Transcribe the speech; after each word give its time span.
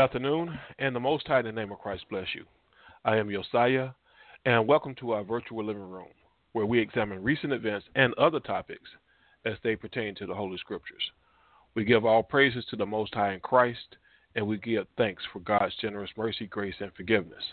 Afternoon, 0.00 0.58
and 0.78 0.96
the 0.96 1.00
Most 1.00 1.28
High, 1.28 1.40
in 1.40 1.44
the 1.44 1.52
name 1.52 1.70
of 1.70 1.78
Christ, 1.78 2.06
bless 2.08 2.26
you. 2.34 2.44
I 3.04 3.18
am 3.18 3.30
Josiah, 3.30 3.90
and 4.46 4.66
welcome 4.66 4.94
to 4.94 5.12
our 5.12 5.22
virtual 5.22 5.62
living 5.62 5.90
room, 5.90 6.08
where 6.52 6.64
we 6.64 6.80
examine 6.80 7.22
recent 7.22 7.52
events 7.52 7.86
and 7.94 8.14
other 8.14 8.40
topics 8.40 8.88
as 9.44 9.56
they 9.62 9.76
pertain 9.76 10.14
to 10.14 10.24
the 10.24 10.34
Holy 10.34 10.56
Scriptures. 10.56 11.02
We 11.74 11.84
give 11.84 12.06
all 12.06 12.22
praises 12.22 12.64
to 12.70 12.76
the 12.76 12.86
Most 12.86 13.14
High 13.14 13.34
in 13.34 13.40
Christ, 13.40 13.96
and 14.36 14.46
we 14.46 14.56
give 14.56 14.86
thanks 14.96 15.22
for 15.34 15.40
God's 15.40 15.74
generous 15.82 16.10
mercy, 16.16 16.46
grace, 16.46 16.76
and 16.80 16.90
forgiveness. 16.94 17.44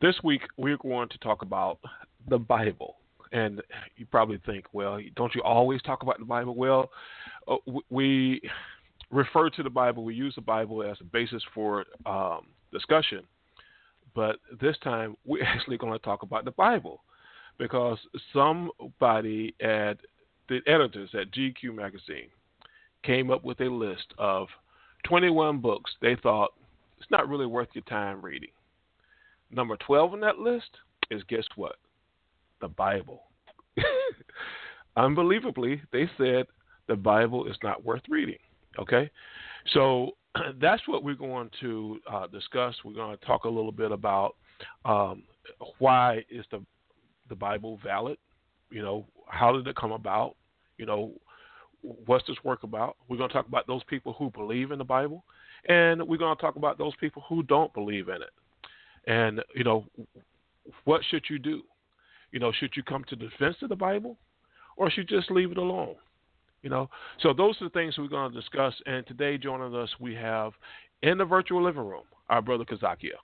This 0.00 0.14
week, 0.22 0.42
we're 0.56 0.78
going 0.78 1.08
to 1.08 1.18
talk 1.18 1.42
about 1.42 1.80
the 2.28 2.38
Bible. 2.38 2.94
And 3.32 3.60
you 3.96 4.06
probably 4.06 4.40
think, 4.46 4.66
well, 4.72 5.00
don't 5.16 5.34
you 5.34 5.42
always 5.42 5.82
talk 5.82 6.04
about 6.04 6.20
the 6.20 6.24
Bible? 6.24 6.54
Well, 6.54 6.90
uh, 7.48 7.56
we 7.90 8.40
refer 9.14 9.48
to 9.48 9.62
the 9.62 9.70
Bible, 9.70 10.04
we 10.04 10.14
use 10.14 10.34
the 10.34 10.40
Bible 10.40 10.82
as 10.82 10.96
a 11.00 11.04
basis 11.04 11.42
for 11.54 11.84
um, 12.04 12.46
discussion. 12.72 13.22
But 14.14 14.36
this 14.60 14.76
time, 14.82 15.16
we're 15.24 15.44
actually 15.44 15.78
going 15.78 15.92
to 15.92 15.98
talk 15.98 16.22
about 16.22 16.44
the 16.44 16.50
Bible 16.50 17.00
because 17.58 17.98
somebody 18.32 19.54
at 19.60 19.98
the 20.48 20.60
editors 20.66 21.10
at 21.14 21.32
GQ 21.32 21.74
magazine 21.74 22.28
came 23.04 23.30
up 23.30 23.44
with 23.44 23.60
a 23.60 23.68
list 23.68 24.12
of 24.18 24.48
21 25.04 25.58
books 25.58 25.92
they 26.00 26.16
thought 26.22 26.50
it's 26.98 27.10
not 27.10 27.28
really 27.28 27.46
worth 27.46 27.68
your 27.74 27.84
time 27.84 28.20
reading. 28.22 28.50
Number 29.50 29.76
12 29.76 30.14
on 30.14 30.20
that 30.20 30.38
list 30.38 30.70
is 31.10 31.22
guess 31.28 31.44
what? 31.54 31.76
The 32.60 32.68
Bible. 32.68 33.22
Unbelievably, 34.96 35.82
they 35.92 36.08
said 36.18 36.46
the 36.88 36.96
Bible 36.96 37.46
is 37.46 37.56
not 37.62 37.84
worth 37.84 38.02
reading. 38.08 38.38
Okay, 38.78 39.10
so 39.72 40.12
that's 40.60 40.86
what 40.86 41.04
we're 41.04 41.14
going 41.14 41.50
to 41.60 41.98
uh, 42.10 42.26
discuss. 42.26 42.74
We're 42.84 42.94
going 42.94 43.16
to 43.16 43.24
talk 43.24 43.44
a 43.44 43.48
little 43.48 43.72
bit 43.72 43.92
about 43.92 44.34
um, 44.84 45.22
why 45.78 46.24
is 46.30 46.44
the 46.50 46.62
the 47.28 47.34
Bible 47.34 47.78
valid? 47.82 48.18
You 48.70 48.82
know, 48.82 49.06
how 49.28 49.52
did 49.52 49.66
it 49.66 49.76
come 49.76 49.92
about? 49.92 50.34
You 50.76 50.86
know, 50.86 51.12
what's 52.06 52.26
this 52.26 52.36
work 52.44 52.62
about? 52.62 52.96
We're 53.08 53.16
going 53.16 53.28
to 53.28 53.34
talk 53.34 53.46
about 53.46 53.66
those 53.66 53.84
people 53.84 54.14
who 54.14 54.30
believe 54.30 54.70
in 54.72 54.78
the 54.78 54.84
Bible, 54.84 55.24
and 55.68 56.02
we're 56.06 56.18
going 56.18 56.36
to 56.36 56.40
talk 56.40 56.56
about 56.56 56.78
those 56.78 56.94
people 56.96 57.22
who 57.28 57.42
don't 57.42 57.72
believe 57.74 58.08
in 58.08 58.16
it. 58.16 58.30
And 59.06 59.40
you 59.54 59.64
know, 59.64 59.84
what 60.84 61.02
should 61.10 61.24
you 61.28 61.38
do? 61.38 61.62
You 62.32 62.40
know, 62.40 62.52
should 62.52 62.72
you 62.76 62.82
come 62.82 63.04
to 63.08 63.16
the 63.16 63.28
defense 63.28 63.56
of 63.62 63.68
the 63.68 63.76
Bible, 63.76 64.16
or 64.76 64.90
should 64.90 65.10
you 65.10 65.18
just 65.18 65.30
leave 65.30 65.52
it 65.52 65.58
alone? 65.58 65.94
You 66.64 66.70
know, 66.70 66.88
so 67.20 67.34
those 67.34 67.60
are 67.60 67.64
the 67.64 67.70
things 67.70 67.98
we're 67.98 68.08
going 68.08 68.32
to 68.32 68.40
discuss. 68.40 68.72
And 68.86 69.06
today, 69.06 69.36
joining 69.36 69.74
us, 69.74 69.90
we 70.00 70.14
have 70.14 70.52
in 71.02 71.18
the 71.18 71.24
virtual 71.26 71.62
living 71.62 71.86
room 71.86 72.04
our 72.30 72.40
brother 72.40 72.64
Kazakia. 72.64 73.20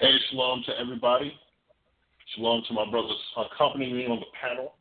Hey, 0.00 0.16
shalom 0.28 0.64
to 0.66 0.72
everybody. 0.80 1.32
Shalom 2.34 2.64
to 2.66 2.74
my 2.74 2.90
brothers 2.90 3.16
accompanying 3.36 3.96
me 3.96 4.06
on 4.06 4.18
the 4.18 4.26
panel. 4.34 4.74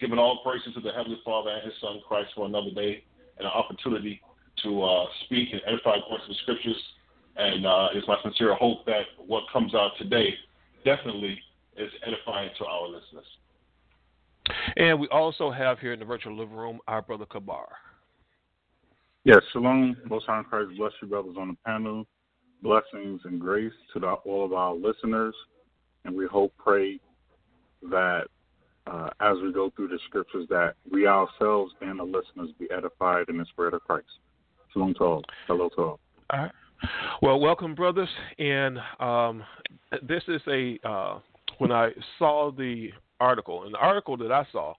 Giving 0.00 0.18
all 0.18 0.42
praises 0.42 0.74
to 0.74 0.80
the 0.80 0.90
Heavenly 0.90 1.20
Father 1.24 1.50
and 1.50 1.62
His 1.62 1.80
Son 1.80 2.00
Christ 2.08 2.30
for 2.34 2.46
another 2.46 2.72
day 2.74 3.04
and 3.38 3.46
an 3.46 3.52
opportunity 3.54 4.20
to 4.64 4.82
uh, 4.82 5.04
speak 5.26 5.50
and 5.52 5.60
edify 5.64 5.94
according 5.98 6.26
to 6.26 6.32
the 6.32 6.38
Scriptures. 6.42 6.82
And 7.36 7.64
uh, 7.64 7.88
it's 7.94 8.08
my 8.08 8.16
sincere 8.24 8.56
hope 8.56 8.84
that 8.86 9.02
what 9.24 9.44
comes 9.52 9.76
out 9.76 9.92
today 9.98 10.34
definitely 10.84 11.38
is 11.76 11.90
edifying 12.04 12.50
to 12.58 12.64
our 12.64 12.88
listeners. 12.88 13.26
And 14.76 14.98
we 14.98 15.08
also 15.08 15.50
have 15.50 15.78
here 15.78 15.92
in 15.92 15.98
the 15.98 16.04
virtual 16.04 16.36
living 16.36 16.56
room 16.56 16.78
our 16.88 17.02
brother 17.02 17.26
Kabar. 17.26 17.68
Yes, 19.24 19.40
shalom. 19.52 19.96
Most 20.08 20.26
High 20.26 20.42
Christ 20.42 20.70
bless 20.76 20.92
you, 21.00 21.08
brothers 21.08 21.36
on 21.38 21.48
the 21.48 21.56
panel. 21.64 22.06
Blessings 22.62 23.20
and 23.24 23.40
grace 23.40 23.72
to 23.92 24.00
the, 24.00 24.06
all 24.06 24.44
of 24.44 24.52
our 24.52 24.74
listeners. 24.74 25.34
And 26.04 26.14
we 26.14 26.26
hope, 26.26 26.52
pray 26.58 27.00
that 27.90 28.24
uh, 28.86 29.08
as 29.20 29.36
we 29.42 29.52
go 29.52 29.70
through 29.74 29.88
the 29.88 29.98
scriptures, 30.06 30.46
that 30.50 30.74
we 30.90 31.06
ourselves 31.06 31.72
and 31.80 31.98
the 31.98 32.04
listeners 32.04 32.50
be 32.58 32.66
edified 32.70 33.28
in 33.28 33.38
the 33.38 33.46
spirit 33.46 33.74
of 33.74 33.82
Christ. 33.84 34.06
Shalom 34.72 34.94
to 34.94 35.04
all. 35.04 35.22
Hello 35.46 35.68
to 35.70 35.76
all. 35.76 36.00
All 36.30 36.40
right. 36.40 36.52
Well, 37.22 37.40
welcome, 37.40 37.74
brothers. 37.74 38.08
And 38.38 38.78
um, 39.00 39.42
this 40.02 40.22
is 40.28 40.42
a, 40.48 40.78
uh, 40.86 41.20
when 41.58 41.72
I 41.72 41.90
saw 42.18 42.50
the 42.50 42.90
article. 43.20 43.64
And 43.64 43.74
the 43.74 43.78
article 43.78 44.16
that 44.18 44.32
I 44.32 44.46
saw 44.52 44.74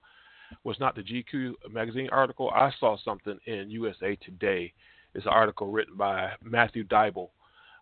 was 0.64 0.78
not 0.78 0.94
the 0.94 1.02
GQ 1.02 1.54
magazine 1.70 2.08
article. 2.10 2.50
I 2.50 2.72
saw 2.78 2.96
something 3.04 3.38
in 3.46 3.70
USA 3.70 4.16
Today. 4.16 4.72
It's 5.14 5.26
an 5.26 5.32
article 5.32 5.68
written 5.68 5.96
by 5.96 6.32
Matthew 6.42 6.84
Dybel, 6.84 7.30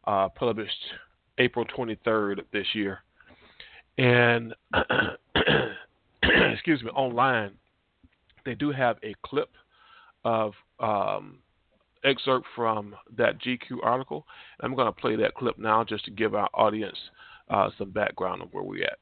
uh, 0.07 0.29
published 0.29 0.73
April 1.39 1.65
23rd 1.67 2.39
of 2.39 2.45
this 2.53 2.67
year. 2.75 3.01
And 3.99 4.55
excuse 6.23 6.83
me, 6.83 6.91
online, 6.91 7.53
they 8.45 8.55
do 8.55 8.71
have 8.71 8.97
a 9.03 9.15
clip 9.25 9.51
of 10.25 10.53
um, 10.81 11.39
excerpt 12.05 12.47
from 12.55 12.95
that 13.17 13.41
GQ 13.41 13.79
article. 13.83 14.27
I'm 14.61 14.75
going 14.75 14.87
to 14.87 14.93
play 14.93 15.17
that 15.17 15.35
clip 15.35 15.59
now 15.59 15.85
just 15.85 16.05
to 16.07 16.11
give 16.11 16.35
our 16.35 16.49
audience 16.55 16.99
uh, 17.51 17.71
some 17.79 17.91
background 17.91 18.43
on 18.43 18.49
where 18.49 18.65
we're 18.65 18.85
at. 18.85 18.99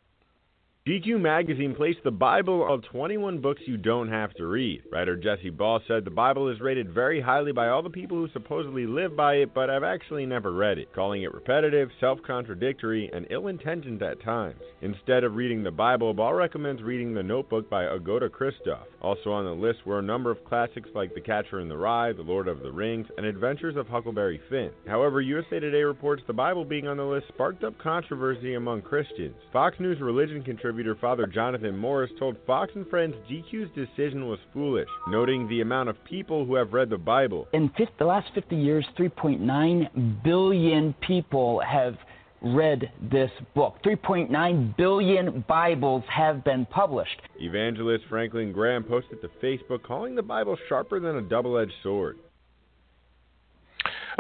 GQ 0.85 1.21
magazine 1.21 1.77
placed 1.77 2.03
the 2.03 2.11
Bible 2.11 2.67
of 2.69 2.83
21 2.91 3.39
books 3.39 3.63
you 3.67 3.77
don't 3.77 4.09
have 4.09 4.35
to 4.35 4.49
read. 4.49 4.83
Writer 4.91 5.17
Jesse 5.17 5.49
Ball 5.49 5.81
said 5.87 6.05
the 6.05 6.11
Bible 6.11 6.49
is 6.49 6.61
rated 6.61 6.93
very 6.93 7.21
highly 7.21 7.53
by 7.53 7.69
all 7.69 7.85
the 7.85 7.89
people 7.89 8.17
who 8.17 8.27
supposedly 8.33 8.85
live 8.85 9.15
by 9.15 9.35
it, 9.35 9.55
but 9.55 9.69
have 9.69 9.85
actually 9.85 10.27
never 10.27 10.53
read 10.53 10.79
it, 10.79 10.93
calling 10.93 11.23
it 11.23 11.33
repetitive, 11.33 11.89
self 12.01 12.19
contradictory, 12.27 13.09
and 13.13 13.29
ill 13.31 13.47
intentioned 13.47 14.03
at 14.03 14.21
times. 14.25 14.61
Instead 14.81 15.23
of 15.23 15.37
reading 15.37 15.63
the 15.63 15.71
Bible, 15.71 16.13
Ball 16.15 16.35
recommends 16.35 16.83
reading 16.83 17.15
The 17.15 17.23
Notebook 17.23 17.71
by 17.71 17.85
Agota 17.85 18.29
Kristof. 18.29 18.83
Also 19.01 19.31
on 19.31 19.45
the 19.45 19.53
list 19.53 19.87
were 19.87 20.01
a 20.01 20.03
number 20.03 20.33
of 20.33 20.45
classics 20.45 20.89
like 20.97 21.15
The 21.15 21.21
Catcher 21.21 21.61
in 21.61 21.69
the 21.69 21.77
Rye, 21.77 22.13
The 22.13 22.23
Lord 22.23 22.49
of 22.49 22.59
the 22.59 22.73
Rings, 22.73 23.07
and 23.17 23.25
Adventures 23.25 23.77
of 23.77 23.87
Huckleberry 23.87 24.41
Finn. 24.51 24.73
However, 24.89 25.21
USA 25.21 25.61
Today 25.61 25.85
reports 25.85 26.25
the 26.27 26.33
Bible 26.33 26.65
being 26.65 26.89
on 26.89 26.97
the 26.97 27.05
list 27.05 27.29
sparked 27.29 27.63
up 27.63 27.79
controversy 27.79 28.55
among 28.55 28.83
Christians. 28.83 29.37
Fox 29.53 29.79
News 29.79 30.01
religion 30.01 30.43
contributor 30.43 30.72
contributor 30.73 30.99
Father 30.99 31.27
Jonathan 31.27 31.77
Morris 31.77 32.11
told 32.19 32.35
Fox 32.47 32.73
and 32.75 32.89
Friends 32.89 33.15
GQ's 33.31 33.69
decision 33.75 34.27
was 34.27 34.39
foolish, 34.55 34.89
noting 35.07 35.47
the 35.47 35.61
amount 35.61 35.91
of 35.91 36.03
people 36.05 36.47
who 36.47 36.55
have 36.55 36.73
read 36.73 36.89
the 36.89 36.97
Bible. 36.97 37.47
In 37.53 37.71
the 37.99 38.07
last 38.07 38.29
50 38.35 38.57
years, 38.57 38.87
3.9 38.99 40.23
billion 40.25 40.95
people 41.07 41.61
have 41.61 41.99
read 42.41 42.91
this 43.11 43.31
book. 43.55 43.77
3.9 43.85 44.75
billion 44.79 45.45
Bibles 45.47 46.05
have 46.09 46.43
been 46.43 46.65
published. 46.65 47.21
Evangelist 47.39 48.07
Franklin 48.09 48.51
Graham 48.51 48.83
posted 48.83 49.21
to 49.21 49.29
Facebook 49.43 49.83
calling 49.83 50.15
the 50.15 50.23
Bible 50.23 50.57
sharper 50.71 51.01
than 51.01 51.17
a 51.17 51.23
double 51.23 51.59
edged 51.59 51.75
sword. 51.83 52.17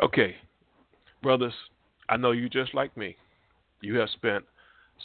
Okay, 0.03 0.37
brothers, 1.23 1.55
I 2.11 2.19
know 2.19 2.33
you 2.33 2.51
just 2.51 2.75
like 2.75 2.95
me. 2.95 3.17
You 3.81 3.97
have 4.01 4.11
spent 4.11 4.45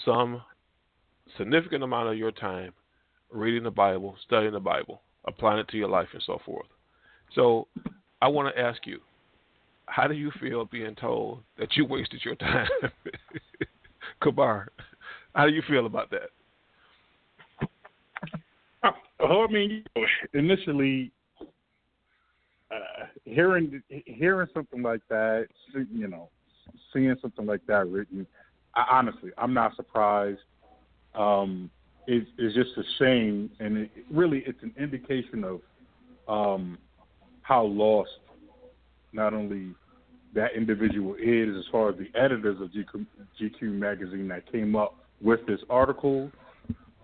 some 0.04 0.42
significant 1.38 1.83
amount 1.83 2.09
of 2.09 2.18
your 2.18 2.31
time 2.31 2.71
reading 3.31 3.63
the 3.63 3.71
Bible, 3.71 4.15
studying 4.25 4.53
the 4.53 4.59
Bible, 4.59 5.01
applying 5.25 5.59
it 5.59 5.68
to 5.69 5.77
your 5.77 5.89
life, 5.89 6.07
and 6.13 6.24
so 6.25 6.39
forth. 6.45 6.68
So 7.35 7.68
I 8.21 8.27
want 8.27 8.53
to 8.53 8.62
ask 8.62 8.85
you, 8.85 9.00
how 9.88 10.07
do 10.07 10.13
you 10.13 10.31
feel 10.39 10.65
being 10.65 10.95
told 10.95 11.41
that 11.57 11.75
you 11.75 11.85
wasted 11.85 12.21
your 12.24 12.35
time? 12.35 12.68
Kabar, 14.21 14.69
how 15.35 15.45
do 15.45 15.53
you 15.53 15.62
feel 15.68 15.85
about 15.85 16.09
that? 16.12 16.29
Well, 19.19 19.47
I 19.50 19.51
mean, 19.51 19.83
initially, 20.33 21.12
uh, 22.69 23.06
hearing 23.25 23.81
hearing 23.89 24.47
something 24.53 24.83
like 24.83 25.01
that, 25.09 25.47
you 25.74 26.07
know, 26.07 26.29
seeing 26.94 27.15
something 27.21 27.45
like 27.45 27.62
that 27.68 27.88
written, 27.88 28.27
I, 28.75 28.85
honestly, 28.91 29.31
I'm 29.38 29.53
not 29.53 29.75
surprised 29.75 30.39
um, 31.18 31.69
is, 32.08 32.24
is 32.38 32.54
just 32.54 32.69
a 32.78 32.84
shame, 33.00 33.50
and 33.60 33.78
it, 33.78 33.92
really 34.12 34.44
it's 34.46 34.62
an 34.62 34.74
indication 34.78 35.44
of 35.44 35.62
um, 36.28 36.78
how 37.42 37.64
lost 37.64 38.10
not 39.14 39.34
only 39.34 39.74
that 40.34 40.54
individual 40.56 41.16
is 41.16 41.56
as 41.58 41.64
far 41.72 41.90
as 41.90 41.96
the 41.98 42.08
editors 42.19 42.62
of 42.62 42.69
GQ, 42.69 43.06
GQ 43.42 43.62
magazine 43.74 44.28
that 44.28 44.50
came 44.52 44.75
up 44.75 44.96
with 45.22 45.40
this 45.48 45.60
article, 45.69 46.31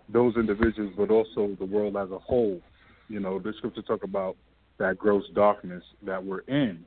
those 0.10 0.36
individuals, 0.36 0.94
but 0.96 1.10
also 1.10 1.56
the 1.60 1.66
world 1.66 1.98
as 1.98 2.12
a 2.12 2.20
whole. 2.20 2.62
You 3.10 3.20
know, 3.20 3.40
the 3.40 3.54
scripture 3.58 3.82
talk 3.82 4.04
about 4.04 4.38
that 4.78 4.98
gross 4.98 5.24
darkness 5.34 5.84
that 6.06 6.24
we're 6.24 6.42
in. 6.42 6.86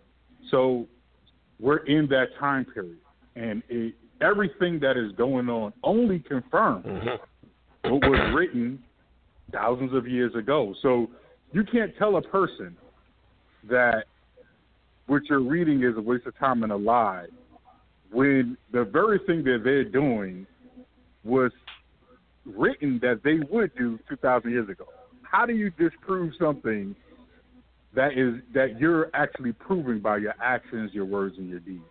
So 0.51 0.87
we're 1.59 1.79
in 1.79 2.07
that 2.09 2.27
time 2.39 2.65
period, 2.65 2.99
and 3.35 3.63
it, 3.69 3.95
everything 4.21 4.79
that 4.81 4.97
is 4.97 5.13
going 5.13 5.49
on 5.49 5.73
only 5.83 6.19
confirms 6.21 6.87
mm-hmm. 6.87 7.91
what 7.93 8.03
was 8.11 8.35
written 8.35 8.83
thousands 9.53 9.95
of 9.95 10.07
years 10.07 10.35
ago. 10.35 10.75
So 10.83 11.09
you 11.53 11.65
can't 11.65 11.93
tell 11.99 12.17
a 12.17 12.23
person 12.23 12.77
that 13.69 14.05
what 15.07 15.23
you're 15.29 15.41
reading 15.41 15.83
is 15.83 15.97
a 15.97 16.01
waste 16.01 16.27
of 16.27 16.37
time 16.39 16.63
and 16.63 16.73
a 16.73 16.77
lie 16.77 17.27
when 18.13 18.57
the 18.73 18.85
very 18.85 19.21
thing 19.27 19.45
that 19.45 19.61
they're 19.65 19.85
doing 19.85 20.47
was 21.25 21.53
written 22.45 22.99
that 23.03 23.21
they 23.25 23.39
would 23.51 23.75
do 23.77 23.99
2,000 24.09 24.51
years 24.51 24.69
ago. 24.69 24.87
How 25.23 25.45
do 25.45 25.53
you 25.53 25.71
disprove 25.71 26.33
something 26.39 26.95
that 27.95 28.13
is 28.13 28.41
that 28.55 28.79
you're 28.79 29.11
actually 29.15 29.53
proving 29.53 30.01
by 30.01 30.19
your 30.19 30.35
actions, 30.43 30.93
your 30.93 31.05
words, 31.05 31.37
and 31.39 31.49
your 31.49 31.61
deeds? 31.61 31.83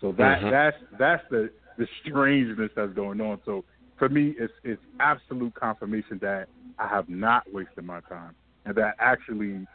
So 0.00 0.12
that 0.12 0.40
mm-hmm. 0.40 0.50
that's 0.50 0.76
that's 0.98 1.22
the 1.30 1.50
the 1.78 1.86
strangeness 2.00 2.70
that's 2.74 2.92
going 2.92 3.20
on. 3.20 3.40
So 3.44 3.64
for 3.98 4.08
me, 4.08 4.34
it's 4.38 4.52
it's 4.64 4.82
absolute 4.98 5.54
confirmation 5.54 6.18
that 6.22 6.48
I 6.78 6.88
have 6.88 7.08
not 7.08 7.44
wasted 7.52 7.84
my 7.84 8.00
time, 8.00 8.34
and 8.64 8.74
that 8.76 8.96
actually 8.98 9.66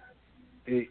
it, 0.66 0.88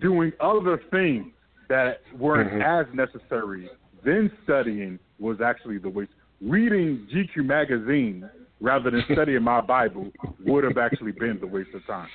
doing 0.00 0.32
other 0.40 0.80
things 0.90 1.32
that 1.68 2.00
weren't 2.18 2.50
mm-hmm. 2.50 2.62
as 2.62 2.86
necessary 2.94 3.70
than 4.04 4.30
studying 4.44 4.98
was 5.18 5.40
actually 5.40 5.78
the 5.78 5.88
waste. 5.88 6.12
Reading 6.40 7.06
GQ 7.12 7.44
magazine 7.44 8.28
rather 8.60 8.90
than 8.90 9.04
studying 9.12 9.42
my 9.42 9.60
Bible 9.60 10.10
would 10.44 10.64
have 10.64 10.78
actually 10.78 11.12
been 11.12 11.38
the 11.40 11.46
waste 11.46 11.70
of 11.74 11.84
time. 11.86 12.08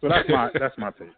So 0.00 0.08
that's 0.08 0.28
my 0.28 0.50
that's 0.58 0.76
my 0.78 0.90
take. 0.92 1.08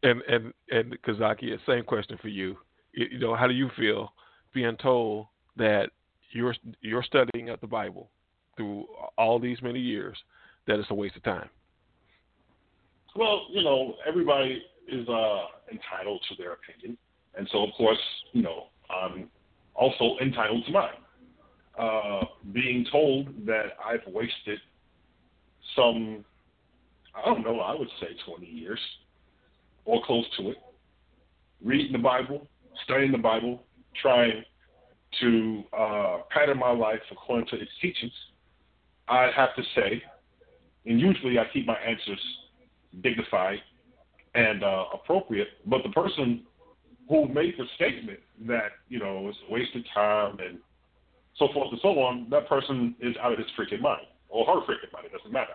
And 0.00 0.22
and 0.28 0.52
and 0.70 0.96
Kazaki, 1.02 1.58
same 1.66 1.82
question 1.82 2.18
for 2.22 2.28
you. 2.28 2.56
You 2.98 3.18
know, 3.20 3.36
how 3.36 3.46
do 3.46 3.54
you 3.54 3.70
feel 3.76 4.12
being 4.52 4.76
told 4.76 5.26
that 5.56 5.90
you're 6.32 6.54
you're 6.80 7.04
studying 7.04 7.48
the 7.60 7.66
Bible 7.66 8.10
through 8.56 8.86
all 9.16 9.38
these 9.38 9.62
many 9.62 9.78
years 9.78 10.16
that 10.66 10.80
it's 10.80 10.90
a 10.90 10.94
waste 10.94 11.14
of 11.14 11.22
time? 11.22 11.48
Well, 13.14 13.46
you 13.50 13.62
know, 13.62 13.94
everybody 14.06 14.62
is 14.88 15.08
uh, 15.08 15.44
entitled 15.70 16.20
to 16.28 16.34
their 16.36 16.54
opinion, 16.54 16.98
and 17.36 17.48
so 17.52 17.62
of 17.62 17.70
course, 17.76 17.98
you 18.32 18.42
know, 18.42 18.64
I'm 18.90 19.30
also 19.76 20.16
entitled 20.20 20.64
to 20.66 20.72
mine. 20.72 20.90
Uh, 21.78 22.24
being 22.52 22.84
told 22.90 23.28
that 23.46 23.74
I've 23.84 24.12
wasted 24.12 24.58
some, 25.76 26.24
I 27.14 27.24
don't 27.26 27.44
know, 27.44 27.60
I 27.60 27.78
would 27.78 27.88
say 28.00 28.08
20 28.26 28.44
years 28.44 28.80
or 29.84 30.02
close 30.04 30.24
to 30.38 30.50
it, 30.50 30.56
reading 31.64 31.92
the 31.92 31.98
Bible, 31.98 32.48
studying 32.84 33.12
the 33.12 33.18
Bible, 33.18 33.62
trying 34.00 34.44
to 35.20 35.62
uh, 35.76 36.18
pattern 36.30 36.58
my 36.58 36.70
life 36.70 37.00
according 37.10 37.46
to 37.48 37.56
its 37.56 37.70
teachings, 37.80 38.12
I 39.08 39.30
have 39.34 39.54
to 39.56 39.62
say, 39.74 40.02
and 40.86 41.00
usually 41.00 41.38
I 41.38 41.44
keep 41.52 41.66
my 41.66 41.76
answers 41.76 42.20
dignified 43.02 43.58
and 44.34 44.62
uh, 44.62 44.84
appropriate, 44.92 45.48
but 45.66 45.82
the 45.82 45.90
person 45.90 46.44
who 47.08 47.26
made 47.28 47.54
the 47.56 47.64
statement 47.74 48.20
that, 48.46 48.72
you 48.88 48.98
know, 48.98 49.28
it's 49.28 49.38
a 49.48 49.52
waste 49.52 49.74
of 49.74 49.82
time 49.94 50.38
and 50.46 50.58
so 51.38 51.48
forth 51.54 51.68
and 51.70 51.80
so 51.82 51.98
on, 52.00 52.26
that 52.30 52.48
person 52.48 52.94
is 53.00 53.16
out 53.22 53.32
of 53.32 53.38
his 53.38 53.46
freaking 53.58 53.80
mind 53.80 54.06
or 54.28 54.44
her 54.46 54.60
freaking 54.62 54.92
mind. 54.92 55.06
It 55.06 55.12
doesn't 55.16 55.32
matter. 55.32 55.54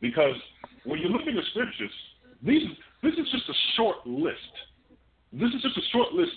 Because 0.00 0.34
when 0.84 0.98
you 0.98 1.08
look 1.08 1.22
at 1.22 1.34
the 1.34 1.42
scriptures, 1.50 1.92
these 2.42 2.62
this 3.02 3.12
is 3.14 3.30
just 3.30 3.48
a 3.48 3.54
short 3.76 4.06
list. 4.06 4.36
This 5.32 5.50
is 5.54 5.62
just 5.62 5.76
a 5.76 5.86
short 5.92 6.12
list 6.12 6.36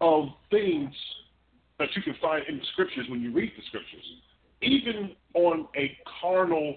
of 0.00 0.28
things 0.50 0.92
that 1.78 1.88
you 1.94 2.02
can 2.02 2.14
find 2.20 2.42
in 2.48 2.58
the 2.58 2.64
scriptures 2.72 3.06
when 3.08 3.20
you 3.20 3.32
read 3.32 3.52
the 3.56 3.62
scriptures. 3.68 4.04
Even 4.62 5.12
on 5.34 5.68
a 5.76 5.96
carnal 6.20 6.76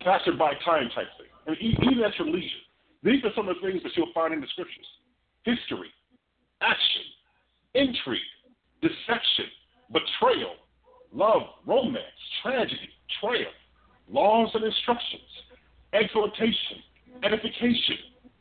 passerby 0.00 0.58
time 0.64 0.90
type 0.94 1.08
thing. 1.18 1.26
And 1.46 1.56
even 1.58 2.02
at 2.04 2.16
your 2.18 2.28
leisure. 2.28 2.46
These 3.02 3.24
are 3.24 3.30
some 3.34 3.48
of 3.48 3.56
the 3.60 3.66
things 3.66 3.82
that 3.82 3.92
you'll 3.96 4.12
find 4.14 4.32
in 4.32 4.40
the 4.40 4.46
scriptures. 4.48 4.86
History, 5.44 5.90
action, 6.60 7.02
intrigue, 7.74 8.20
deception, 8.80 9.46
betrayal, 9.90 10.54
love, 11.12 11.42
romance, 11.66 12.04
tragedy, 12.42 12.90
triumph, 13.20 13.48
laws 14.08 14.50
and 14.54 14.64
instructions, 14.64 15.22
exhortation, 15.92 16.78
edification, 17.24 17.96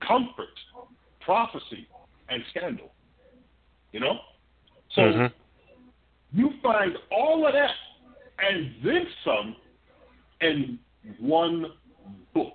comfort, 0.06 0.54
prophecy, 1.24 1.88
and 2.30 2.42
scandal. 2.50 2.92
You 3.92 4.00
know? 4.00 4.20
So 4.96 5.02
mm-hmm. 5.02 6.38
you 6.38 6.52
find 6.62 6.94
all 7.12 7.46
of 7.46 7.54
that 7.54 7.72
and 8.40 8.74
then 8.84 9.06
some 9.24 9.56
in 10.42 10.80
one 11.20 11.66
book. 12.34 12.54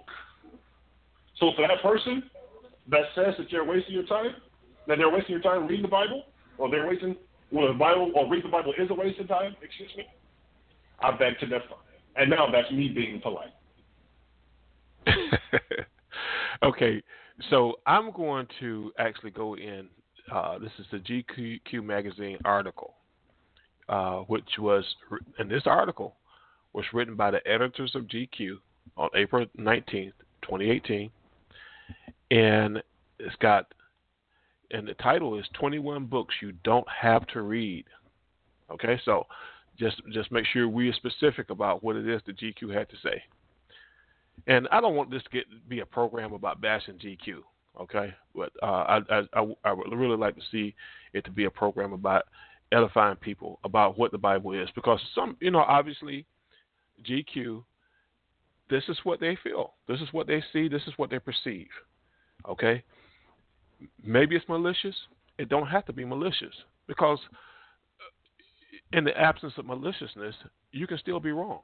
So 1.39 1.53
for 1.55 1.67
that 1.69 1.83
person 1.83 2.25
that 2.91 3.03
says 3.15 3.35
that 3.39 3.51
you're 3.51 3.65
wasting 3.65 3.95
your 3.95 4.07
time, 4.07 4.35
that 4.89 4.99
they're 4.99 5.11
wasting 5.11 5.33
your 5.33 5.43
time 5.43 5.67
reading 5.67 5.83
the 5.83 5.89
Bible, 5.89 6.25
or 6.59 6.71
they're 6.71 6.87
wasting 6.87 7.17
well, 7.53 7.69
the 7.69 7.79
Bible 7.79 8.11
or 8.15 8.29
read 8.29 8.45
the 8.45 8.49
Bible 8.49 8.75
is 8.77 8.91
a 8.91 8.95
waste 8.95 9.21
of 9.21 9.29
time, 9.29 9.55
excuse 9.63 9.91
me, 9.97 10.05
I 11.01 11.17
beg 11.17 11.39
to 11.39 11.47
differ. 11.47 11.65
And 12.17 12.31
now 12.31 12.51
that's 12.51 12.71
me 12.73 12.89
being 12.89 13.21
polite. 13.21 13.53
okay, 16.63 17.03
so 17.51 17.75
I'm 17.87 18.11
going 18.13 18.47
to 18.61 18.93
actually 18.99 19.31
go 19.31 19.57
in. 19.57 19.89
Uh, 20.33 20.59
this 20.59 20.73
is 20.79 20.87
the 20.91 20.99
GQ 20.99 21.85
magazine 21.85 22.39
article, 22.45 22.95
uh, 23.89 24.19
which 24.21 24.49
was, 24.59 24.85
and 25.39 25.51
this 25.51 25.63
article, 25.67 26.17
was 26.73 26.85
written 26.93 27.15
by 27.15 27.31
the 27.31 27.47
editors 27.47 27.95
of 27.95 28.05
GQ 28.05 28.57
on 28.97 29.09
April 29.15 29.47
19th, 29.59 30.13
2018. 30.43 31.11
And 32.31 32.83
it's 33.19 33.37
got 33.37 33.67
and 34.71 34.87
the 34.87 34.95
title 34.95 35.39
is 35.39 35.47
21 35.55 36.07
books 36.07 36.35
you 36.43 36.53
don't 36.65 36.87
have 36.89 37.27
to 37.29 37.43
read. 37.43 37.85
Okay, 38.71 39.01
so 39.05 39.27
just 39.79 40.01
just 40.13 40.33
make 40.33 40.45
sure 40.53 40.69
we 40.69 40.89
are 40.89 40.93
specific 40.95 41.51
about 41.51 41.85
what 41.85 41.97
it 41.97 42.09
is 42.09 42.21
that 42.27 42.39
GQ 42.39 42.75
had 42.75 42.89
to 42.91 42.97
say. 43.03 43.23
And 44.47 44.69
I 44.71 44.81
don't 44.81 44.95
want 44.95 45.11
this 45.11 45.23
to 45.23 45.31
get 45.31 45.45
be 45.69 45.81
a 45.81 45.87
program 45.87 46.33
about 46.33 46.61
bashing 46.61 46.99
GQ. 46.99 47.39
Okay, 47.81 48.15
but 48.35 48.53
uh, 48.63 49.01
I, 49.11 49.23
I 49.35 49.55
I 49.65 49.73
would 49.73 49.93
really 49.93 50.17
like 50.17 50.35
to 50.37 50.43
see 50.51 50.75
it 51.13 51.25
to 51.27 51.31
be 51.31 51.45
a 51.45 51.51
program 51.51 51.93
about 51.93 52.25
edifying 52.73 53.17
people 53.17 53.59
about 53.65 53.99
what 53.99 54.13
the 54.13 54.19
Bible 54.19 54.53
is, 54.53 54.69
because 54.75 55.01
some 55.15 55.37
you 55.41 55.51
know 55.51 55.61
obviously 55.61 56.25
GQ 57.09 57.63
this 58.69 58.83
is 58.89 58.99
what 59.05 59.21
they 59.21 59.37
feel, 59.43 59.75
this 59.87 60.01
is 60.01 60.09
what 60.13 60.27
they 60.27 60.43
see, 60.53 60.69
this 60.69 60.83
is 60.87 60.93
what 60.97 61.11
they 61.11 61.19
perceive. 61.19 61.69
Okay, 62.49 62.83
maybe 64.03 64.37
it's 64.37 64.49
malicious. 64.49 64.95
It 65.39 65.49
don't 65.49 65.67
have 65.67 65.85
to 65.87 65.93
be 65.93 66.05
malicious 66.05 66.55
because 66.87 67.19
in 68.93 69.05
the 69.05 69.17
absence 69.19 69.53
of 69.59 69.67
maliciousness, 69.67 70.35
you 70.73 70.87
can 70.87 70.99
still 70.99 71.21
be 71.21 71.33
wrong. 71.33 71.61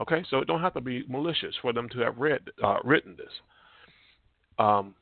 Okay, 0.00 0.24
so 0.28 0.38
it 0.38 0.46
don't 0.46 0.60
have 0.60 0.74
to 0.74 0.80
be 0.80 1.04
malicious 1.08 1.54
for 1.62 1.72
them 1.72 1.88
to 1.90 2.00
have 2.00 2.18
read 2.18 2.40
uh, 2.62 2.78
written 2.84 3.16
this. 3.16 3.30
Um, 4.58 4.94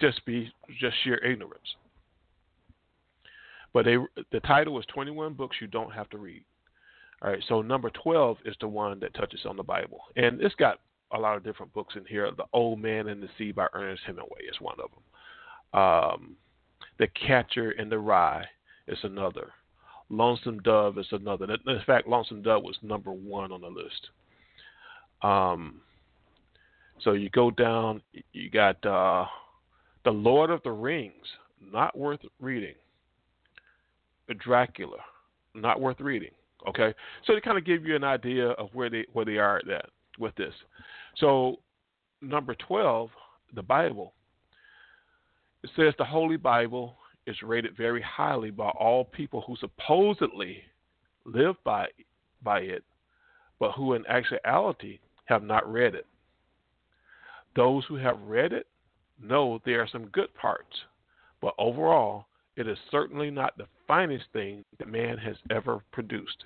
just 0.00 0.24
be 0.24 0.52
just 0.80 0.96
sheer 1.04 1.18
ignorance. 1.24 1.76
But 3.72 3.84
they, 3.84 3.96
the 4.32 4.40
title 4.40 4.78
is 4.80 4.86
21 4.92 5.34
books 5.34 5.56
you 5.60 5.68
don't 5.68 5.92
have 5.92 6.08
to 6.10 6.18
read. 6.18 6.44
All 7.22 7.30
right, 7.30 7.42
so 7.48 7.62
number 7.62 7.90
12 7.90 8.38
is 8.44 8.56
the 8.60 8.66
one 8.66 8.98
that 9.00 9.14
touches 9.14 9.40
on 9.46 9.56
the 9.56 9.62
Bible, 9.62 10.00
and 10.16 10.40
it's 10.40 10.54
got 10.54 10.80
a 11.12 11.18
lot 11.18 11.36
of 11.36 11.44
different 11.44 11.72
books 11.72 11.94
in 11.96 12.04
here. 12.06 12.30
The 12.36 12.44
Old 12.52 12.80
Man 12.80 13.08
and 13.08 13.22
the 13.22 13.28
Sea 13.36 13.52
by 13.52 13.66
Ernest 13.72 14.02
Hemingway 14.06 14.42
is 14.48 14.60
one 14.60 14.76
of 14.80 14.90
them. 14.90 15.80
Um, 15.80 16.36
the 16.98 17.08
Catcher 17.08 17.72
in 17.72 17.88
the 17.88 17.98
Rye 17.98 18.44
is 18.88 18.98
another. 19.02 19.52
Lonesome 20.08 20.60
Dove 20.60 20.98
is 20.98 21.06
another. 21.12 21.44
In 21.44 21.80
fact, 21.86 22.08
Lonesome 22.08 22.42
Dove 22.42 22.64
was 22.64 22.76
number 22.82 23.12
one 23.12 23.52
on 23.52 23.60
the 23.60 23.68
list. 23.68 24.10
Um, 25.22 25.80
so 27.02 27.12
you 27.12 27.30
go 27.30 27.50
down, 27.50 28.02
you 28.32 28.50
got 28.50 28.84
uh, 28.84 29.26
The 30.04 30.10
Lord 30.10 30.50
of 30.50 30.62
the 30.62 30.72
Rings, 30.72 31.14
not 31.72 31.96
worth 31.96 32.20
reading. 32.40 32.74
Dracula, 34.38 34.98
not 35.54 35.80
worth 35.80 36.00
reading. 36.00 36.30
Okay, 36.68 36.94
so 37.26 37.34
to 37.34 37.40
kind 37.40 37.58
of 37.58 37.64
give 37.64 37.84
you 37.84 37.96
an 37.96 38.04
idea 38.04 38.50
of 38.50 38.68
where 38.74 38.88
they 38.88 39.04
where 39.12 39.24
they 39.24 39.38
are 39.38 39.56
at 39.56 39.66
that 39.66 39.86
with 40.20 40.34
this. 40.36 40.54
So 41.16 41.56
number 42.20 42.54
twelve, 42.54 43.10
the 43.56 43.62
Bible 43.62 44.12
it 45.62 45.70
says 45.76 45.94
the 45.98 46.04
Holy 46.04 46.36
Bible 46.36 46.96
is 47.26 47.36
rated 47.42 47.76
very 47.76 48.02
highly 48.02 48.50
by 48.50 48.68
all 48.70 49.04
people 49.04 49.42
who 49.46 49.56
supposedly 49.56 50.62
live 51.24 51.56
by 51.64 51.86
by 52.42 52.60
it, 52.60 52.82
but 53.58 53.72
who 53.72 53.94
in 53.94 54.06
actuality 54.06 54.98
have 55.30 55.44
not 55.44 55.70
read 55.72 55.94
it. 55.94 56.06
Those 57.56 57.84
who 57.86 57.94
have 57.96 58.20
read 58.22 58.52
it 58.52 58.66
know 59.22 59.60
there 59.64 59.80
are 59.80 59.88
some 59.90 60.06
good 60.06 60.34
parts, 60.34 60.76
but 61.40 61.54
overall, 61.56 62.26
it 62.56 62.66
is 62.66 62.76
certainly 62.90 63.30
not 63.30 63.56
the 63.56 63.66
finest 63.86 64.24
thing 64.32 64.64
that 64.78 64.88
man 64.88 65.16
has 65.18 65.36
ever 65.50 65.80
produced. 65.92 66.44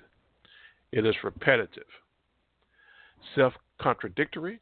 It 0.91 1.05
is 1.05 1.15
repetitive, 1.23 1.87
self 3.35 3.53
contradictory, 3.81 4.61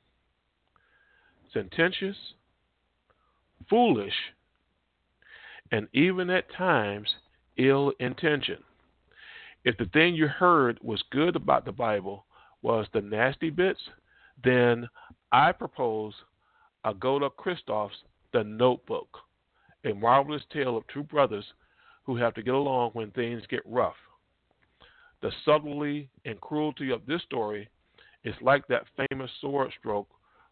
sententious, 1.51 2.15
foolish, 3.69 4.13
and 5.71 5.87
even 5.93 6.29
at 6.29 6.51
times 6.53 7.09
ill 7.57 7.91
intentioned. 7.99 8.63
If 9.65 9.77
the 9.77 9.85
thing 9.85 10.15
you 10.15 10.27
heard 10.27 10.79
was 10.81 11.03
good 11.11 11.35
about 11.35 11.65
the 11.65 11.71
Bible 11.71 12.25
was 12.61 12.87
the 12.93 13.01
nasty 13.01 13.49
bits, 13.49 13.79
then 14.43 14.87
I 15.31 15.51
propose 15.51 16.13
Agota 16.85 17.29
Kristof's 17.35 17.95
The 18.33 18.43
Notebook, 18.43 19.17
a 19.85 19.93
marvelous 19.93 20.43
tale 20.51 20.77
of 20.77 20.83
two 20.87 21.03
brothers 21.03 21.45
who 22.05 22.15
have 22.17 22.33
to 22.35 22.43
get 22.43 22.53
along 22.53 22.91
when 22.91 23.11
things 23.11 23.43
get 23.49 23.61
rough. 23.65 23.95
The 25.21 25.31
subtlety 25.45 26.09
and 26.25 26.39
cruelty 26.41 26.91
of 26.91 27.05
this 27.05 27.21
story 27.23 27.69
is 28.23 28.35
like 28.41 28.67
that 28.67 28.83
famous 29.09 29.31
sword 29.39 29.71
stroke 29.79 30.09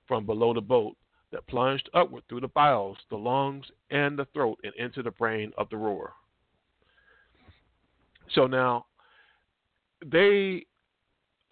from 0.08 0.26
below 0.26 0.54
the 0.54 0.62
boat 0.62 0.96
that 1.32 1.48
plunged 1.48 1.90
upward 1.94 2.24
through 2.28 2.42
the 2.42 2.48
bowels, 2.50 2.98
the 3.10 3.18
lungs, 3.18 3.66
and 3.90 4.18
the 4.18 4.26
throat 4.34 4.60
and 4.64 4.74
into 4.76 5.02
the 5.04 5.12
brain 5.12 5.52
of 5.58 5.70
the 5.70 5.78
roar. 5.78 6.14
So 8.34 8.48
now, 8.48 8.86
they 10.06 10.66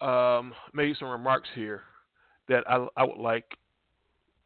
um, 0.00 0.54
made 0.72 0.96
some 0.98 1.08
remarks 1.08 1.48
here 1.54 1.82
that 2.50 2.68
I, 2.68 2.86
I 2.96 3.04
would 3.04 3.16
like 3.16 3.56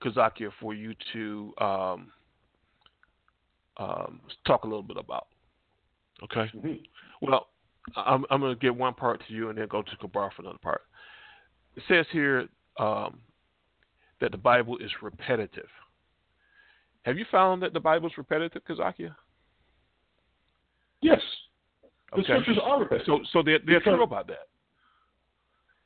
Kazakia 0.03 0.51
for 0.61 0.75
you 0.75 0.95
to 1.15 1.53
um, 1.59 2.13
um, 3.79 4.21
talk 4.47 4.63
a 4.63 4.67
little 4.67 4.83
bit 4.83 4.99
about. 4.99 5.27
Okay. 6.23 6.49
Mm-hmm. 6.55 6.75
Well, 7.23 7.49
I'm, 7.97 8.25
I'm 8.31 8.41
going 8.41 8.55
to 8.55 8.61
give 8.61 8.77
one 8.77 8.95
part 8.95 9.21
to 9.27 9.35
you 9.35 9.49
and 9.49 9.59
then 9.59 9.67
go 9.69 9.83
to 9.83 9.97
Kabar 9.97 10.31
for 10.37 10.43
another 10.43 10.59
part. 10.63 10.83
It 11.77 11.83
says 11.89 12.07
here 12.13 12.47
um, 12.79 13.19
that 14.21 14.31
the 14.31 14.39
Bible 14.39 14.79
is 14.79 14.91
repetitive. 15.03 15.69
Have 17.03 17.19
you 17.19 17.25
found 17.31 17.63
that 17.63 17.73
the 17.73 17.81
Bible 17.81 18.07
is 18.07 18.17
repetitive, 18.17 18.63
Kazakia? 18.69 19.15
Yes. 21.01 21.21
The 22.13 22.21
Okay. 22.21 22.25
scriptures 22.25 22.59
are 22.63 22.81
repetitive. 22.81 23.07
So, 23.07 23.21
so 23.33 23.43
they're, 23.43 23.59
they're 23.67 23.81
Because- 23.81 23.95
true 23.95 24.03
about 24.05 24.29
that. 24.29 24.49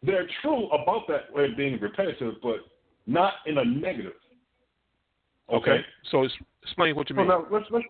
They're 0.02 0.28
true 0.42 0.68
about 0.68 1.02
that 1.08 1.32
way 1.32 1.46
of 1.50 1.56
being 1.56 1.78
repetitive, 1.80 2.34
but 2.42 2.58
not 3.06 3.34
in 3.46 3.58
a 3.58 3.64
negative. 3.64 4.12
Okay. 5.52 5.80
So 6.10 6.22
it's, 6.22 6.34
explain 6.62 6.94
what 6.94 7.08
you 7.10 7.16
So 7.16 7.20
mean. 7.20 7.28
now 7.28 7.46
let's 7.50 7.66
let's 7.70 7.84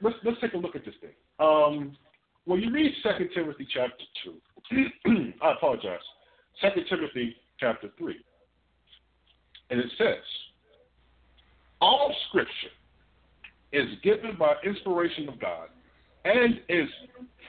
let's 0.00 0.16
let's 0.24 0.40
take 0.40 0.54
a 0.54 0.56
look 0.56 0.76
at 0.76 0.84
this 0.84 0.94
thing. 1.00 1.10
Um, 1.38 1.96
when 2.44 2.60
you 2.60 2.72
read 2.72 2.92
Second 3.02 3.30
Timothy 3.34 3.66
chapter 3.72 4.04
two, 4.24 4.86
I 5.42 5.52
apologize. 5.52 5.98
Second 6.60 6.84
Timothy 6.88 7.36
chapter 7.58 7.88
three, 7.98 8.24
and 9.70 9.80
it 9.80 9.90
says, 9.98 10.22
"All 11.80 12.14
Scripture 12.28 12.50
is 13.72 13.86
given 14.02 14.36
by 14.38 14.54
inspiration 14.64 15.28
of 15.28 15.38
God 15.40 15.68
and 16.24 16.60
is 16.68 16.88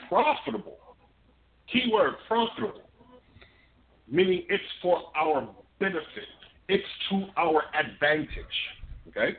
profitable." 0.10 0.78
Keyword 1.72 2.16
profitable, 2.28 2.82
meaning 4.10 4.44
it's 4.50 4.64
for 4.82 5.02
our 5.16 5.48
benefit. 5.80 6.30
It's 6.68 6.84
to 7.10 7.28
our 7.38 7.64
advantage. 7.74 8.28
Okay. 9.10 9.38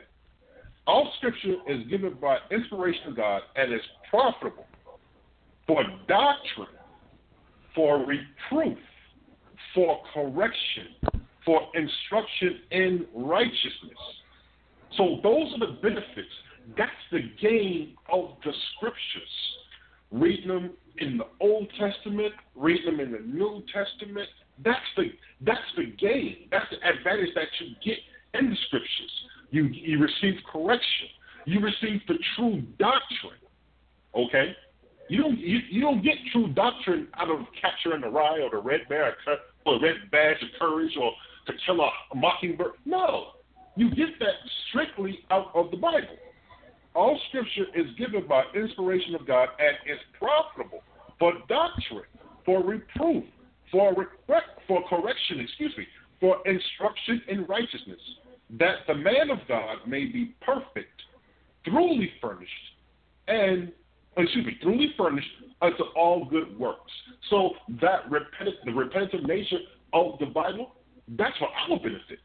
All 0.85 1.11
scripture 1.17 1.55
is 1.67 1.87
given 1.89 2.15
by 2.21 2.37
inspiration 2.51 3.09
of 3.09 3.15
God 3.15 3.41
and 3.55 3.73
is 3.73 3.81
profitable 4.09 4.65
for 5.65 5.83
doctrine, 6.07 6.67
for 7.73 8.05
reproof, 8.05 8.77
for 9.73 9.99
correction, 10.13 10.87
for 11.45 11.61
instruction 11.73 12.59
in 12.71 13.05
righteousness. 13.15 13.97
So 14.97 15.19
those 15.23 15.53
are 15.53 15.59
the 15.59 15.79
benefits. 15.81 16.27
That's 16.77 16.91
the 17.11 17.21
gain 17.41 17.95
of 18.11 18.35
the 18.43 18.51
scriptures. 18.75 18.97
Reading 20.11 20.49
them 20.49 20.71
in 20.97 21.17
the 21.17 21.25
Old 21.39 21.67
Testament, 21.79 22.33
reading 22.55 22.97
them 22.97 22.99
in 22.99 23.11
the 23.11 23.19
New 23.19 23.63
Testament. 23.73 24.29
That's 24.63 24.79
the 24.97 25.11
that's 25.41 25.59
the 25.75 25.85
gain. 25.97 26.47
That's 26.51 26.65
the 26.69 26.77
advantage 26.87 27.33
that 27.35 27.47
you 27.59 27.75
get 27.83 27.97
in 28.39 28.49
the 28.49 28.55
scriptures. 28.67 29.11
You 29.51 29.65
you 29.65 29.99
receive 29.99 30.39
correction. 30.51 31.07
You 31.45 31.59
receive 31.59 32.01
the 32.07 32.15
true 32.35 32.61
doctrine. 32.79 33.41
Okay? 34.15 34.55
You 35.09 35.21
don't 35.21 35.37
you, 35.37 35.59
you 35.69 35.81
don't 35.81 36.03
get 36.03 36.15
true 36.31 36.53
doctrine 36.53 37.07
out 37.15 37.29
of 37.29 37.39
in 37.93 38.01
the 38.01 38.09
Rye 38.09 38.39
or 38.39 38.49
the 38.49 38.57
Red 38.57 38.81
Bear 38.89 39.15
or 39.27 39.37
or 39.65 39.81
Red 39.81 39.95
Badge 40.11 40.41
of 40.41 40.49
Courage 40.59 40.93
or 40.99 41.11
To 41.47 41.53
Kill 41.65 41.81
a 41.81 42.15
Mockingbird. 42.15 42.73
No, 42.85 43.27
you 43.75 43.89
get 43.89 44.19
that 44.19 44.35
strictly 44.69 45.19
out 45.31 45.51
of 45.53 45.71
the 45.71 45.77
Bible. 45.77 46.17
All 46.95 47.19
Scripture 47.29 47.65
is 47.75 47.87
given 47.97 48.27
by 48.27 48.43
inspiration 48.55 49.15
of 49.15 49.25
God 49.25 49.49
and 49.59 49.75
is 49.91 49.99
profitable 50.17 50.83
for 51.19 51.33
doctrine, 51.49 52.03
for 52.45 52.63
reproof, 52.63 53.23
for 53.73 53.93
for 54.67 54.87
correction. 54.87 55.41
Excuse 55.41 55.73
me, 55.77 55.85
for 56.21 56.37
instruction 56.45 57.21
in 57.27 57.45
righteousness, 57.47 57.99
that 58.59 58.77
the 58.87 58.93
man 58.93 59.29
of 59.29 59.39
God 59.49 59.79
may 59.85 60.05
be 60.05 60.33
perfect, 60.39 61.01
truly 61.65 62.09
furnished, 62.21 62.51
and 63.27 63.73
excuse 64.15 64.45
me, 64.45 64.57
truly 64.61 64.93
furnished 64.97 65.27
unto 65.61 65.83
all 65.95 66.25
good 66.25 66.57
works. 66.57 66.91
So 67.29 67.51
that 67.81 68.09
the 68.65 68.71
repentant 68.71 69.27
nature 69.27 69.59
of 69.91 70.19
the 70.19 70.27
Bible, 70.27 70.75
that's 71.17 71.37
for 71.37 71.47
our 71.47 71.77
benefit. 71.77 72.19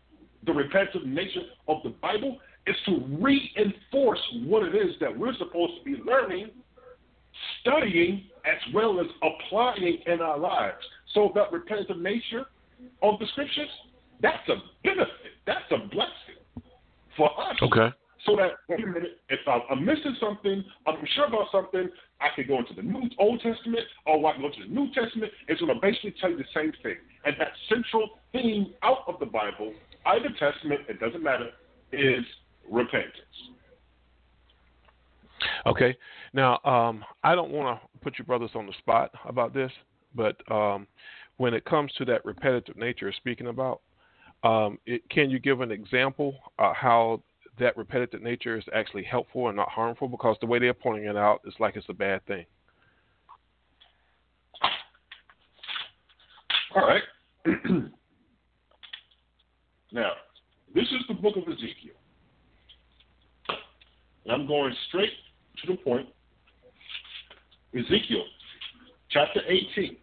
The 0.47 0.52
repentant 0.52 1.07
nature 1.07 1.43
of 1.67 1.78
the 1.83 1.90
Bible 1.90 2.38
is 2.67 2.76
to 2.87 3.02
reinforce 3.21 4.21
what 4.45 4.62
it 4.62 4.75
is 4.75 4.95
that 5.00 5.17
we're 5.17 5.35
supposed 5.37 5.73
to 5.78 5.85
be 5.85 5.97
learning, 6.02 6.50
studying, 7.61 8.25
as 8.45 8.75
well 8.75 9.00
as 9.00 9.07
applying 9.23 9.99
in 10.07 10.21
our 10.21 10.38
lives. 10.38 10.85
So 11.18 11.32
that 11.34 11.50
repetitive 11.50 11.98
nature 11.98 12.44
of 13.02 13.18
the 13.18 13.26
scriptures, 13.32 13.68
that's 14.22 14.48
a 14.48 14.54
benefit. 14.84 15.34
That's 15.48 15.64
a 15.72 15.78
blessing 15.88 16.62
for 17.16 17.28
us. 17.40 17.56
Okay. 17.60 17.92
So 18.25 18.37
that 18.37 18.52
wait 18.68 18.84
a 18.84 18.87
minute, 18.87 19.18
if 19.28 19.40
I'm, 19.48 19.62
I'm 19.68 19.84
missing 19.84 20.14
something, 20.20 20.62
I'm 20.87 20.94
sure 21.16 21.26
about 21.26 21.46
something, 21.50 21.88
I 22.20 22.28
can 22.37 22.46
go 22.46 22.58
into 22.58 22.72
the 22.72 22.82
New 22.82 23.10
Old 23.18 23.40
Testament 23.40 23.84
or 24.06 24.25
I 24.28 24.32
can 24.34 24.42
go 24.42 24.48
to 24.48 24.62
the 24.62 24.72
New 24.72 24.92
Testament. 24.92 25.32
It's 25.48 25.60
going 25.60 25.75
to 25.75 25.80
basically 25.80 26.14
tell 26.20 26.30
you 26.30 26.37
the 26.37 26.44
same 26.54 26.72
thing. 26.84 26.94
And 27.25 27.34
that 27.40 27.48
central 27.68 28.10
theme 28.30 28.75
out 28.84 28.98
of 29.08 29.18
the 29.18 29.26
Bible, 29.26 29.75
either 30.06 30.28
Testament, 30.38 30.82
it 30.88 31.00
doesn't 31.00 31.22
matter, 31.22 31.50
is 31.92 32.25
repentance. 32.70 33.12
Okay. 35.66 35.96
Now, 36.32 36.60
um, 36.64 37.04
I 37.25 37.34
don't 37.34 37.50
want 37.50 37.80
to 37.80 37.98
put 38.04 38.20
you 38.20 38.25
brothers 38.25 38.50
on 38.54 38.66
the 38.66 38.75
spot 38.78 39.10
about 39.25 39.52
this, 39.52 39.72
but 40.15 40.37
um, 40.50 40.87
when 41.37 41.55
it 41.55 41.65
comes 41.65 41.93
to 41.99 42.05
that 42.07 42.25
repetitive 42.25 42.77
nature 42.77 43.07
you're 43.07 43.12
speaking 43.12 43.49
about, 43.49 43.81
um, 44.45 44.79
it, 44.87 45.09
can 45.11 45.31
you 45.31 45.38
give 45.38 45.61
an 45.61 45.71
example 45.71 46.35
uh, 46.59 46.73
how 46.75 47.23
that 47.59 47.77
repetitive 47.77 48.23
nature 48.23 48.57
is 48.57 48.65
actually 48.75 49.05
helpful 49.05 49.49
and 49.49 49.57
not 49.57 49.69
harmful? 49.69 50.09
Because 50.09 50.37
the 50.41 50.47
way 50.47 50.59
they're 50.59 50.75
pointing 50.75 51.09
it 51.09 51.17
out, 51.17 51.41
it's 51.45 51.59
like 51.59 51.77
it's 51.77 51.88
a 51.88 51.95
bad 51.95 52.25
thing. 52.27 52.45
All 56.75 56.87
right. 56.87 57.03
now, 59.93 60.12
this 60.75 60.85
is 60.85 61.00
the 61.09 61.15
book 61.15 61.37
of 61.37 61.45
Ezekiel. 61.45 61.95
And 64.25 64.33
I'm 64.33 64.47
going 64.47 64.75
straight 64.88 65.12
to 65.62 65.73
the 65.73 65.79
point. 65.79 66.07
Ezekiel, 67.75 68.25
chapter 69.11 69.41
18. 69.47 69.97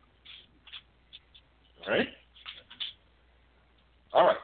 All 1.85 1.93
right? 1.93 2.07
All 4.13 4.25
right. 4.25 4.37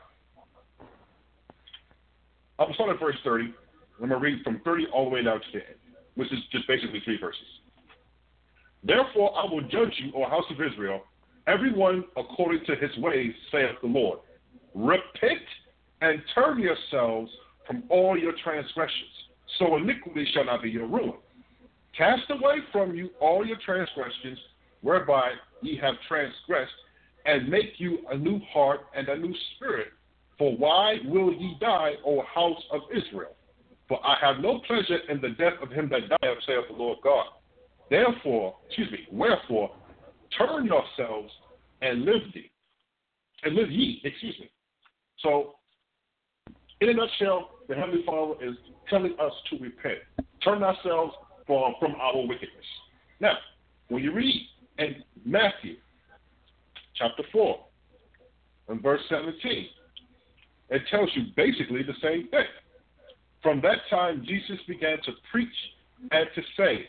I'm 2.60 2.74
starting 2.74 2.96
at 2.96 3.00
verse 3.00 3.16
30. 3.24 3.46
I'm 3.46 3.54
going 3.98 4.10
to 4.10 4.18
read 4.18 4.44
from 4.44 4.62
30 4.64 4.88
all 4.94 5.06
the 5.06 5.12
way 5.12 5.24
down 5.24 5.40
to 5.40 5.46
the 5.54 5.60
end, 5.60 5.76
which 6.16 6.32
is 6.32 6.40
just 6.52 6.68
basically 6.68 7.02
three 7.04 7.20
verses. 7.20 7.42
Therefore, 8.84 9.32
I 9.38 9.46
will 9.52 9.62
judge 9.62 9.94
you, 10.04 10.12
O 10.16 10.28
house 10.28 10.46
of 10.50 10.58
Israel, 10.62 11.02
everyone 11.48 12.04
according 12.18 12.66
to 12.66 12.76
his 12.76 12.96
ways, 12.98 13.34
saith 13.52 13.76
the 13.82 13.88
Lord. 13.88 14.20
Repent 14.74 15.42
and 16.02 16.22
turn 16.34 16.60
yourselves 16.60 17.32
from 17.68 17.84
all 17.90 18.18
your 18.18 18.34
transgressions, 18.44 19.12
so 19.60 19.76
iniquity 19.78 20.28
shall 20.34 20.46
not 20.46 20.64
be 20.64 20.70
your 20.70 20.88
ruin. 20.88 21.14
Cast 21.98 22.24
away 22.30 22.58
from 22.72 22.96
you 22.96 23.10
all 23.20 23.46
your 23.46 23.58
transgressions, 23.64 24.40
whereby 24.82 25.32
ye 25.62 25.78
have 25.78 25.96
transgressed, 26.08 26.72
and 27.26 27.50
make 27.50 27.74
you 27.78 28.00
a 28.10 28.18
new 28.18 28.40
heart 28.52 28.82
and 28.96 29.08
a 29.08 29.18
new 29.18 29.34
spirit. 29.56 29.90
For 30.38 30.56
why 30.58 30.96
will 31.06 31.32
ye 31.32 31.56
die, 31.60 31.94
O 32.06 32.24
house 32.24 32.62
of 32.72 32.82
Israel? 32.92 33.36
For 33.88 34.00
I 34.06 34.18
have 34.22 34.42
no 34.42 34.60
pleasure 34.66 35.00
in 35.10 35.22
the 35.22 35.30
death 35.30 35.54
of 35.62 35.70
him 35.70 35.90
that 35.90 36.10
dieth, 36.10 36.38
saith 36.48 36.66
the 36.70 36.76
Lord 36.76 37.00
God. 37.04 37.26
Therefore, 37.90 38.56
excuse 38.68 38.90
me, 38.92 39.00
wherefore, 39.12 39.70
turn 40.38 40.66
yourselves 40.66 41.32
and 41.82 42.06
live 42.06 42.22
ye. 42.34 42.50
And 43.44 43.56
live 43.56 43.70
ye, 43.70 44.02
excuse 44.04 44.36
me. 44.40 44.50
So, 45.20 45.56
in 46.80 46.90
a 46.90 46.94
nutshell, 46.94 47.50
the 47.68 47.76
Heavenly 47.76 48.04
Father 48.06 48.34
is 48.44 48.56
telling 48.90 49.14
us 49.22 49.34
to 49.50 49.58
repent, 49.60 50.00
turn 50.44 50.64
ourselves 50.64 51.14
from, 51.46 51.74
from 51.80 51.96
our 51.96 52.18
wickedness. 52.26 52.66
Now, 53.20 53.34
when 53.90 54.04
you 54.04 54.14
read 54.14 54.48
in 54.82 55.04
Matthew 55.26 55.76
chapter 56.96 57.24
4 57.32 57.60
and 58.70 58.82
verse 58.82 59.02
17, 59.10 59.68
it 60.70 60.82
tells 60.90 61.10
you 61.16 61.24
basically 61.36 61.84
the 61.84 61.94
same 62.02 62.28
thing. 62.30 62.46
From 63.44 63.62
that 63.62 63.80
time, 63.90 64.24
Jesus 64.26 64.58
began 64.68 64.98
to 65.06 65.12
preach 65.32 65.50
and 66.12 66.28
to 66.36 66.42
say, 66.58 66.88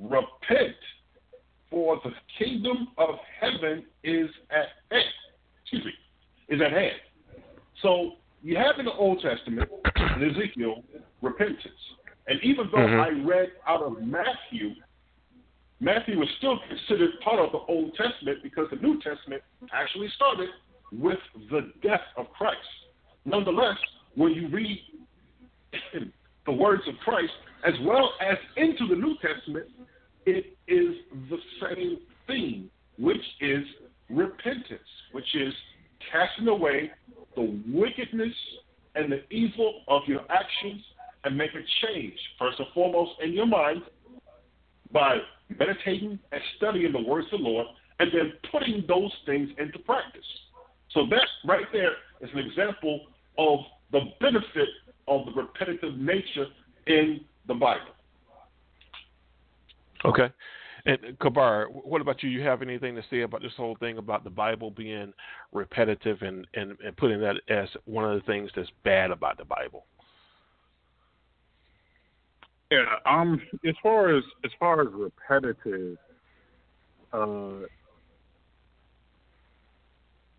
Repent, 0.00 0.74
for 1.70 2.00
the 2.04 2.10
kingdom 2.38 2.88
of 2.98 3.14
heaven 3.40 3.84
is 4.02 4.28
at 4.50 4.66
hand. 4.90 5.04
Excuse 5.62 5.84
me, 5.84 5.92
is 6.48 6.60
at 6.60 6.72
hand. 6.72 6.96
So 7.82 8.12
you 8.42 8.56
have 8.56 8.78
in 8.78 8.86
the 8.86 8.92
Old 8.92 9.22
Testament, 9.22 9.70
in 10.16 10.30
Ezekiel, 10.30 10.82
repentance. 11.20 11.72
And 12.26 12.40
even 12.42 12.68
though 12.72 12.78
mm-hmm. 12.78 13.00
I 13.00 13.26
read 13.26 13.48
out 13.66 13.82
of 13.82 14.02
Matthew, 14.02 14.74
Matthew 15.82 16.16
was 16.16 16.28
still 16.38 16.60
considered 16.68 17.10
part 17.24 17.40
of 17.40 17.50
the 17.50 17.58
Old 17.58 17.92
Testament 17.96 18.38
because 18.40 18.68
the 18.70 18.76
New 18.76 19.00
Testament 19.00 19.42
actually 19.74 20.08
started 20.14 20.48
with 20.92 21.18
the 21.50 21.72
death 21.82 22.06
of 22.16 22.26
Christ. 22.38 22.60
Nonetheless, 23.24 23.76
when 24.14 24.30
you 24.30 24.48
read 24.48 24.78
the 26.46 26.52
words 26.52 26.82
of 26.86 26.94
Christ 27.02 27.32
as 27.66 27.74
well 27.82 28.12
as 28.20 28.36
into 28.56 28.86
the 28.86 28.94
New 28.94 29.16
Testament, 29.20 29.66
it 30.24 30.56
is 30.68 30.94
the 31.28 31.38
same 31.60 31.98
thing, 32.28 32.70
which 32.96 33.24
is 33.40 33.64
repentance, 34.08 34.80
which 35.10 35.34
is 35.34 35.52
casting 36.12 36.46
away 36.46 36.92
the 37.34 37.60
wickedness 37.66 38.34
and 38.94 39.10
the 39.10 39.24
evil 39.34 39.82
of 39.88 40.02
your 40.06 40.20
actions 40.30 40.80
and 41.24 41.36
make 41.36 41.50
a 41.50 41.86
change, 41.86 42.14
first 42.38 42.60
and 42.60 42.68
foremost, 42.72 43.10
in 43.20 43.32
your 43.32 43.46
mind 43.46 43.82
by 44.92 45.18
meditating 45.58 46.18
and 46.32 46.40
studying 46.56 46.92
the 46.92 47.02
words 47.02 47.26
of 47.32 47.40
the 47.40 47.44
Lord 47.44 47.66
and 47.98 48.10
then 48.12 48.32
putting 48.50 48.84
those 48.88 49.12
things 49.26 49.50
into 49.58 49.78
practice. 49.80 50.24
So 50.92 51.06
that 51.10 51.26
right 51.44 51.66
there 51.72 51.92
is 52.20 52.30
an 52.32 52.38
example 52.38 53.00
of 53.38 53.60
the 53.92 54.00
benefit 54.20 54.68
of 55.08 55.26
the 55.26 55.32
repetitive 55.32 55.96
nature 55.96 56.46
in 56.86 57.20
the 57.46 57.54
Bible. 57.54 57.92
Okay. 60.04 60.30
And 60.84 60.98
Kabar, 61.20 61.66
what 61.66 62.00
about 62.00 62.22
you? 62.22 62.30
You 62.30 62.42
have 62.42 62.60
anything 62.60 62.96
to 62.96 63.02
say 63.08 63.20
about 63.20 63.42
this 63.42 63.52
whole 63.56 63.76
thing 63.78 63.98
about 63.98 64.24
the 64.24 64.30
Bible 64.30 64.70
being 64.70 65.12
repetitive 65.52 66.22
and, 66.22 66.46
and, 66.54 66.76
and 66.84 66.96
putting 66.96 67.20
that 67.20 67.36
as 67.48 67.68
one 67.84 68.04
of 68.04 68.18
the 68.18 68.26
things 68.26 68.50
that's 68.56 68.70
bad 68.84 69.12
about 69.12 69.38
the 69.38 69.44
Bible? 69.44 69.84
Yeah, 72.72 72.86
um, 73.04 73.38
as 73.68 73.74
far 73.82 74.16
as 74.16 74.24
as 74.46 74.50
far 74.58 74.80
as 74.80 74.88
repetitive, 74.94 75.98
uh, 77.12 77.66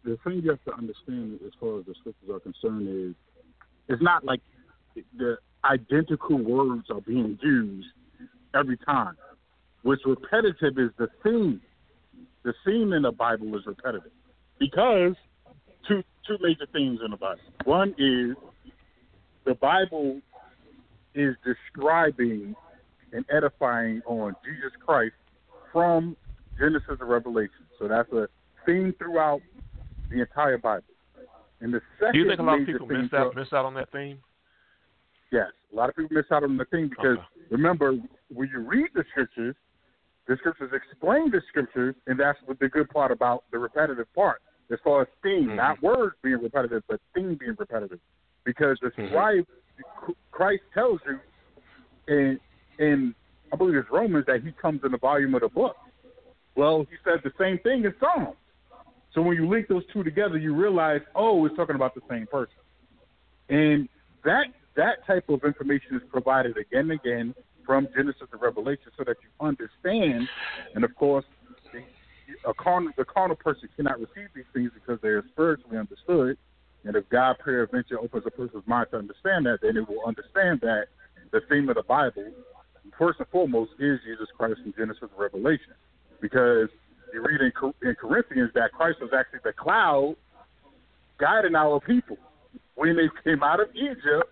the 0.04 0.18
thing 0.24 0.42
you 0.42 0.50
have 0.50 0.64
to 0.64 0.74
understand 0.74 1.40
as 1.46 1.52
far 1.60 1.78
as 1.78 1.86
the 1.86 1.94
scriptures 2.00 2.30
are 2.32 2.40
concerned 2.40 2.88
is 2.90 3.14
it's 3.88 4.02
not 4.02 4.26
like 4.26 4.40
the 5.16 5.38
identical 5.64 6.40
words 6.40 6.88
are 6.90 7.02
being 7.02 7.38
used 7.44 7.86
every 8.56 8.78
time. 8.78 9.16
What's 9.84 10.02
repetitive 10.04 10.80
is 10.80 10.90
the 10.98 11.10
theme. 11.24 11.62
The 12.42 12.56
theme 12.66 12.94
in 12.94 13.04
the 13.04 13.12
Bible 13.12 13.56
is 13.56 13.68
repetitive 13.68 14.12
because 14.58 15.14
two 15.88 16.02
two 16.28 16.38
major 16.42 16.66
themes 16.74 17.00
in 17.06 17.12
the 17.12 17.18
Bible. 17.18 17.42
One 17.66 17.90
is 18.00 18.36
the 19.46 19.54
Bible 19.54 20.20
is 21.16 21.36
describing 21.46 22.56
and 23.12 23.26
edifying 23.36 24.02
on 24.06 24.36
Jesus 24.44 24.72
Christ 24.84 25.14
from 25.72 26.16
Genesis 26.60 26.98
to 27.00 27.06
Revelation. 27.06 27.66
So 27.80 27.88
that's 27.88 28.12
a 28.12 28.28
theme 28.66 28.94
throughout 28.98 29.42
the 30.10 30.22
entire 30.22 30.58
Bible. 30.58 30.86
And 31.62 31.74
the 31.74 31.82
second 32.00 32.14
Do 32.14 32.20
you 32.20 32.28
think 32.28 32.40
a 32.40 32.44
lot 32.44 32.60
of 32.60 32.66
people 32.66 32.88
miss 32.88 33.14
out 33.14 33.36
miss 33.36 33.48
out 33.54 33.66
on 33.66 33.74
that 33.76 33.92
theme? 33.92 34.20
Yes, 35.32 35.52
a 35.72 35.76
lot 35.76 35.90
of 35.90 35.96
people 35.96 36.16
miss 36.16 36.26
out 36.32 36.44
on 36.44 36.58
the 36.58 36.66
theme 36.66 36.90
because 36.90 37.18
okay. 37.18 37.46
remember 37.50 37.94
when 38.30 38.50
you 38.50 38.60
read 38.60 38.90
the 38.94 39.04
scriptures, 39.12 39.56
the 40.28 40.36
scriptures 40.38 40.72
explain 40.74 41.32
the 41.32 41.42
scriptures, 41.50 41.96
and 42.08 42.20
that's 42.20 42.38
what 42.46 42.60
the 42.60 42.70
good 42.70 42.90
part 42.90 43.12
about 43.12 43.46
the 43.52 43.60
repetitive 43.60 44.14
part, 44.14 44.42
as 44.72 44.80
far 44.84 45.02
as 45.02 45.08
theme, 45.22 45.48
mm-hmm. 45.48 45.56
not 45.56 45.82
words 45.82 46.16
being 46.22 46.42
repetitive, 46.42 46.84
but 46.88 47.00
theme 47.16 47.38
being 47.40 47.56
repetitive, 47.58 48.00
because 48.46 48.78
the 48.82 48.90
mm-hmm. 48.90 50.12
Christ 50.32 50.64
tells 50.74 51.00
you 51.06 51.20
in 52.08 52.40
in 52.80 53.16
I 53.52 53.56
believe 53.56 53.76
it's 53.76 53.90
Romans 53.92 54.26
that 54.28 54.44
he 54.44 54.52
comes 54.52 54.82
in 54.84 54.92
the 54.92 54.98
volume 54.98 55.36
of 55.36 55.42
the 55.42 55.50
book. 55.50 55.76
Well, 56.56 56.86
he 56.90 56.98
said 57.04 57.22
the 57.24 57.32
same 57.40 57.60
thing 57.60 57.84
in 57.84 57.94
Psalms. 58.00 58.36
So 59.14 59.22
when 59.22 59.38
you 59.38 59.48
link 59.48 59.68
those 59.68 59.84
two 59.94 60.04
together, 60.04 60.38
you 60.38 60.56
realize, 60.56 61.02
oh, 61.16 61.46
it's 61.46 61.56
talking 61.56 61.76
about 61.76 61.94
the 61.94 62.02
same 62.10 62.26
person. 62.28 62.56
And 63.50 63.88
that 64.26 64.46
that 64.76 65.06
type 65.06 65.30
of 65.30 65.44
information 65.44 65.96
is 65.96 66.02
provided 66.10 66.58
again 66.58 66.90
and 66.90 66.94
again 66.94 67.36
from 67.66 67.88
Genesis 67.96 68.24
to 68.32 68.38
Revelation, 68.38 68.92
so 68.98 69.04
that 69.06 69.18
you 69.22 69.46
understand. 69.46 70.28
And 70.76 70.84
of 70.84 70.96
course, 70.96 71.26
the, 71.72 71.80
a 72.50 72.54
carnal, 72.54 72.92
the 72.98 73.06
carnal 73.06 73.36
person 73.36 73.70
cannot 73.76 74.00
receive 74.00 74.30
these 74.36 74.46
things 74.54 74.72
because 74.74 75.00
they 75.02 75.10
are 75.10 75.24
spiritually 75.32 75.78
understood. 75.78 76.38
And 76.86 76.96
if 76.96 77.08
God 77.10 77.38
peradventure 77.40 78.00
opens 78.00 78.24
a 78.26 78.32
person's 78.32 78.68
mind 78.68 78.88
to 78.92 78.98
understand 78.98 79.46
that, 79.46 79.60
then 79.62 79.78
it 79.78 79.88
will 79.88 80.04
understand 80.06 80.60
that 80.62 80.88
the 81.32 81.42
theme 81.50 81.70
of 81.70 81.76
the 81.76 81.84
Bible, 81.84 82.32
first 82.98 83.20
and 83.20 83.28
foremost, 83.30 83.72
is 83.80 84.00
Jesus 84.06 84.28
Christ 84.38 84.60
from 84.62 84.74
Genesis 84.78 85.02
to 85.02 85.22
Revelation. 85.22 85.74
Because 86.22 86.70
you 87.14 87.24
read 87.24 87.42
in, 87.42 87.52
in 87.88 87.96
Corinthians 87.96 88.52
that 88.56 88.72
Christ 88.72 89.00
was 89.02 89.12
actually 89.18 89.40
the 89.44 89.54
cloud 89.54 90.16
guiding 91.20 91.56
our 91.56 91.80
people 91.80 92.18
when 92.76 92.96
they 92.96 93.10
came 93.24 93.44
out 93.44 93.60
of 93.60 93.68
Egypt, 93.76 94.30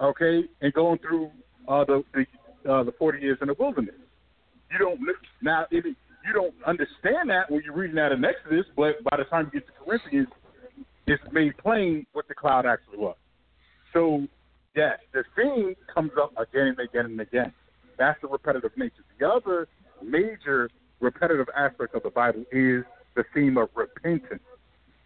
okay, 0.00 0.44
and 0.60 0.72
going 0.72 0.98
through 0.98 1.30
uh, 1.68 1.84
the 1.84 2.02
the, 2.14 2.72
uh, 2.72 2.84
the 2.84 2.92
forty 2.92 3.20
years 3.20 3.38
in 3.42 3.48
the 3.48 3.54
wilderness. 3.58 3.94
You 4.70 4.78
don't 4.78 5.00
now 5.42 5.66
you 5.70 5.82
don't 6.32 6.54
understand 6.66 7.30
that 7.30 7.50
when 7.50 7.62
you're 7.64 7.74
reading 7.74 7.96
that 7.96 8.12
in 8.12 8.24
Exodus, 8.24 8.66
but 8.76 9.02
by 9.04 9.16
the 9.16 9.24
time 9.24 9.50
you 9.52 9.60
get 9.60 9.66
to 9.66 9.72
Corinthians, 9.84 10.28
it's 11.10 11.32
made 11.32 11.56
plain 11.58 12.06
what 12.12 12.28
the 12.28 12.34
cloud 12.34 12.66
actually 12.66 12.98
was. 12.98 13.16
So 13.92 14.26
yes, 14.76 14.98
the 15.12 15.24
theme 15.36 15.74
comes 15.92 16.12
up 16.20 16.32
again 16.38 16.68
and 16.68 16.78
again 16.78 17.06
and 17.06 17.20
again. 17.20 17.52
That's 17.98 18.20
the 18.22 18.28
repetitive 18.28 18.70
nature. 18.76 19.04
The 19.18 19.28
other 19.28 19.68
major 20.02 20.70
repetitive 21.00 21.48
aspect 21.56 21.94
of 21.94 22.04
the 22.04 22.10
Bible 22.10 22.44
is 22.52 22.84
the 23.16 23.24
theme 23.34 23.58
of 23.58 23.70
repentance. 23.74 24.42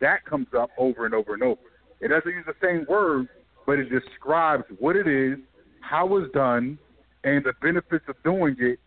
That 0.00 0.24
comes 0.26 0.48
up 0.56 0.70
over 0.76 1.06
and 1.06 1.14
over 1.14 1.32
and 1.32 1.42
over. 1.42 1.60
It 2.00 2.08
doesn't 2.08 2.30
use 2.30 2.44
the 2.46 2.54
same 2.62 2.84
word, 2.86 3.28
but 3.66 3.78
it 3.78 3.88
describes 3.88 4.64
what 4.78 4.96
it 4.96 5.08
is, 5.08 5.38
how 5.80 6.16
it's 6.18 6.30
done, 6.34 6.78
and 7.24 7.42
the 7.44 7.54
benefits 7.62 8.04
of 8.08 8.16
doing 8.22 8.56
it, 8.58 8.78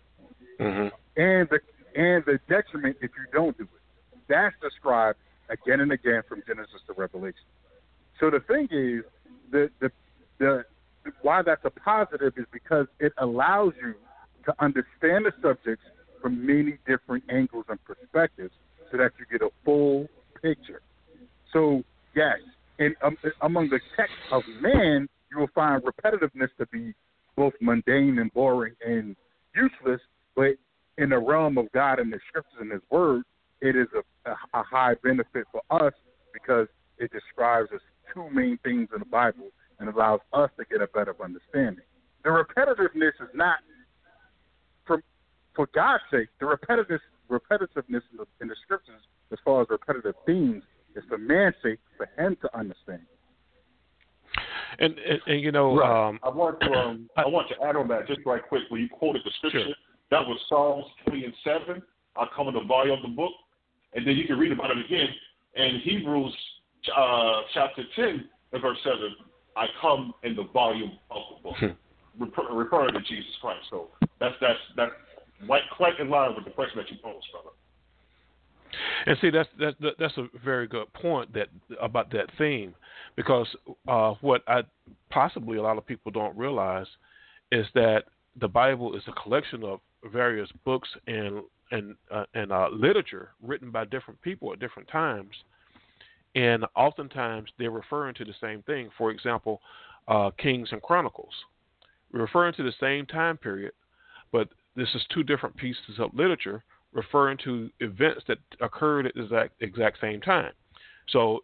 mm-hmm. 0.60 0.89
and 1.19 1.49
the 1.49 1.60
and 1.99 2.23
the 2.25 2.39
detriment 2.47 2.97
if 3.01 3.10
you 3.17 3.25
don't 3.34 3.58
do 3.58 3.63
it. 3.63 3.69
That's 4.27 4.56
described 4.62 5.17
again 5.49 5.79
and 5.79 5.91
again 5.91 6.21
from 6.27 6.43
Genesis 6.47 6.81
to 6.88 6.93
Revelation. 6.93 7.47
So 8.19 8.29
the 8.29 8.39
thing 8.41 8.67
is, 8.71 9.03
the 9.51 9.69
the 9.79 9.91
the 10.39 10.63
why 11.21 11.41
that's 11.41 11.63
a 11.65 11.69
positive 11.69 12.33
is 12.38 12.45
because 12.51 12.88
it 12.99 13.13
allows 13.17 13.73
you 13.81 13.93
to 14.45 14.53
understand 14.60 15.25
the 15.25 15.31
subjects 15.41 15.83
from 16.21 16.45
many 16.45 16.77
different 16.88 17.23
angles 17.29 17.65
and 17.69 17.79
perspectives 17.86 18.53
so 18.91 18.97
that 18.97 19.12
you 19.19 19.25
get 19.31 19.45
a 19.45 19.49
full 19.63 20.07
picture. 20.41 20.81
So, 21.53 21.83
yes, 22.15 22.38
and 22.79 22.95
um, 23.03 23.17
among 23.41 23.69
the 23.69 23.79
text 23.95 24.15
of 24.31 24.43
man, 24.62 25.07
you 25.31 25.39
will 25.39 25.49
find 25.53 25.81
repetitiveness 25.83 26.49
to 26.57 26.65
be 26.67 26.93
both 27.36 27.53
mundane 27.62 28.19
and 28.19 28.33
boring 28.33 28.73
and 28.86 29.15
useless, 29.55 30.01
but 30.36 30.55
in 30.97 31.10
the 31.10 31.17
realm 31.17 31.57
of 31.57 31.71
God 31.71 31.99
and 31.99 32.12
the 32.12 32.19
scriptures 32.27 32.60
and 32.60 32.71
His 32.71 32.81
Word, 32.89 33.23
it 33.62 33.76
is 33.76 33.88
a, 33.96 34.30
a, 34.30 34.34
a 34.60 34.63
high 34.63 34.96
benefit 35.04 35.46
for 35.52 35.62
us 35.70 35.93
because 36.34 36.67
it 36.98 37.12
describes 37.12 37.72
us 37.72 37.82
two 38.13 38.30
main 38.30 38.58
things 38.63 38.89
in 38.93 39.00
the 39.00 39.06
Bible 39.06 39.50
and 39.80 39.89
allows 39.89 40.20
us 40.34 40.50
to 40.58 40.65
get 40.70 40.82
a 40.82 40.88
better 40.88 41.15
understanding. 41.24 41.84
The 42.24 42.30
repetitiveness 42.30 43.13
is 43.22 43.30
not 43.34 43.60
for 44.86 45.02
for 45.56 45.67
God's 45.74 46.04
sake, 46.12 46.30
the 46.39 46.46
repetitive 46.46 47.00
repetitiveness 47.30 48.04
in 48.12 48.17
the, 48.17 48.26
in 48.41 48.48
the 48.48 48.56
scriptures, 48.63 49.02
as 49.32 49.39
far 49.43 49.62
as 49.62 49.67
repetitive 49.70 50.15
themes, 50.26 50.63
is 50.96 51.04
for 51.10 51.17
man's 51.17 51.56
sake, 51.63 51.80
for 51.98 52.08
him 52.17 52.38
to 52.41 52.58
understand. 52.58 53.02
And 54.80 54.98
and, 55.00 55.20
and 55.26 55.41
you 55.41 55.52
know, 55.52 55.78
Right. 55.78 56.08
um, 56.10 56.20
I 56.24 56.30
want 56.30 56.60
to 56.62 56.72
um, 56.72 57.10
I 57.17 57.26
want 57.26 57.50
to 57.50 57.56
add 57.63 57.76
on 57.76 57.88
that 57.89 58.08
just 58.08 58.22
right 58.26 58.41
quick. 58.48 58.63
When 58.70 58.82
you 58.82 58.89
quoted 58.89 59.22
the 59.26 59.32
scripture, 59.38 59.63
Sure. 59.63 59.76
that 60.12 60.26
was 60.26 60.39
Psalms 60.50 60.86
twenty 61.06 61.26
and 61.26 61.34
seven. 61.43 61.82
I 62.15 62.26
come 62.36 62.48
in 62.48 62.56
the 62.56 62.63
volume 62.63 62.98
of 62.98 63.04
the 63.04 63.15
book, 63.15 63.32
and 63.93 64.06
then 64.06 64.15
you 64.15 64.26
can 64.26 64.38
read 64.38 64.52
about 64.52 64.71
it 64.71 64.78
again. 64.86 65.08
in 65.56 65.80
Hebrews 65.84 66.36
uh, 66.95 67.41
chapter 67.54 67.84
ten 67.95 68.30
and 68.54 68.62
verse 68.62 68.78
seven. 68.84 69.15
I 69.56 69.65
come 69.82 70.13
in 70.23 70.36
the 70.36 70.43
volume 70.54 70.91
of 71.10 71.21
the 71.30 71.50
book, 71.50 71.78
refer- 72.19 72.54
referring 72.54 72.93
to 72.93 73.02
Jesus 73.02 73.32
Christ. 73.41 73.65
So 73.69 73.89
that's 74.19 74.36
that's 74.39 74.60
that's 74.78 74.91
quite 75.76 76.00
in 76.00 76.10
line 76.10 76.36
with 76.36 76.45
the 76.45 76.52
question 76.52 76.78
that 76.78 76.89
you 76.91 76.97
posed, 77.04 77.26
brother. 77.32 77.50
And 79.06 79.17
see, 79.21 79.30
that's 79.30 79.50
that's 79.60 79.76
that's 79.97 80.17
a 80.17 80.28
very 80.43 80.67
good 80.67 80.91
point 80.93 81.34
that 81.34 81.47
about 81.82 82.12
that 82.12 82.28
theme, 82.38 82.76
because 83.15 83.47
uh, 83.88 84.13
what 84.21 84.43
I 84.47 84.62
possibly 85.10 85.58
a 85.58 85.62
lot 85.62 85.78
of 85.78 85.86
people 85.86 86.12
don't 86.12 86.38
realize 86.38 86.88
is 87.52 87.65
that 87.73 88.04
the 88.39 88.47
Bible 88.47 88.95
is 88.95 89.04
a 89.08 89.13
collection 89.13 89.63
of 89.63 89.80
various 90.12 90.50
books 90.63 90.89
and 91.08 91.41
and 91.71 91.95
uh, 92.12 92.25
and 92.34 92.51
uh, 92.51 92.69
literature 92.71 93.30
written 93.41 93.71
by 93.71 93.86
different 93.86 94.21
people 94.21 94.51
at 94.53 94.60
different 94.60 94.88
times, 94.89 95.32
and 96.36 96.65
oftentimes 96.75 97.49
they're 97.58 97.71
referring 97.71 98.15
to 98.15 98.25
the 98.25 98.36
same 98.41 98.62
thing. 98.63 98.89
For 98.97 99.12
example, 99.12 99.62
uh, 100.08 100.32
Kings 100.38 100.69
and 100.71 100.82
Chronicles, 100.82 101.34
referring 102.12 102.53
to 102.56 102.63
the 102.63 102.73
same 102.80 103.06
time 103.06 103.38
period, 103.38 103.73
but 104.32 104.49
this 104.75 104.89
is 104.95 105.01
two 105.13 105.23
different 105.23 105.56
pieces 105.58 105.99
of 105.99 106.13
literature 106.13 106.63
referring 106.93 107.38
to 107.43 107.69
events 107.80 108.21
that 108.27 108.38
occurred 108.62 109.06
at 109.06 109.13
the 109.13 109.23
exact, 109.23 109.62
exact 109.62 109.97
same 109.99 110.21
time. 110.21 110.51
So 111.10 111.43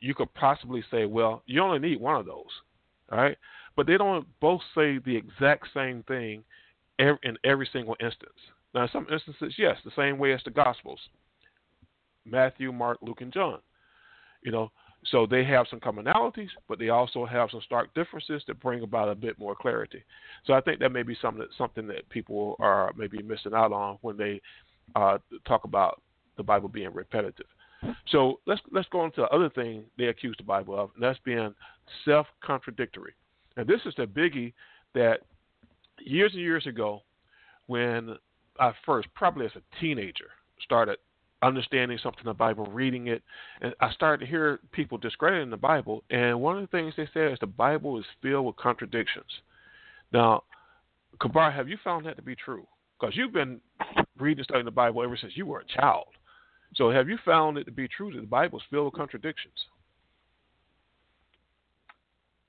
you 0.00 0.14
could 0.14 0.32
possibly 0.34 0.82
say, 0.90 1.04
well, 1.04 1.42
you 1.46 1.62
only 1.62 1.78
need 1.78 2.00
one 2.00 2.16
of 2.16 2.26
those, 2.26 2.46
right? 3.10 3.36
But 3.76 3.86
they 3.86 3.96
don't 3.96 4.26
both 4.40 4.60
say 4.74 4.98
the 4.98 5.16
exact 5.16 5.68
same 5.74 6.02
thing 6.04 6.42
in 6.98 7.36
every 7.44 7.68
single 7.72 7.96
instance. 8.00 8.38
Now, 8.74 8.82
in 8.82 8.88
some 8.92 9.06
instances, 9.10 9.54
yes, 9.58 9.76
the 9.84 9.90
same 9.96 10.18
way 10.18 10.32
as 10.32 10.40
the 10.44 10.50
Gospels 10.50 11.00
Matthew, 12.24 12.72
Mark, 12.72 12.98
Luke, 13.00 13.20
and 13.20 13.32
John. 13.32 13.60
You 14.42 14.52
know, 14.52 14.70
so 15.06 15.26
they 15.26 15.44
have 15.44 15.66
some 15.70 15.80
commonalities, 15.80 16.48
but 16.68 16.78
they 16.78 16.90
also 16.90 17.24
have 17.24 17.50
some 17.50 17.62
stark 17.64 17.92
differences 17.94 18.42
that 18.46 18.60
bring 18.60 18.82
about 18.82 19.08
a 19.08 19.14
bit 19.14 19.38
more 19.38 19.54
clarity. 19.54 20.02
So 20.44 20.52
I 20.52 20.60
think 20.60 20.80
that 20.80 20.92
may 20.92 21.02
be 21.02 21.16
something 21.20 21.40
that 21.40 21.48
something 21.56 21.86
that 21.88 22.08
people 22.10 22.56
are 22.58 22.92
maybe 22.96 23.22
missing 23.22 23.54
out 23.54 23.72
on 23.72 23.98
when 24.02 24.16
they 24.16 24.40
uh, 24.94 25.18
talk 25.46 25.64
about 25.64 26.02
the 26.36 26.42
Bible 26.42 26.68
being 26.68 26.92
repetitive. 26.92 27.46
So 28.08 28.40
let's 28.46 28.60
let's 28.72 28.88
go 28.88 29.00
on 29.00 29.12
to 29.12 29.22
the 29.22 29.28
other 29.28 29.50
thing 29.50 29.84
they 29.96 30.06
accuse 30.06 30.36
the 30.36 30.44
Bible 30.44 30.78
of, 30.78 30.90
and 30.94 31.02
that's 31.02 31.18
being 31.24 31.54
self-contradictory. 32.04 33.14
And 33.56 33.66
this 33.66 33.80
is 33.86 33.94
the 33.96 34.06
biggie 34.06 34.52
that 34.94 35.20
years 36.00 36.32
and 36.32 36.42
years 36.42 36.66
ago, 36.66 37.02
when 37.66 38.16
I 38.58 38.72
first, 38.84 39.08
probably 39.14 39.46
as 39.46 39.52
a 39.56 39.80
teenager, 39.80 40.30
started 40.60 40.98
understanding 41.42 41.98
something 42.02 42.22
in 42.24 42.28
the 42.28 42.34
Bible, 42.34 42.66
reading 42.66 43.06
it, 43.08 43.22
and 43.60 43.74
I 43.80 43.92
started 43.92 44.24
to 44.24 44.30
hear 44.30 44.60
people 44.72 44.98
discrediting 44.98 45.50
the 45.50 45.56
Bible. 45.56 46.02
And 46.10 46.40
one 46.40 46.56
of 46.56 46.62
the 46.62 46.76
things 46.76 46.94
they 46.96 47.08
said 47.14 47.32
is 47.32 47.38
the 47.40 47.46
Bible 47.46 47.98
is 47.98 48.04
filled 48.22 48.46
with 48.46 48.56
contradictions. 48.56 49.30
Now, 50.12 50.42
Kabar, 51.20 51.50
have 51.50 51.68
you 51.68 51.76
found 51.84 52.06
that 52.06 52.16
to 52.16 52.22
be 52.22 52.34
true? 52.34 52.66
Because 52.98 53.16
you've 53.16 53.32
been 53.32 53.60
reading 54.18 54.40
and 54.40 54.44
studying 54.44 54.64
the 54.64 54.70
Bible 54.70 55.02
ever 55.02 55.16
since 55.16 55.36
you 55.36 55.46
were 55.46 55.60
a 55.60 55.80
child. 55.80 56.06
So 56.74 56.90
have 56.90 57.08
you 57.08 57.18
found 57.24 57.56
it 57.56 57.64
to 57.64 57.70
be 57.70 57.88
true 57.88 58.12
that 58.12 58.20
the 58.20 58.26
Bible 58.26 58.58
is 58.58 58.64
filled 58.70 58.86
with 58.86 58.94
contradictions? 58.94 59.54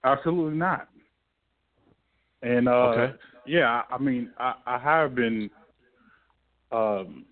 Absolutely 0.03 0.57
not. 0.57 0.89
And 2.41 2.67
uh, 2.67 2.71
Okay. 2.71 3.15
yeah, 3.45 3.83
I 3.89 3.95
I 3.95 3.97
mean, 3.97 4.31
I, 4.39 4.53
I 4.65 4.77
have 4.79 5.13
been 5.13 5.49
um, 6.71 7.25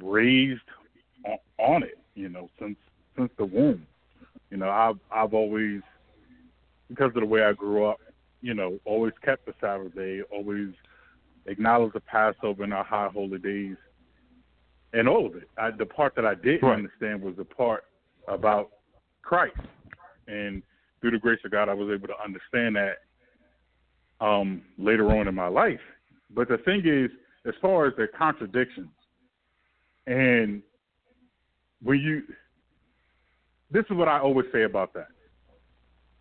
raised 0.00 0.60
on, 1.26 1.38
on 1.58 1.82
it, 1.82 1.98
you 2.14 2.28
know, 2.28 2.48
since 2.58 2.76
since 3.16 3.30
the 3.38 3.44
womb. 3.44 3.86
You 4.50 4.58
know, 4.58 4.70
I've 4.70 4.98
I've 5.10 5.34
always 5.34 5.80
because 6.88 7.08
of 7.14 7.20
the 7.20 7.26
way 7.26 7.42
I 7.42 7.52
grew 7.52 7.86
up, 7.86 7.98
you 8.40 8.54
know, 8.54 8.78
always 8.84 9.12
kept 9.24 9.46
the 9.46 9.54
Sabbath 9.60 9.94
day, 9.94 10.20
always 10.30 10.68
acknowledged 11.46 11.94
the 11.94 12.00
Passover 12.00 12.64
and 12.64 12.74
our 12.74 12.84
high 12.84 13.08
holy 13.12 13.38
days, 13.38 13.76
and 14.92 15.08
all 15.08 15.26
of 15.26 15.36
it. 15.36 15.48
I, 15.58 15.70
the 15.70 15.86
part 15.86 16.14
that 16.16 16.26
I 16.26 16.34
didn't 16.34 16.68
Right. 16.68 16.78
understand 16.78 17.22
was 17.22 17.36
the 17.36 17.44
part 17.44 17.84
about 18.28 18.70
Christ, 19.22 19.56
and 20.26 20.62
through 21.00 21.12
the 21.12 21.18
grace 21.18 21.40
of 21.44 21.50
God, 21.50 21.68
I 21.68 21.74
was 21.74 21.88
able 21.92 22.08
to 22.08 22.22
understand 22.22 22.76
that 22.76 22.98
um, 24.20 24.62
later 24.78 25.10
on 25.18 25.28
in 25.28 25.34
my 25.34 25.48
life. 25.48 25.80
But 26.30 26.48
the 26.48 26.58
thing 26.58 26.82
is, 26.84 27.10
as 27.46 27.54
far 27.60 27.86
as 27.86 27.94
the 27.96 28.06
contradictions, 28.16 28.88
and 30.06 30.62
when 31.82 31.98
you, 31.98 32.22
this 33.70 33.84
is 33.90 33.96
what 33.96 34.08
I 34.08 34.18
always 34.20 34.46
say 34.52 34.62
about 34.62 34.94
that. 34.94 35.08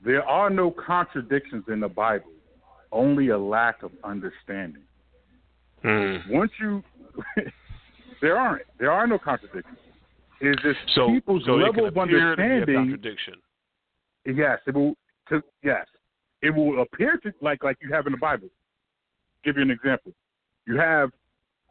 There 0.04 0.24
are 0.24 0.50
no 0.50 0.72
contradictions 0.72 1.66
in 1.68 1.80
the 1.80 1.88
Bible, 1.88 2.32
only 2.92 3.30
a 3.30 3.38
lack 3.38 3.84
of 3.84 3.92
understanding. 4.04 4.84
Hmm. 5.84 6.18
Once 6.30 6.52
you, 6.60 6.84
there 8.22 8.38
aren't. 8.38 8.66
There 8.80 8.92
are 8.92 9.06
no 9.06 9.20
contradictions. 9.20 9.78
Is 10.42 10.56
this 10.64 10.76
So, 10.96 11.08
people's 11.08 11.44
so 11.46 11.54
level 11.54 11.86
of 11.86 11.96
appear 11.96 12.36
to 12.36 12.36
be 12.36 12.44
a 12.44 12.52
understanding 12.52 12.76
contradiction. 12.76 13.34
Yes, 14.26 14.60
it 14.66 14.74
will. 14.74 14.96
To, 15.30 15.42
yes, 15.64 15.86
it 16.42 16.50
will 16.50 16.82
appear 16.82 17.18
to 17.24 17.32
like 17.42 17.64
like 17.64 17.78
you 17.82 17.94
have 17.94 18.08
in 18.08 18.12
the 18.12 18.18
Bible. 18.18 18.50
Give 19.44 19.56
you 19.56 19.62
an 19.62 19.72
example. 19.72 20.14
You 20.68 20.78
have. 20.78 21.10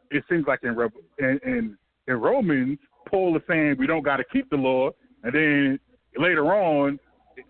It 0.09 0.23
seems 0.29 0.45
like 0.47 0.59
in 0.63 0.75
in, 1.19 1.39
in 1.43 1.77
in 2.07 2.15
Romans, 2.15 2.79
Paul 3.07 3.35
is 3.37 3.43
saying 3.47 3.75
we 3.79 3.87
don't 3.87 4.03
got 4.03 4.17
to 4.17 4.23
keep 4.25 4.49
the 4.49 4.57
law, 4.57 4.91
and 5.23 5.33
then 5.33 5.79
later 6.17 6.53
on, 6.53 6.99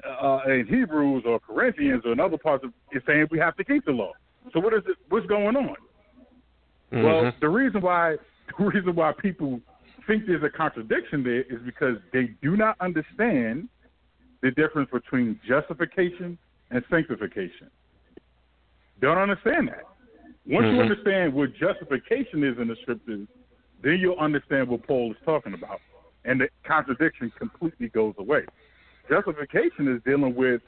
uh, 0.08 0.39
in 0.47 0.67
Hebrews 0.67 1.23
or 1.25 1.39
Corinthians 1.39 2.04
or 2.06 2.13
in 2.13 2.19
other 2.19 2.38
parts 2.38 2.63
of 2.63 2.71
it's 2.91 3.06
saying 3.06 3.27
we 3.32 3.39
have 3.39 3.56
to 3.58 3.63
keep 3.63 3.86
the 3.86 3.91
law. 3.91 4.12
So 4.54 4.60
what 4.60 4.73
is 4.73 4.82
it? 4.88 4.97
What's 5.10 5.25
going 5.27 5.56
on? 5.56 5.75
Mm-hmm. 6.91 7.04
Well, 7.04 7.32
the 7.39 7.49
reason 7.49 7.82
why 7.82 8.17
the 8.58 8.65
reason 8.65 8.95
why 8.95 9.13
people 9.17 9.60
think 10.08 10.25
there's 10.25 10.43
a 10.43 10.49
contradiction 10.49 11.23
there 11.23 11.41
is 11.41 11.60
because 11.65 11.97
they 12.12 12.32
do 12.41 12.58
not 12.58 12.75
understand 12.80 13.69
the 14.41 14.51
difference 14.51 14.89
between 14.91 15.39
justification 15.47 16.38
and 16.71 16.84
sanctification. 16.89 17.69
Don't 18.99 19.17
understand 19.17 19.69
that. 19.69 19.84
Once 20.45 20.65
you 20.71 20.77
Mhm. 20.77 20.82
understand 20.82 21.34
what 21.34 21.54
justification 21.54 22.43
is 22.43 22.58
in 22.58 22.67
the 22.67 22.75
scriptures, 22.77 23.27
then 23.82 23.99
you'll 23.99 24.17
understand 24.17 24.67
what 24.67 24.84
Paul 24.84 25.12
is 25.12 25.17
talking 25.23 25.54
about, 25.54 25.82
and 26.25 26.41
the 26.41 26.49
contradiction 26.63 27.32
completely 27.32 27.89
goes 27.89 28.15
away. 28.17 28.45
Justification 29.10 29.88
is 29.88 30.01
dealing 30.04 30.36
with 30.36 30.62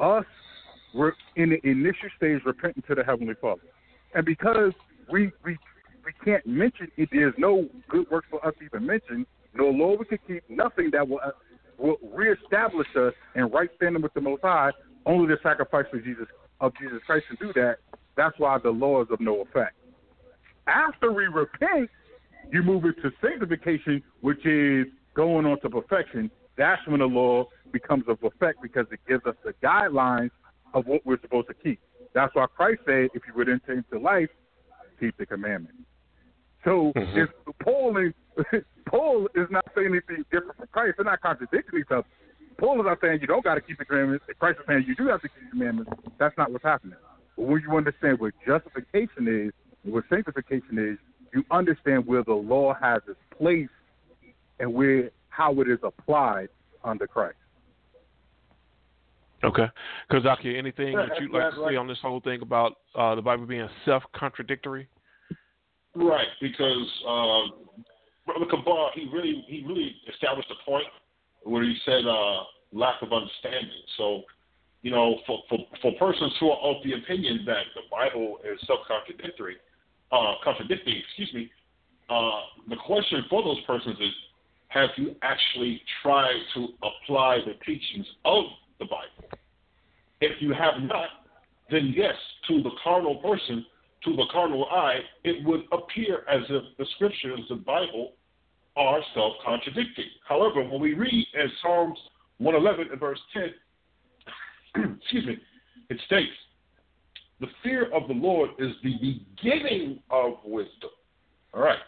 us 0.00 0.26
we're 0.92 1.12
in 1.36 1.50
the 1.50 1.66
initial 1.68 2.08
stage 2.16 2.42
repenting 2.44 2.82
to 2.86 2.94
the 2.94 3.04
Heavenly 3.04 3.34
Father. 3.40 3.62
And 4.14 4.24
because 4.24 4.72
we 5.08 5.32
we 5.44 5.56
we 6.04 6.12
can't 6.24 6.44
mention 6.46 6.90
it, 6.96 7.08
there's 7.12 7.34
no 7.38 7.68
good 7.88 8.10
works 8.10 8.26
for 8.30 8.44
us 8.46 8.54
to 8.58 8.64
even 8.64 8.86
mention, 8.86 9.26
no 9.54 9.68
law 9.68 9.96
we 9.96 10.04
can 10.04 10.18
keep, 10.26 10.42
nothing 10.48 10.90
that 10.92 11.08
will 11.08 11.20
uh, 11.24 11.30
will 11.78 11.96
reestablish 12.14 12.88
us 12.96 13.14
in 13.34 13.44
right 13.44 13.70
standing 13.76 14.02
with 14.02 14.12
the 14.14 14.20
Most 14.20 14.42
High. 14.42 14.70
Only 15.06 15.28
the 15.28 15.38
sacrifice 15.42 15.86
of 15.92 16.04
Jesus 16.04 16.26
of 16.60 16.72
Jesus 16.78 16.98
Christ 17.06 17.26
can 17.28 17.36
do 17.40 17.52
that. 17.54 17.78
That's 18.16 18.38
why 18.38 18.58
the 18.58 18.70
law 18.70 19.02
is 19.02 19.08
of 19.10 19.20
no 19.20 19.40
effect. 19.42 19.74
After 20.66 21.12
we 21.12 21.26
repent, 21.26 21.90
you 22.50 22.62
move 22.62 22.84
into 22.84 23.10
sanctification, 23.20 24.02
which 24.20 24.44
is 24.44 24.86
going 25.14 25.46
on 25.46 25.60
to 25.60 25.70
perfection. 25.70 26.30
That's 26.56 26.80
when 26.86 27.00
the 27.00 27.06
law 27.06 27.46
becomes 27.72 28.04
of 28.08 28.22
effect 28.22 28.60
because 28.62 28.86
it 28.90 29.00
gives 29.08 29.24
us 29.26 29.34
the 29.44 29.54
guidelines 29.62 30.30
of 30.74 30.86
what 30.86 31.04
we're 31.06 31.20
supposed 31.20 31.48
to 31.48 31.54
keep. 31.54 31.80
That's 32.14 32.34
why 32.34 32.46
Christ 32.54 32.82
said, 32.84 33.08
if 33.14 33.22
you 33.26 33.32
would 33.34 33.48
enter 33.48 33.72
into 33.72 33.98
life, 33.98 34.28
keep 35.00 35.16
the 35.16 35.26
commandments. 35.26 35.78
So 36.64 36.92
Mhm. 36.94 37.16
if 37.16 37.30
Paul 37.60 37.96
is 37.96 38.12
Paul 38.86 39.28
is 39.34 39.50
not 39.50 39.64
saying 39.74 39.88
anything 39.88 40.24
different 40.30 40.56
from 40.56 40.66
Christ. 40.68 40.96
They're 40.96 41.04
not 41.04 41.20
contradicting 41.20 41.80
each 41.80 41.90
other. 41.90 42.06
Paul 42.58 42.80
is 42.80 42.86
not 42.86 43.00
saying 43.00 43.20
you 43.20 43.26
don't 43.26 43.44
got 43.44 43.54
to 43.54 43.60
keep 43.60 43.78
the 43.78 43.84
commandments. 43.84 44.24
Christ 44.38 44.60
is 44.60 44.66
saying 44.66 44.84
you 44.86 44.94
do 44.94 45.08
have 45.08 45.20
to 45.22 45.28
keep 45.28 45.44
the 45.44 45.50
commandments. 45.50 45.90
That's 46.18 46.36
not 46.36 46.52
what's 46.52 46.64
happening. 46.64 46.96
But 47.36 47.46
when 47.46 47.62
you 47.62 47.76
understand 47.76 48.20
what 48.20 48.34
justification 48.46 49.28
is 49.28 49.52
what 49.84 50.04
sanctification 50.08 50.78
is, 50.78 50.98
you 51.34 51.44
understand 51.50 52.06
where 52.06 52.22
the 52.22 52.34
law 52.34 52.74
has 52.80 53.02
its 53.08 53.18
place 53.36 53.68
and 54.60 54.72
where 54.72 55.10
how 55.28 55.60
it 55.60 55.68
is 55.68 55.78
applied 55.82 56.48
under 56.84 57.06
Christ. 57.06 57.36
Okay. 59.44 59.66
Kazaki, 60.10 60.56
anything 60.56 60.94
that 60.94 61.20
you'd 61.20 61.32
like 61.32 61.52
to 61.54 61.66
say 61.68 61.76
on 61.76 61.88
this 61.88 61.98
whole 62.00 62.20
thing 62.20 62.42
about 62.42 62.76
uh, 62.94 63.14
the 63.14 63.22
Bible 63.22 63.46
being 63.46 63.68
self 63.84 64.04
contradictory? 64.14 64.88
Right, 65.94 66.28
because 66.40 66.88
uh, 67.06 67.74
Brother 68.24 68.46
Kabar, 68.48 68.90
he 68.94 69.08
really 69.12 69.44
he 69.48 69.64
really 69.66 69.96
established 70.12 70.48
a 70.50 70.64
point 70.64 70.84
where 71.42 71.64
he 71.64 71.76
said 71.84 72.06
uh, 72.06 72.44
lack 72.72 73.02
of 73.02 73.12
understanding. 73.12 73.82
So, 73.96 74.22
you 74.82 74.90
know, 74.90 75.16
for, 75.26 75.38
for 75.48 75.58
for 75.80 75.92
persons 75.92 76.32
who 76.40 76.50
are 76.50 76.58
of 76.58 76.82
the 76.84 76.92
opinion 76.94 77.44
that 77.46 77.64
the 77.74 77.82
Bible 77.90 78.38
is 78.44 78.58
self 78.66 78.80
contradictory, 78.86 79.56
uh, 80.10 80.34
contradicting, 80.44 80.94
excuse 80.96 81.32
me, 81.34 81.50
uh, 82.10 82.40
the 82.68 82.76
question 82.84 83.24
for 83.30 83.42
those 83.42 83.60
persons 83.64 83.96
is, 84.00 84.12
have 84.68 84.90
you 84.96 85.14
actually 85.22 85.80
tried 86.02 86.40
to 86.54 86.68
apply 86.82 87.38
the 87.46 87.54
teachings 87.64 88.06
of 88.24 88.44
the 88.78 88.86
Bible? 88.86 89.38
If 90.20 90.40
you 90.40 90.52
have 90.52 90.82
not, 90.82 91.08
then 91.70 91.92
yes, 91.96 92.14
to 92.48 92.62
the 92.62 92.70
carnal 92.82 93.16
person, 93.16 93.64
to 94.04 94.16
the 94.16 94.26
carnal 94.32 94.66
eye, 94.66 95.00
it 95.24 95.44
would 95.46 95.62
appear 95.72 96.24
as 96.28 96.42
if 96.48 96.64
the 96.78 96.86
scriptures, 96.96 97.40
the 97.48 97.56
Bible, 97.56 98.12
are 98.76 99.00
self 99.14 99.34
contradicting. 99.44 100.06
However, 100.28 100.64
when 100.64 100.80
we 100.80 100.94
read 100.94 101.26
in 101.34 101.50
Psalms 101.62 101.98
111 102.38 102.90
and 102.90 103.00
verse 103.00 103.20
10, 103.32 103.42
excuse 105.00 105.26
me, 105.26 105.38
it 105.90 105.98
states, 106.06 106.32
The 107.40 107.48
fear 107.62 107.92
of 107.92 108.08
the 108.08 108.14
Lord 108.14 108.50
is 108.58 108.72
the 108.82 108.94
beginning 108.98 110.00
of 110.10 110.34
wisdom. 110.44 110.90
All 111.54 111.62
right. 111.62 111.78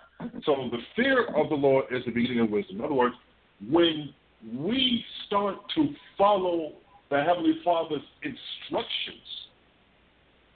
So 0.44 0.68
the 0.70 0.78
fear 0.96 1.26
of 1.36 1.48
the 1.48 1.54
Lord 1.54 1.86
is 1.90 2.04
the 2.04 2.12
beginning 2.12 2.40
of 2.40 2.50
wisdom. 2.50 2.78
In 2.78 2.84
other 2.84 2.94
words, 2.94 3.14
when 3.70 4.12
we 4.56 5.04
start 5.26 5.56
to 5.74 5.88
follow 6.16 6.72
the 7.10 7.22
Heavenly 7.22 7.58
Father's 7.64 8.02
instructions, 8.22 9.26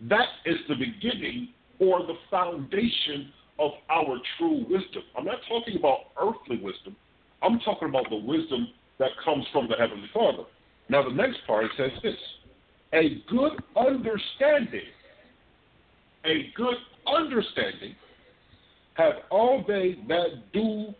that 0.08 0.28
is 0.46 0.56
the 0.68 0.74
beginning 0.74 1.48
or 1.80 2.00
the 2.06 2.14
foundation 2.30 3.32
of 3.58 3.72
our 3.90 4.18
true 4.38 4.64
wisdom. 4.68 5.02
I'm 5.16 5.24
not 5.24 5.38
talking 5.48 5.76
about 5.76 5.98
earthly 6.20 6.62
wisdom. 6.62 6.94
I'm 7.42 7.58
talking 7.60 7.88
about 7.88 8.08
the 8.10 8.16
wisdom 8.16 8.68
that 8.98 9.10
comes 9.24 9.44
from 9.52 9.68
the 9.68 9.76
Heavenly 9.76 10.08
Father. 10.12 10.44
Now, 10.88 11.02
the 11.02 11.14
next 11.14 11.38
part 11.46 11.66
says 11.76 11.90
this 12.02 12.16
a 12.94 13.22
good 13.28 13.52
understanding, 13.76 14.88
a 16.24 16.50
good 16.56 16.76
understanding 17.06 17.94
have 18.94 19.14
all 19.30 19.64
they 19.66 19.96
that 20.08 20.52
do 20.52 20.94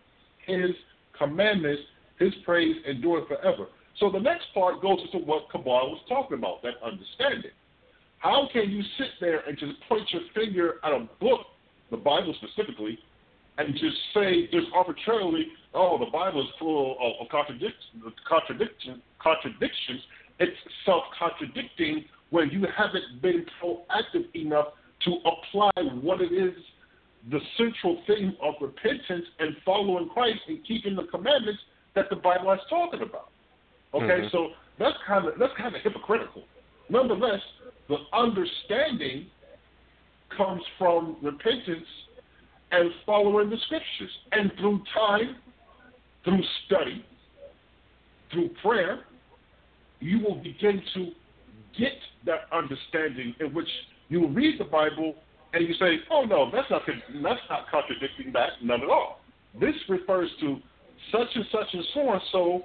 his 0.46 0.70
commandments, 1.16 1.82
his 2.18 2.32
praise 2.44 2.76
endure 2.86 3.26
forever. 3.26 3.66
So 3.98 4.10
the 4.10 4.20
next 4.20 4.46
part 4.54 4.80
goes 4.80 4.98
into 5.04 5.24
what 5.26 5.50
Kabar 5.50 5.84
was 5.86 6.00
talking 6.08 6.38
about, 6.38 6.62
that 6.62 6.74
understanding. 6.84 7.50
How 8.18 8.48
can 8.52 8.70
you 8.70 8.82
sit 8.96 9.08
there 9.20 9.40
and 9.40 9.58
just 9.58 9.72
point 9.88 10.08
your 10.12 10.22
finger 10.34 10.74
at 10.84 10.92
a 10.92 11.08
book, 11.20 11.40
the 11.90 11.96
Bible 11.96 12.34
specifically, 12.42 12.98
and 13.58 13.74
just 13.74 13.96
say 14.14 14.46
just 14.52 14.66
arbitrarily, 14.74 15.48
oh, 15.74 15.98
the 15.98 16.10
Bible 16.10 16.42
is 16.42 16.48
full 16.58 16.96
of, 17.00 17.20
of 17.20 17.28
contradictions, 17.30 18.02
contradictions, 18.28 19.02
contradictions. 19.20 20.00
It's 20.40 20.56
self-contradicting 20.84 22.04
when 22.30 22.50
you 22.50 22.66
haven't 22.76 23.22
been 23.22 23.44
proactive 23.62 24.34
enough 24.34 24.68
to 25.04 25.16
apply 25.24 25.70
what 26.00 26.20
it 26.20 26.32
is 26.32 26.54
the 27.30 27.40
central 27.56 28.00
theme 28.06 28.36
of 28.42 28.54
repentance 28.60 29.26
and 29.38 29.56
following 29.64 30.08
Christ 30.08 30.40
and 30.48 30.64
keeping 30.66 30.94
the 30.94 31.04
commandments 31.04 31.60
that 31.94 32.06
the 32.10 32.16
Bible 32.16 32.52
is 32.52 32.60
talking 32.70 33.02
about. 33.02 33.30
Okay, 33.94 34.04
mm-hmm. 34.06 34.28
so 34.30 34.48
that's 34.78 34.96
kind 35.06 35.26
of 35.26 35.34
that's 35.38 35.52
kind 35.56 35.74
of 35.74 35.82
hypocritical. 35.82 36.44
Nonetheless, 36.88 37.40
the 37.88 37.96
understanding 38.12 39.26
comes 40.36 40.62
from 40.78 41.16
repentance 41.22 41.86
and 42.70 42.90
following 43.04 43.50
the 43.50 43.56
scriptures, 43.66 44.10
and 44.32 44.52
through 44.58 44.82
time, 44.94 45.36
through 46.24 46.42
study, 46.66 47.04
through 48.32 48.50
prayer, 48.62 49.00
you 50.00 50.20
will 50.20 50.36
begin 50.36 50.82
to 50.94 51.10
get 51.78 51.92
that 52.26 52.46
understanding 52.52 53.34
in 53.40 53.54
which 53.54 53.68
you 54.08 54.26
read 54.28 54.58
the 54.58 54.64
Bible 54.64 55.14
and 55.52 55.66
you 55.66 55.74
say, 55.74 56.00
"Oh 56.10 56.24
no, 56.24 56.50
that's 56.50 56.70
not 56.70 56.82
that's 56.86 57.40
not 57.48 57.70
contradicting 57.70 58.32
that, 58.32 58.62
none 58.62 58.82
at 58.82 58.88
all." 58.88 59.20
This 59.58 59.74
refers 59.88 60.30
to 60.40 60.58
such 61.10 61.28
and 61.34 61.44
such 61.50 61.72
and 61.72 61.84
so 61.94 62.12
and 62.12 62.22
so 62.32 62.62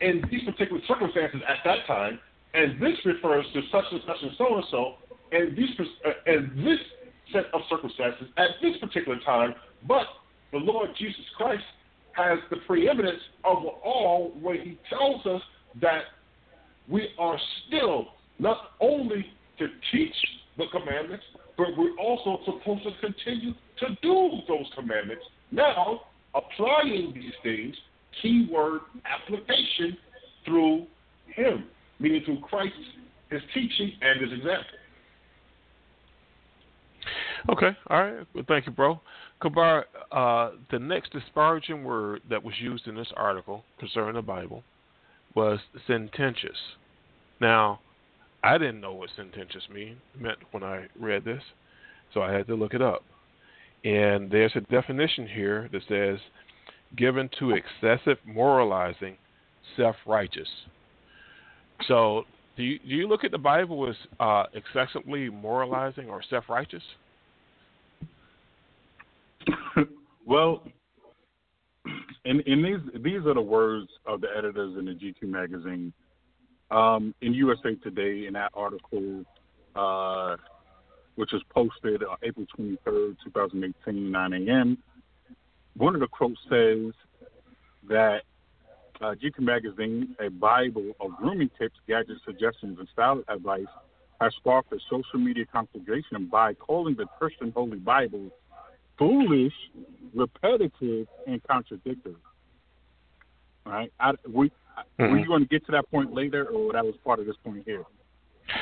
in 0.00 0.22
these 0.30 0.44
particular 0.44 0.80
circumstances 0.86 1.40
at 1.48 1.58
that 1.64 1.86
time, 1.86 2.18
and 2.54 2.80
this 2.80 2.96
refers 3.04 3.44
to 3.52 3.62
such 3.72 3.84
and 3.90 4.00
such 4.06 4.22
and 4.22 4.32
so 4.38 4.56
and 4.56 4.64
so 4.70 4.94
and 5.32 5.56
these 5.56 5.70
uh, 6.04 6.10
and 6.26 6.56
this 6.64 6.78
set 7.32 7.46
of 7.52 7.60
circumstances 7.68 8.28
at 8.36 8.50
this 8.62 8.76
particular 8.78 9.18
time. 9.24 9.54
But 9.86 10.06
the 10.52 10.58
Lord 10.58 10.90
Jesus 10.98 11.24
Christ 11.36 11.64
has 12.12 12.38
the 12.50 12.56
preeminence 12.66 13.20
over 13.44 13.68
all 13.84 14.32
when 14.40 14.56
He 14.56 14.78
tells 14.88 15.24
us 15.26 15.42
that 15.80 16.02
we 16.88 17.08
are 17.18 17.38
still 17.66 18.08
not 18.38 18.72
only 18.80 19.26
to 19.58 19.68
teach 19.92 20.14
the 20.56 20.64
commandments, 20.72 21.24
but 21.56 21.68
we're 21.76 21.96
also 21.98 22.40
supposed 22.44 22.82
to 22.84 22.90
continue 23.00 23.52
to 23.78 23.86
do 24.02 24.30
those 24.48 24.66
commandments. 24.74 25.24
Now, 25.52 26.00
applying 26.34 27.12
these 27.14 27.32
things, 27.42 27.74
keyword 28.22 28.80
application 29.04 29.96
through 30.44 30.86
Him, 31.34 31.64
meaning 31.98 32.22
through 32.24 32.40
Christ, 32.40 32.74
His 33.30 33.42
teaching, 33.54 33.92
and 34.00 34.20
His 34.20 34.32
example. 34.32 34.64
Okay, 37.50 37.76
all 37.88 38.02
right. 38.02 38.26
Well, 38.34 38.44
thank 38.48 38.66
you, 38.66 38.72
bro. 38.72 39.00
Kabar, 39.42 39.86
uh, 40.12 40.50
the 40.70 40.78
next 40.78 41.12
disparaging 41.12 41.82
word 41.82 42.20
that 42.28 42.42
was 42.42 42.54
used 42.60 42.86
in 42.86 42.94
this 42.94 43.10
article 43.16 43.64
concerning 43.78 44.14
the 44.14 44.22
Bible 44.22 44.62
was 45.34 45.58
sententious. 45.86 46.56
Now, 47.40 47.80
I 48.42 48.58
didn't 48.58 48.80
know 48.80 48.92
what 48.92 49.10
sententious 49.16 49.62
mean 49.72 49.96
meant 50.18 50.38
when 50.50 50.62
I 50.62 50.86
read 50.98 51.24
this, 51.24 51.42
so 52.12 52.22
I 52.22 52.32
had 52.32 52.46
to 52.48 52.54
look 52.54 52.74
it 52.74 52.82
up. 52.82 53.02
And 53.84 54.30
there's 54.30 54.52
a 54.56 54.60
definition 54.60 55.26
here 55.26 55.70
that 55.72 55.82
says 55.88 56.18
given 56.96 57.30
to 57.38 57.52
excessive 57.52 58.18
moralizing, 58.26 59.16
self-righteous. 59.76 60.48
So, 61.88 62.24
do 62.56 62.62
you, 62.62 62.78
do 62.80 62.88
you 62.88 63.08
look 63.08 63.24
at 63.24 63.30
the 63.30 63.38
Bible 63.38 63.88
as 63.88 63.96
uh, 64.18 64.44
excessively 64.52 65.30
moralizing 65.30 66.10
or 66.10 66.20
self-righteous? 66.28 66.82
well, 70.26 70.62
and, 72.24 72.42
and 72.46 72.64
these 72.64 73.02
these 73.02 73.26
are 73.26 73.34
the 73.34 73.40
words 73.40 73.88
of 74.06 74.20
the 74.20 74.28
editors 74.36 74.76
in 74.78 74.84
the 74.84 74.92
GQ 74.92 75.28
magazine 75.28 75.92
um, 76.70 77.14
in 77.20 77.34
USA 77.34 77.74
Today, 77.76 78.26
in 78.26 78.34
that 78.34 78.50
article, 78.54 79.24
uh, 79.74 80.36
which 81.16 81.32
was 81.32 81.42
posted 81.50 82.02
on 82.04 82.16
April 82.22 82.46
23rd, 82.58 83.16
2018, 83.24 84.10
9 84.10 84.32
a.m., 84.32 84.78
one 85.76 85.94
of 85.94 86.00
the 86.00 86.06
quotes 86.06 86.38
says 86.48 86.92
that 87.88 88.22
uh, 89.00 89.14
GQ 89.14 89.40
Magazine, 89.40 90.14
a 90.20 90.28
Bible 90.28 90.92
of 91.00 91.12
grooming 91.16 91.50
tips, 91.58 91.76
gadgets, 91.88 92.20
suggestions, 92.24 92.78
and 92.78 92.88
style 92.92 93.22
advice, 93.28 93.66
has 94.20 94.34
sparked 94.34 94.72
a 94.72 94.78
social 94.90 95.18
media 95.18 95.46
conflagration 95.50 96.26
by 96.26 96.52
calling 96.54 96.94
the 96.94 97.06
Christian 97.18 97.50
Holy 97.52 97.78
Bible 97.78 98.30
foolish, 99.00 99.52
repetitive, 100.14 101.08
and 101.26 101.42
contradictory. 101.42 102.14
Right? 103.66 103.92
I, 103.98 104.12
we 104.32 104.52
Mm-hmm. 104.98 105.12
Were 105.12 105.18
you 105.18 105.26
going 105.26 105.42
to 105.42 105.48
get 105.48 105.64
to 105.66 105.72
that 105.72 105.90
point 105.90 106.12
later, 106.12 106.46
or 106.46 106.72
that 106.72 106.84
was 106.84 106.94
part 107.04 107.20
of 107.20 107.26
this 107.26 107.36
point 107.44 107.62
here? 107.64 107.84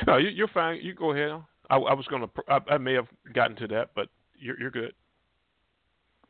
No, 0.06 0.16
you, 0.16 0.44
are 0.44 0.48
fine. 0.48 0.80
You 0.82 0.94
go 0.94 1.12
ahead. 1.12 1.42
I, 1.70 1.76
I 1.76 1.94
was 1.94 2.06
going 2.06 2.22
to. 2.22 2.28
I, 2.48 2.74
I, 2.74 2.78
may 2.78 2.94
have 2.94 3.06
gotten 3.32 3.56
to 3.56 3.66
that, 3.68 3.90
but 3.94 4.08
you're, 4.38 4.58
you're 4.58 4.70
good. 4.70 4.92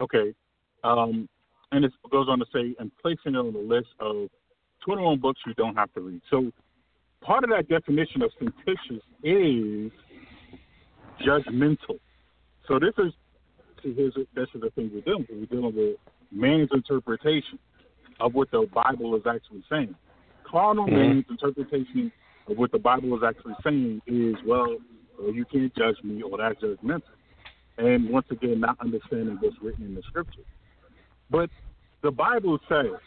Okay. 0.00 0.34
Um, 0.84 1.28
and 1.72 1.84
it 1.84 1.92
goes 2.10 2.28
on 2.28 2.38
to 2.38 2.46
say, 2.52 2.74
and 2.78 2.90
placing 3.02 3.34
it 3.34 3.38
on 3.38 3.52
the 3.52 3.58
list 3.58 3.88
of 4.00 4.28
21 4.84 5.18
books 5.18 5.40
you 5.46 5.54
don't 5.54 5.74
have 5.74 5.92
to 5.94 6.00
read. 6.00 6.22
So, 6.30 6.50
part 7.20 7.44
of 7.44 7.50
that 7.50 7.68
definition 7.68 8.22
of 8.22 8.30
sententious 8.38 9.04
is 9.22 9.90
judgmental. 11.26 11.98
So 12.68 12.78
this 12.78 12.94
is 12.98 13.12
here's 13.82 14.14
this 14.14 14.48
is 14.54 14.60
the 14.60 14.70
thing 14.70 14.90
we're 14.92 15.00
dealing 15.00 15.26
with. 15.28 15.50
We're 15.50 15.60
dealing 15.60 15.76
with 15.76 15.96
man's 16.32 16.70
interpretation 16.72 17.58
of 18.20 18.34
what 18.34 18.50
the 18.50 18.68
Bible 18.72 19.14
is 19.16 19.22
actually 19.26 19.64
saying. 19.70 19.94
Carnal 20.44 20.86
mm-hmm. 20.86 20.96
man's 20.96 21.24
interpretation 21.30 22.12
of 22.48 22.56
what 22.56 22.72
the 22.72 22.78
Bible 22.78 23.16
is 23.16 23.22
actually 23.26 23.54
saying 23.62 24.02
is, 24.06 24.36
well, 24.46 24.76
well, 25.18 25.32
you 25.32 25.44
can't 25.44 25.74
judge 25.74 25.96
me 26.02 26.22
or 26.22 26.38
that's 26.38 26.60
judgmental. 26.60 27.02
And 27.76 28.10
once 28.10 28.26
again, 28.30 28.60
not 28.60 28.76
understanding 28.80 29.38
what's 29.40 29.56
written 29.62 29.84
in 29.84 29.94
the 29.94 30.02
scripture. 30.02 30.42
But 31.30 31.50
the 32.02 32.10
Bible 32.10 32.58
says, 32.68 32.98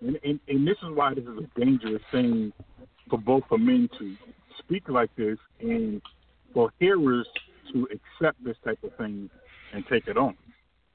and, 0.00 0.18
and, 0.24 0.40
and 0.48 0.66
this 0.66 0.76
is 0.82 0.94
why 0.94 1.14
this 1.14 1.24
is 1.24 1.38
a 1.38 1.60
dangerous 1.60 2.02
thing 2.10 2.52
for 3.08 3.18
both 3.18 3.44
for 3.48 3.58
men 3.58 3.88
to 3.98 4.16
speak 4.58 4.88
like 4.88 5.14
this 5.16 5.38
and 5.60 6.00
for 6.52 6.72
hearers 6.78 7.26
to 7.72 7.86
accept 7.92 8.42
this 8.44 8.56
type 8.64 8.78
of 8.82 8.94
thing 8.96 9.30
and 9.72 9.84
take 9.86 10.06
it 10.06 10.16
on. 10.16 10.36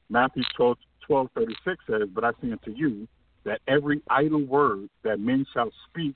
Matthew 0.09 0.43
12, 0.55 0.77
12 1.07 1.27
36 1.35 1.83
says, 1.89 2.09
But 2.13 2.23
I 2.23 2.31
say 2.41 2.51
unto 2.51 2.71
you 2.71 3.07
that 3.43 3.61
every 3.67 4.01
idle 4.09 4.43
word 4.43 4.89
that 5.03 5.19
men 5.19 5.45
shall 5.53 5.71
speak, 5.89 6.15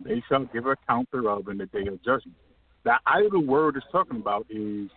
they 0.00 0.22
shall 0.28 0.44
give 0.46 0.66
account 0.66 1.08
thereof 1.12 1.48
in 1.48 1.58
the 1.58 1.66
day 1.66 1.86
of 1.86 2.02
judgment. 2.04 2.36
That 2.84 3.00
idle 3.06 3.44
word 3.44 3.76
is 3.76 3.82
talking 3.90 4.16
about 4.16 4.46
is 4.48 4.88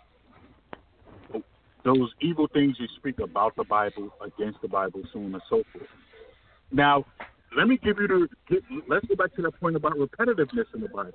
those 1.84 2.12
evil 2.22 2.48
things 2.54 2.78
you 2.80 2.88
speak 2.98 3.20
about 3.20 3.56
the 3.56 3.64
Bible, 3.64 4.10
against 4.24 4.62
the 4.62 4.68
Bible, 4.68 5.02
so 5.12 5.20
on 5.20 5.34
and 5.34 5.42
so 5.50 5.64
forth. 5.74 5.88
Now, 6.72 7.06
let 7.58 7.68
me 7.68 7.78
give 7.84 7.98
you 8.00 8.08
the. 8.08 8.28
Get, 8.50 8.64
let's 8.88 9.06
go 9.08 9.16
back 9.16 9.36
to 9.36 9.42
that 9.42 9.60
point 9.60 9.76
about 9.76 9.94
repetitiveness 9.94 10.66
in 10.74 10.82
the 10.82 10.90
Bible. 10.90 11.14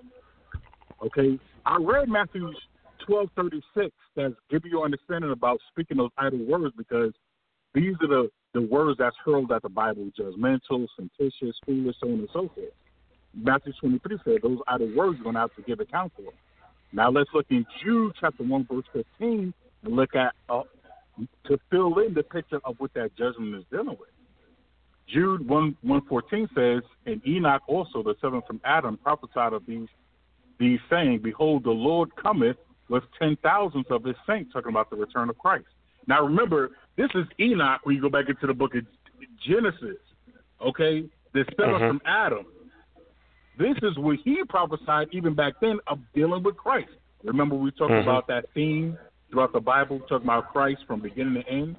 Okay, 1.02 1.38
I 1.64 1.78
read 1.80 2.09
Matthew 2.09 2.52
twelve 3.07 3.29
thirty 3.37 3.62
six 3.77 3.90
that 4.16 4.35
give 4.51 4.62
you 4.64 4.83
understanding 4.83 5.33
about 5.33 5.59
speaking 5.71 5.99
those 5.99 6.11
idle 6.19 6.45
words 6.47 6.75
because 6.77 7.12
these 7.75 7.95
are 8.03 8.09
the 8.09 8.31
the 8.55 8.62
words 8.62 8.99
that's 8.99 9.16
hurled 9.25 9.53
at 9.53 9.62
the 9.62 9.69
Bible: 9.69 10.11
judgmental, 10.19 10.87
sententious, 10.97 11.57
foolish, 11.64 11.97
so 12.01 12.09
on 12.09 12.14
and 12.14 12.29
so 12.33 12.51
forth. 12.55 12.73
Matthew 13.35 13.73
twenty 13.81 13.99
three 14.01 14.19
said 14.25 14.42
those 14.42 14.59
idle 14.66 14.92
words 14.95 15.16
you're 15.16 15.25
going 15.25 15.35
to 15.35 15.40
have 15.40 15.55
to 15.57 15.62
give 15.62 15.81
account 15.81 16.12
for. 16.16 16.33
Now 16.92 17.11
let's 17.11 17.31
look 17.35 17.47
in 17.51 17.64
Jude 17.83 18.14
chapter 18.21 18.42
one 18.42 18.66
verse 18.71 18.85
fifteen 18.92 19.53
and 19.83 19.97
look 19.97 20.14
at 20.14 20.35
uh, 20.49 20.62
to 21.47 21.59
fill 21.71 21.99
in 21.99 22.14
the 22.14 22.23
picture 22.23 22.61
of 22.64 22.77
what 22.79 22.92
that 22.95 23.16
judgment 23.16 23.55
is 23.55 23.64
dealing 23.71 23.97
with. 23.99 24.11
Jude 25.09 25.47
1 25.49 25.77
114 25.83 26.49
says, 26.55 26.83
And 27.07 27.27
Enoch 27.27 27.62
also, 27.69 28.03
the 28.03 28.14
seventh 28.21 28.47
from 28.47 28.61
Adam, 28.64 28.99
prophesied 29.03 29.53
of 29.53 29.64
these, 29.66 29.88
these 30.59 30.81
saying, 30.90 31.21
Behold, 31.23 31.64
the 31.64 31.71
Lord 31.71 32.14
cometh 32.16 32.57
with 32.88 33.05
ten 33.18 33.37
thousands 33.42 33.87
of 33.90 34.05
his 34.05 34.16
saints, 34.27 34.53
talking 34.53 34.70
about 34.70 34.90
the 34.90 34.96
return 34.96 35.29
of 35.31 35.38
Christ. 35.38 35.66
Now 36.07 36.22
remember, 36.22 36.70
this 36.96 37.11
is 37.14 37.27
Enoch 37.40 37.81
when 37.85 37.96
you 37.96 38.03
go 38.03 38.09
back 38.09 38.29
into 38.29 38.46
the 38.46 38.55
book 38.55 38.75
of 38.75 38.85
Genesis. 39.46 39.99
Okay? 40.61 41.05
The 41.33 41.40
7th 41.40 41.57
mm-hmm. 41.59 41.87
from 41.87 42.01
Adam. 42.07 42.46
This 43.59 43.77
is 43.83 43.96
what 43.99 44.18
he 44.25 44.42
prophesied 44.49 45.09
even 45.12 45.35
back 45.35 45.55
then 45.61 45.79
of 45.87 45.99
dealing 46.14 46.42
with 46.42 46.57
Christ. 46.57 46.90
Remember 47.25 47.57
we 47.57 47.70
talked 47.72 47.90
mm-hmm. 47.90 48.09
about 48.09 48.27
that 48.29 48.46
theme 48.55 48.99
throughout 49.31 49.53
the 49.53 49.61
Bible, 49.61 50.01
talking 50.01 50.27
about 50.27 50.53
Christ 50.53 50.83
from 50.87 51.01
beginning 51.01 51.42
to 51.42 51.49
end. 51.49 51.77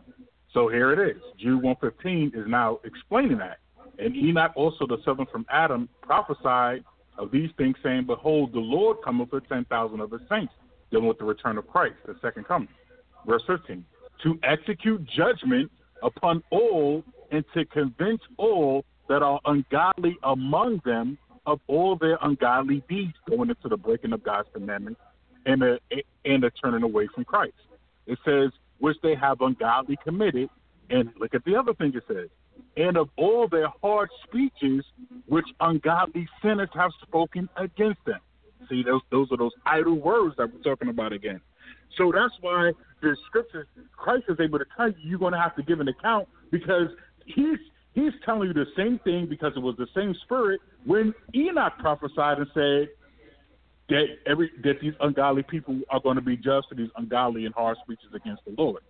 So 0.54 0.68
here 0.70 0.92
it 0.92 1.16
is. 1.16 1.22
Jude 1.40 1.62
115 1.62 2.32
is 2.40 2.48
now 2.48 2.80
explaining 2.84 3.38
that. 3.38 3.60
And 4.00 4.16
Enoch, 4.16 4.52
also 4.56 4.86
the 4.88 4.98
seventh 5.06 5.30
from 5.32 5.46
Adam, 5.50 5.90
prophesied 6.02 6.84
of 7.18 7.32
these 7.32 7.50
things, 7.58 7.76
saying, 7.84 8.06
Behold, 8.06 8.54
the 8.54 8.60
Lord 8.60 8.98
cometh 9.04 9.32
with 9.32 9.48
10,000 9.50 10.00
of 10.00 10.12
his 10.12 10.22
saints, 10.30 10.54
dealing 10.92 11.08
with 11.08 11.18
the 11.18 11.26
return 11.26 11.58
of 11.58 11.68
Christ, 11.68 11.96
the 12.06 12.16
second 12.22 12.48
coming. 12.48 12.70
Verse 13.26 13.44
15, 13.48 13.84
to 14.24 14.40
execute 14.44 15.04
judgment 15.06 15.72
upon 16.02 16.44
all 16.50 17.04
and 17.32 17.44
to 17.54 17.66
convince 17.66 18.22
all 18.38 18.86
that 19.10 19.22
are 19.22 19.40
ungodly 19.46 20.18
among 20.24 20.82
them 20.86 21.18
of 21.46 21.60
all 21.68 21.96
their 21.96 22.18
ungodly 22.22 22.84
deeds 22.90 23.14
going 23.30 23.50
into 23.50 23.70
the 23.70 23.78
breaking 23.78 24.14
of 24.14 24.24
God's 24.24 24.50
commandments 24.54 25.00
and 25.46 25.64
uh, 25.64 25.78
the, 25.90 26.04
and 26.26 26.44
the 26.44 26.52
turning 26.62 26.84
away 26.84 27.08
from 27.14 27.24
Christ. 27.24 27.54
It 28.06 28.20
says, 28.26 28.52
which 28.80 28.98
they 29.02 29.16
have 29.16 29.42
ungodly 29.42 29.98
committed. 30.04 30.50
And 30.90 31.12
look 31.20 31.34
at 31.34 31.44
the 31.46 31.56
other 31.56 31.74
thing 31.74 31.94
it 31.96 32.04
says. 32.08 32.30
And 32.76 32.98
of 32.98 33.10
all 33.18 33.48
their 33.48 33.68
hard 33.82 34.10
speeches 34.24 34.86
which 35.26 35.46
ungodly 35.60 36.28
sinners 36.42 36.70
have 36.74 36.92
spoken 37.02 37.50
against 37.58 38.04
them. 38.06 38.20
See, 38.70 38.84
those 38.84 39.02
those 39.12 39.32
are 39.32 39.38
those 39.38 39.54
idle 39.66 39.96
words 39.96 40.36
that 40.38 40.54
we're 40.54 40.62
talking 40.62 40.90
about 40.90 41.14
again. 41.14 41.42
So 41.98 42.12
that's 42.14 42.34
why 42.42 42.72
the 43.02 43.16
scriptures, 43.28 43.68
Christ 43.96 44.26
is 44.30 44.38
able 44.40 44.60
to 44.60 44.66
tell 44.76 44.90
you 44.90 44.96
you're 45.02 45.20
going 45.20 45.34
to 45.34 45.40
have 45.40 45.56
to 45.56 45.64
give 45.64 45.80
an 45.80 45.88
account 45.88 46.28
because 46.52 46.90
he's 47.26 47.60
he's 47.94 48.14
telling 48.26 48.50
you 48.50 48.54
the 48.54 48.66
same 48.76 49.00
thing 49.04 49.28
because 49.28 49.54
it 49.56 49.60
was 49.60 49.76
the 49.78 49.88
same 49.96 50.16
spirit 50.24 50.62
when 50.86 51.14
Enoch 51.34 51.74
prophesied 51.80 52.38
and 52.38 52.48
said, 52.54 52.90
that 53.90 54.06
every 54.26 54.52
that 54.64 54.80
these 54.82 54.94
ungodly 55.00 55.44
people 55.44 55.80
are 55.90 56.00
going 56.00 56.16
to 56.16 56.22
be 56.22 56.36
judged 56.36 56.68
for 56.70 56.76
these 56.76 56.90
ungodly 56.98 57.46
and 57.46 57.56
harsh 57.56 57.78
speeches 57.84 58.10
against 58.14 58.44
the 58.46 58.54
Lord. 58.58 58.84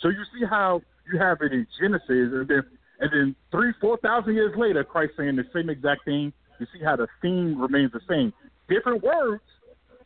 So 0.00 0.08
you 0.08 0.22
see 0.38 0.46
how 0.48 0.80
you 1.12 1.18
have 1.18 1.38
it 1.42 1.52
in 1.52 1.66
Genesis, 1.80 2.06
and 2.08 2.48
then 2.48 2.62
and 3.00 3.10
then 3.12 3.36
three, 3.50 3.72
four 3.80 3.96
thousand 3.98 4.34
years 4.34 4.54
later, 4.56 4.84
Christ 4.84 5.14
saying 5.16 5.36
the 5.36 5.44
same 5.52 5.68
exact 5.70 6.04
thing. 6.04 6.32
You 6.60 6.66
see 6.72 6.84
how 6.84 6.96
the 6.96 7.06
theme 7.22 7.60
remains 7.60 7.92
the 7.92 8.00
same, 8.08 8.32
different 8.68 9.02
words, 9.02 9.42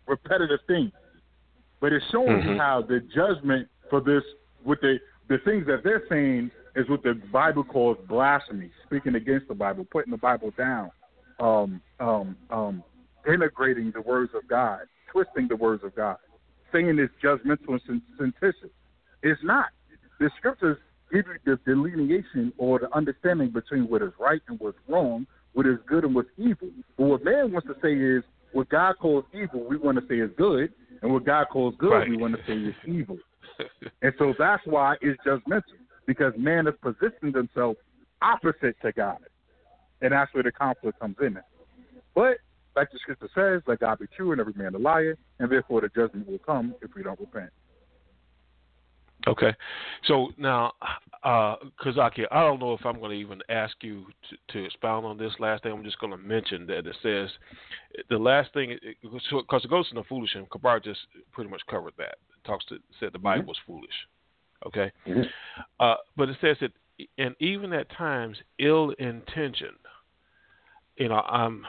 repetitive 0.07 0.61
things, 0.66 0.92
but 1.81 1.92
it's 1.92 2.05
showing 2.11 2.38
mm-hmm. 2.38 2.51
you 2.51 2.59
how 2.59 2.83
the 2.83 3.01
judgment 3.14 3.68
for 3.90 4.01
this, 4.01 4.22
with 4.64 4.81
the 4.81 4.98
the 5.29 5.38
things 5.44 5.66
that 5.66 5.83
they're 5.85 6.03
saying, 6.09 6.51
is 6.77 6.88
what 6.88 7.03
the 7.03 7.14
Bible 7.33 7.64
calls 7.64 7.96
blasphemy, 8.09 8.70
speaking 8.87 9.14
against 9.14 9.48
the 9.48 9.55
Bible, 9.55 9.87
putting 9.90 10.11
the 10.11 10.18
Bible 10.18 10.53
down. 10.57 10.90
Um, 11.40 11.81
um, 11.98 12.37
um, 12.51 12.85
denigrating 13.27 13.92
the 13.92 14.01
words 14.01 14.33
of 14.35 14.46
God, 14.48 14.81
twisting 15.11 15.48
the 15.48 15.57
words 15.57 15.83
of 15.85 15.94
God, 15.94 16.16
saying 16.72 16.98
it's 16.98 17.12
judgmental 17.22 17.79
and 17.88 18.03
sententious. 18.18 18.70
It's 19.22 19.40
not. 19.42 19.66
The 20.20 20.31
scriptures 20.38 20.79
give 21.12 21.27
you 21.27 21.38
the 21.44 21.59
delineation 21.64 22.53
or 22.59 22.79
the 22.79 22.94
understanding 22.94 23.51
between 23.51 23.88
what 23.88 24.03
is 24.03 24.12
right 24.18 24.40
and 24.48 24.59
what's 24.61 24.79
wrong, 24.88 25.27
what 25.53 25.66
is 25.66 25.79
good 25.87 26.05
and 26.05 26.14
what's 26.14 26.31
evil. 26.38 26.68
But 26.96 27.05
what 27.05 27.25
man 27.25 27.53
wants 27.53 27.68
to 27.68 27.75
say 27.83 27.92
is 27.92 28.22
what 28.53 28.69
God 28.69 28.95
calls 28.99 29.25
evil, 29.33 29.65
we 29.69 29.77
want 29.77 29.99
to 29.99 30.05
say 30.09 30.21
is 30.21 30.31
good, 30.37 30.73
and 31.03 31.12
what 31.12 31.25
God 31.25 31.47
calls 31.51 31.75
good, 31.79 31.91
right. 31.91 32.09
we 32.09 32.17
want 32.17 32.35
to 32.35 32.41
say 32.47 32.55
is 32.55 32.75
evil. 32.87 33.19
and 34.03 34.12
so 34.19 34.35
that's 34.38 34.62
why 34.67 34.97
it's 35.01 35.21
judgmental, 35.27 35.62
because 36.07 36.33
man 36.37 36.67
has 36.67 36.75
positioned 36.83 37.35
himself 37.35 37.77
opposite 38.21 38.77
to 38.83 38.93
God. 38.93 39.19
And 40.01 40.12
that's 40.12 40.33
where 40.35 40.43
the 40.43 40.53
conflict 40.53 40.99
comes 40.99 41.17
in. 41.21 41.38
But 42.15 42.38
like 42.75 42.91
the 42.91 42.99
scripture 43.01 43.29
says, 43.35 43.62
let 43.67 43.81
God 43.81 43.99
be 43.99 44.07
true 44.17 44.33
and 44.33 44.41
every 44.41 44.55
man 44.55 44.75
a 44.75 44.79
liar, 44.79 45.17
and 45.38 45.51
therefore 45.51 45.81
the 45.81 45.88
judgment 45.88 46.27
will 46.27 46.38
come 46.38 46.75
if 46.83 46.91
we 46.95 47.03
don't 47.03 47.21
repent. 47.21 47.51
Okay, 49.29 49.55
so 50.09 50.31
now, 50.37 50.73
uh, 51.23 51.55
Kazaki, 51.81 52.25
I 52.33 52.43
don't 52.43 52.59
know 52.59 52.75
if 52.75 52.85
I'm 52.85 52.99
going 52.99 53.13
to 53.13 53.17
even 53.17 53.41
ask 53.49 53.77
you 53.81 54.07
to, 54.29 54.37
to 54.53 54.65
expound 54.65 55.07
on 55.07 55.17
this 55.17 55.33
last 55.39 55.63
thing. 55.63 55.73
I'm 55.73 55.85
just 55.85 56.01
going 56.01 56.11
to 56.11 56.19
mention 56.19 56.67
that 56.67 56.87
it 56.87 56.97
says 57.03 57.31
the 58.11 58.19
last 58.19 58.53
thing, 58.53 58.77
because 59.01 59.65
it 59.65 59.71
goes 59.71 59.89
to 59.91 59.95
the 59.95 60.03
foolish, 60.09 60.35
and 60.35 60.51
Kabar 60.51 60.81
just 60.81 61.01
pretty 61.31 61.51
much 61.51 61.63
covered 61.71 61.95
that. 61.99 62.17
It 62.37 62.47
talks 62.47 62.65
to 62.67 62.79
said 62.99 63.11
the 63.13 63.19
Bible 63.19 63.43
mm-hmm. 63.43 63.49
was 63.49 63.59
foolish. 63.65 63.91
Okay, 64.67 64.91
mm-hmm. 65.07 65.23
uh, 65.79 65.97
but 66.17 66.29
it 66.29 66.37
says 66.41 66.57
that, 66.61 66.73
and 67.19 67.37
even 67.39 67.73
at 67.73 67.91
times 67.97 68.39
ill 68.59 68.91
intentioned. 68.99 69.77
You 70.97 71.09
know, 71.09 71.21
I'm 71.21 71.65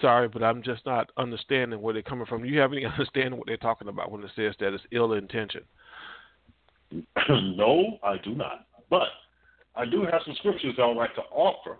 sorry, 0.00 0.28
but 0.28 0.42
I'm 0.42 0.62
just 0.62 0.86
not 0.86 1.10
understanding 1.16 1.80
where 1.80 1.92
they're 1.92 2.02
coming 2.02 2.26
from. 2.26 2.42
Do 2.42 2.48
you 2.48 2.60
have 2.60 2.72
any 2.72 2.84
understanding 2.98 3.36
what 3.36 3.46
they're 3.46 3.56
talking 3.56 3.88
about 3.88 4.10
when 4.10 4.22
it 4.22 4.30
says 4.36 4.54
that 4.60 4.72
it's 4.72 4.84
ill 4.92 5.14
intention? 5.14 5.62
no, 7.56 7.98
I 8.02 8.16
do 8.18 8.34
not. 8.34 8.66
But 8.88 9.08
I 9.76 9.84
do 9.84 10.02
have 10.02 10.20
some 10.24 10.34
scriptures 10.36 10.74
that 10.76 10.82
I 10.82 10.86
would 10.86 10.96
like 10.96 11.14
to 11.14 11.22
offer 11.22 11.78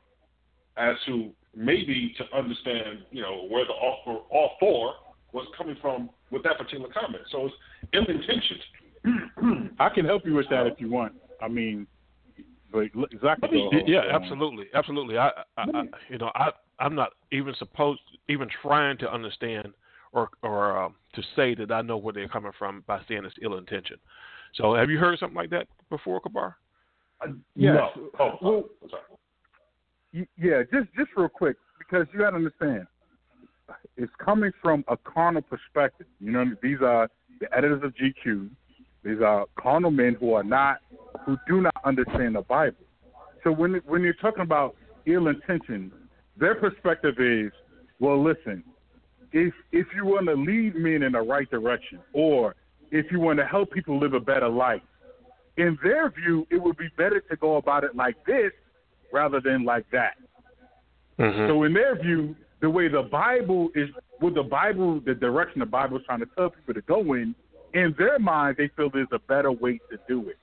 as 0.77 0.97
to 1.07 1.31
maybe 1.55 2.15
to 2.19 2.37
understand, 2.37 3.01
you 3.11 3.23
know, 3.23 3.47
where 3.49 3.65
the 3.65 3.73
offer 3.73 4.23
author 4.31 4.97
was 5.33 5.47
coming 5.57 5.77
from 5.81 6.11
with 6.31 6.43
that 6.45 6.59
particular 6.59 6.89
comment. 6.93 7.23
So 7.31 7.47
it's 7.47 7.55
ill 7.93 8.05
intentioned. 8.07 9.71
I 9.81 9.89
can 9.89 10.05
help 10.05 10.25
you 10.25 10.35
with 10.35 10.49
that 10.51 10.67
if 10.67 10.81
you 10.81 10.91
want. 10.91 11.13
I 11.41 11.49
mean, 11.49 11.87
but 12.73 12.85
exactly. 13.11 13.69
Yeah, 13.87 14.03
absolutely, 14.13 14.67
absolutely. 14.75 15.19
I, 15.19 15.31
I, 15.57 15.63
I 15.75 15.83
you 16.09 16.19
know, 16.19 16.31
I 16.35 16.51
I'm 16.79 16.95
not 16.95 17.11
even 17.33 17.55
supposed, 17.59 18.01
even 18.29 18.49
trying 18.63 18.97
to 18.99 19.13
understand 19.13 19.73
or 20.13 20.31
or 20.43 20.81
um, 20.85 20.95
to 21.15 21.23
say 21.35 21.55
that 21.57 21.73
I 21.73 21.83
know 21.83 21.97
where 21.97 22.13
they're 22.13 22.29
coming 22.29 22.53
from 22.59 22.85
by 22.87 23.01
saying 23.09 23.25
it's 23.25 23.35
ill 23.43 23.59
intention. 23.59 23.97
So, 24.55 24.75
have 24.75 24.91
you 24.91 24.99
heard 24.99 25.19
something 25.19 25.37
like 25.37 25.51
that 25.51 25.67
before, 25.89 26.21
Kabar? 26.21 26.57
Uh, 27.21 27.33
yes. 27.55 27.75
No. 27.97 28.11
Oh, 28.19 28.39
well, 28.43 28.65
sorry. 28.91 30.29
Yeah, 30.37 30.63
just 30.73 30.93
just 30.97 31.11
real 31.17 31.29
quick 31.29 31.57
because 31.79 32.07
you 32.13 32.19
got 32.19 32.31
to 32.31 32.37
understand, 32.37 32.87
it's 33.97 34.13
coming 34.19 34.51
from 34.61 34.85
a 34.89 34.97
carnal 34.97 35.43
perspective. 35.43 36.07
You 36.21 36.33
know, 36.33 36.45
these 36.63 36.79
are 36.83 37.09
the 37.41 37.47
editors 37.57 37.83
of 37.85 37.95
GQ. 37.95 38.51
These 39.05 39.21
are 39.25 39.47
carnal 39.59 39.91
men 39.91 40.17
who 40.19 40.35
are 40.35 40.43
not, 40.43 40.79
who 41.25 41.37
do 41.49 41.63
not 41.63 41.75
understand 41.85 42.35
the 42.35 42.43
Bible. 42.43 42.77
So 43.45 43.53
when 43.53 43.75
when 43.87 44.03
you're 44.03 44.15
talking 44.15 44.43
about 44.43 44.77
ill 45.07 45.29
intention, 45.29 45.91
their 46.37 46.55
perspective 46.55 47.15
is, 47.19 47.53
well, 47.99 48.23
listen, 48.23 48.63
if 49.33 49.55
if 49.73 49.87
you 49.95 50.05
want 50.05 50.27
to 50.27 50.35
lead 50.35 50.75
men 50.75 51.03
in 51.03 51.13
the 51.13 51.21
right 51.21 51.49
direction, 51.51 52.01
or 52.13 52.55
if 52.91 53.11
you 53.11 53.21
want 53.21 53.39
to 53.39 53.47
help 53.47 53.71
people 53.71 53.99
live 53.99 54.15
a 54.15 54.21
better 54.21 54.49
life, 54.49 54.83
in 55.57 55.79
their 55.83 56.11
view, 56.11 56.47
it 56.51 56.61
would 56.63 56.77
be 56.77 56.89
better 56.97 57.21
to 57.21 57.37
go 57.37 57.57
about 57.57 57.85
it 57.85 57.95
like 57.95 58.17
this 58.27 58.53
rather 59.13 59.41
than 59.41 59.65
like 59.65 59.85
that. 59.93 60.15
Mm-hmm. 61.19 61.49
So 61.49 61.65
in 61.65 61.75
their 61.75 62.01
view, 62.01 62.35
the 62.61 62.71
way 62.71 62.89
the 62.89 63.03
Bible 63.03 63.71
is, 63.75 63.89
with 64.21 64.35
the 64.35 64.43
Bible, 64.43 65.01
the 65.01 65.15
direction 65.15 65.61
the 65.61 65.67
Bible 65.67 65.99
is 65.99 66.03
trying 66.07 66.21
to 66.21 66.29
tell 66.37 66.51
people 66.51 66.75
to 66.75 66.83
go 66.83 67.01
in, 67.15 67.35
in 67.75 67.95
their 67.99 68.19
mind, 68.19 68.57
they 68.59 68.71
feel 68.77 68.91
there's 68.91 69.07
a 69.13 69.19
better 69.19 69.53
way 69.53 69.81
to 69.91 69.99
do 70.09 70.29
it, 70.29 70.39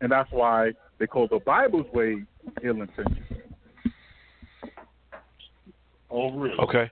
and 0.00 0.12
that's 0.12 0.30
why 0.30 0.72
they 0.98 1.06
call 1.06 1.26
the 1.28 1.40
Bible's 1.40 1.86
way 1.92 2.22
ill 2.62 2.82
intentioned. 2.82 3.24
Oh, 6.10 6.32
really? 6.32 6.58
Okay. 6.58 6.90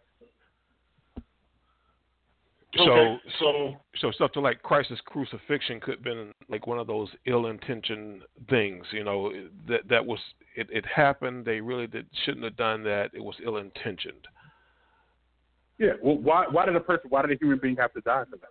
So, 2.77 2.83
Okay, 2.83 3.19
so 3.41 3.75
so 3.99 4.13
something 4.19 4.43
like 4.43 4.63
Christ's 4.63 5.01
crucifixion 5.07 5.81
could 5.81 5.95
have 5.95 6.05
been 6.05 6.33
like 6.51 6.67
one 6.67 6.79
of 6.79 6.87
those 6.87 7.09
ill-intentioned 7.27 8.23
things. 8.51 8.85
You 8.93 9.05
know, 9.05 9.33
that 9.69 9.89
that 9.89 10.05
was 10.05 10.19
it. 10.55 10.69
It 10.71 10.85
happened. 10.85 11.47
They 11.47 11.63
really 11.63 11.87
did, 11.87 12.07
shouldn't 12.25 12.45
have 12.45 12.57
done 12.57 12.85
that. 12.85 13.11
It 13.15 13.25
was 13.25 13.37
ill-intentioned. 13.43 14.27
Yeah. 15.79 15.93
Well, 16.03 16.19
why 16.19 16.45
why 16.51 16.67
did 16.67 16.77
a 16.77 16.81
person, 16.81 17.09
why 17.09 17.23
did 17.23 17.33
a 17.33 17.39
human 17.41 17.59
being 17.59 17.77
have 17.77 17.93
to 17.95 18.03
die 18.03 18.25
for 18.31 18.37
that? 18.37 18.51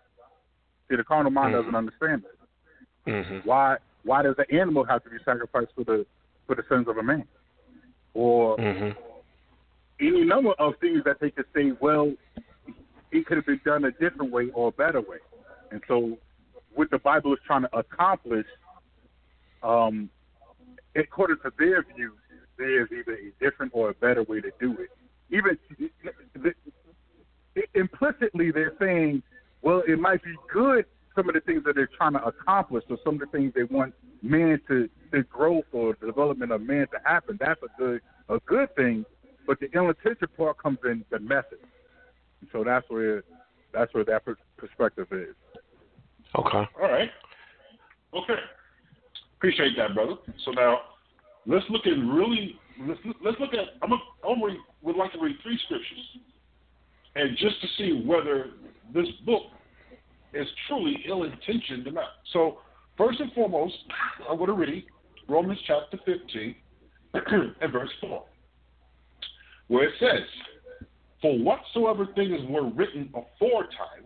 See, 0.89 0.95
the 0.95 1.03
carnal 1.03 1.31
mind 1.31 1.53
Mhm. 1.53 1.59
doesn't 1.59 1.75
understand 1.75 2.23
that. 2.23 3.11
Mm-hmm. 3.11 3.47
Why 3.47 3.77
why 4.03 4.23
does 4.23 4.35
an 4.39 4.45
animal 4.57 4.83
have 4.85 5.03
to 5.03 5.09
be 5.11 5.17
sacrificed 5.25 5.73
for 5.75 5.83
the 5.83 6.07
for 6.47 6.55
the 6.55 6.63
sins 6.69 6.87
of 6.87 6.97
a 6.97 7.03
man? 7.03 7.27
Or 8.15 8.57
Mm-hmm. 8.57 8.99
any 9.99 10.23
number 10.23 10.53
of 10.57 10.73
things 10.79 11.03
that 11.05 11.19
they 11.19 11.29
could 11.29 11.45
say, 11.55 11.73
well, 11.79 12.11
it 13.11 13.25
could 13.25 13.37
have 13.37 13.45
been 13.45 13.61
done 13.65 13.85
a 13.85 13.91
different 13.91 14.31
way 14.31 14.49
or 14.53 14.69
a 14.69 14.71
better 14.71 15.01
way. 15.01 15.17
And 15.71 15.81
so, 15.87 16.17
what 16.73 16.89
the 16.91 16.99
Bible 16.99 17.33
is 17.33 17.39
trying 17.45 17.63
to 17.63 17.77
accomplish, 17.77 18.45
um, 19.63 20.09
according 20.95 21.37
to 21.43 21.51
their 21.57 21.83
view, 21.95 22.13
there 22.57 22.83
is 22.83 22.87
either 22.91 23.13
a 23.13 23.31
different 23.43 23.71
or 23.75 23.89
a 23.89 23.93
better 23.93 24.23
way 24.23 24.41
to 24.41 24.51
do 24.59 24.77
it. 24.79 24.89
Even 25.29 25.57
the, 26.33 26.53
implicitly, 27.73 28.51
they're 28.51 28.73
saying, 28.79 29.23
well, 29.61 29.83
it 29.87 29.99
might 29.99 30.23
be 30.23 30.35
good. 30.51 30.85
Some 31.15 31.29
of 31.29 31.35
the 31.35 31.41
things 31.41 31.63
that 31.65 31.75
they're 31.75 31.89
trying 31.97 32.13
to 32.13 32.23
accomplish, 32.23 32.83
or 32.89 32.97
some 33.03 33.15
of 33.15 33.19
the 33.21 33.25
things 33.27 33.53
they 33.55 33.63
want 33.63 33.93
man 34.21 34.61
to, 34.67 34.89
the 35.11 35.23
growth 35.23 35.65
or 35.71 35.95
the 35.99 36.07
development 36.07 36.51
of 36.51 36.61
man 36.61 36.87
to 36.91 36.99
happen. 37.03 37.37
That's 37.39 37.61
a 37.63 37.67
good, 37.79 38.01
a 38.29 38.39
good 38.45 38.75
thing. 38.75 39.05
But 39.45 39.59
the 39.59 39.69
ill-intentioned 39.73 40.35
part 40.35 40.57
comes 40.57 40.79
in 40.83 41.05
the 41.09 41.19
method. 41.19 41.59
So 42.51 42.63
that's 42.63 42.89
where 42.89 43.23
that's 43.73 43.93
where 43.93 44.05
that 44.05 44.25
per- 44.25 44.37
perspective 44.57 45.07
is. 45.11 45.35
Okay. 46.37 46.63
All 46.81 46.89
right. 46.89 47.09
Okay. 48.13 48.39
Appreciate 49.37 49.77
that, 49.77 49.93
brother. 49.93 50.15
So 50.45 50.51
now 50.51 50.79
let's 51.45 51.65
look 51.69 51.85
at 51.85 51.91
really 51.91 52.59
let's 52.85 52.99
let's 53.23 53.39
look 53.39 53.53
at 53.53 53.65
I'm 53.81 53.91
a, 53.91 53.97
I'm 54.27 54.43
read, 54.43 54.57
would 54.81 54.95
like 54.95 55.13
to 55.13 55.19
read 55.19 55.35
three 55.43 55.59
scriptures, 55.65 56.17
and 57.15 57.37
just 57.37 57.61
to 57.61 57.67
see 57.77 58.03
whether 58.05 58.51
this 58.93 59.07
book 59.25 59.43
is 60.33 60.47
truly 60.67 61.03
ill-intentioned 61.07 61.87
or 61.87 61.91
not. 61.91 62.09
So 62.33 62.59
first 62.97 63.19
and 63.19 63.31
foremost, 63.33 63.75
I'm 64.29 64.37
going 64.37 64.49
to 64.49 64.53
read 64.53 64.85
Romans 65.27 65.59
chapter 65.65 65.97
15 66.05 66.55
and 67.61 67.71
verse 67.71 67.89
4, 68.01 68.23
where 69.67 69.87
it 69.87 69.93
says, 69.99 70.27
"For 71.21 71.37
whatsoever 71.37 72.07
things 72.15 72.39
were 72.49 72.69
written 72.69 73.13
aforetime." 73.13 74.05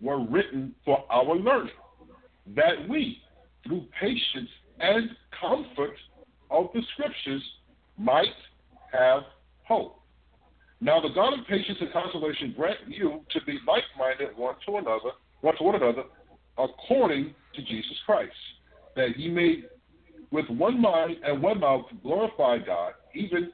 were 0.00 0.18
written 0.18 0.74
for 0.84 1.04
our 1.10 1.34
learning, 1.36 1.72
that 2.54 2.88
we, 2.88 3.22
through 3.66 3.84
patience 3.98 4.50
and 4.78 5.10
comfort 5.40 5.96
of 6.50 6.68
the 6.74 6.82
Scriptures, 6.92 7.42
might 7.96 8.34
have 8.92 9.22
hope. 9.66 10.00
Now, 10.80 11.00
the 11.00 11.08
God 11.08 11.38
of 11.38 11.46
patience 11.46 11.78
and 11.80 11.92
consolation 11.92 12.52
grant 12.56 12.78
you 12.86 13.22
to 13.30 13.40
be 13.46 13.58
like-minded 13.66 14.36
one 14.36 14.56
to 14.66 14.76
another, 14.76 15.12
one 15.40 15.56
to 15.56 15.62
one 15.62 15.76
another, 15.76 16.04
according 16.58 17.34
to 17.54 17.62
Jesus 17.62 17.96
Christ, 18.04 18.32
that 18.96 19.18
ye 19.18 19.30
may, 19.30 19.62
with 20.30 20.48
one 20.50 20.80
mind 20.80 21.16
and 21.24 21.42
one 21.42 21.60
mouth, 21.60 21.86
glorify 22.02 22.58
God, 22.58 22.92
even 23.14 23.50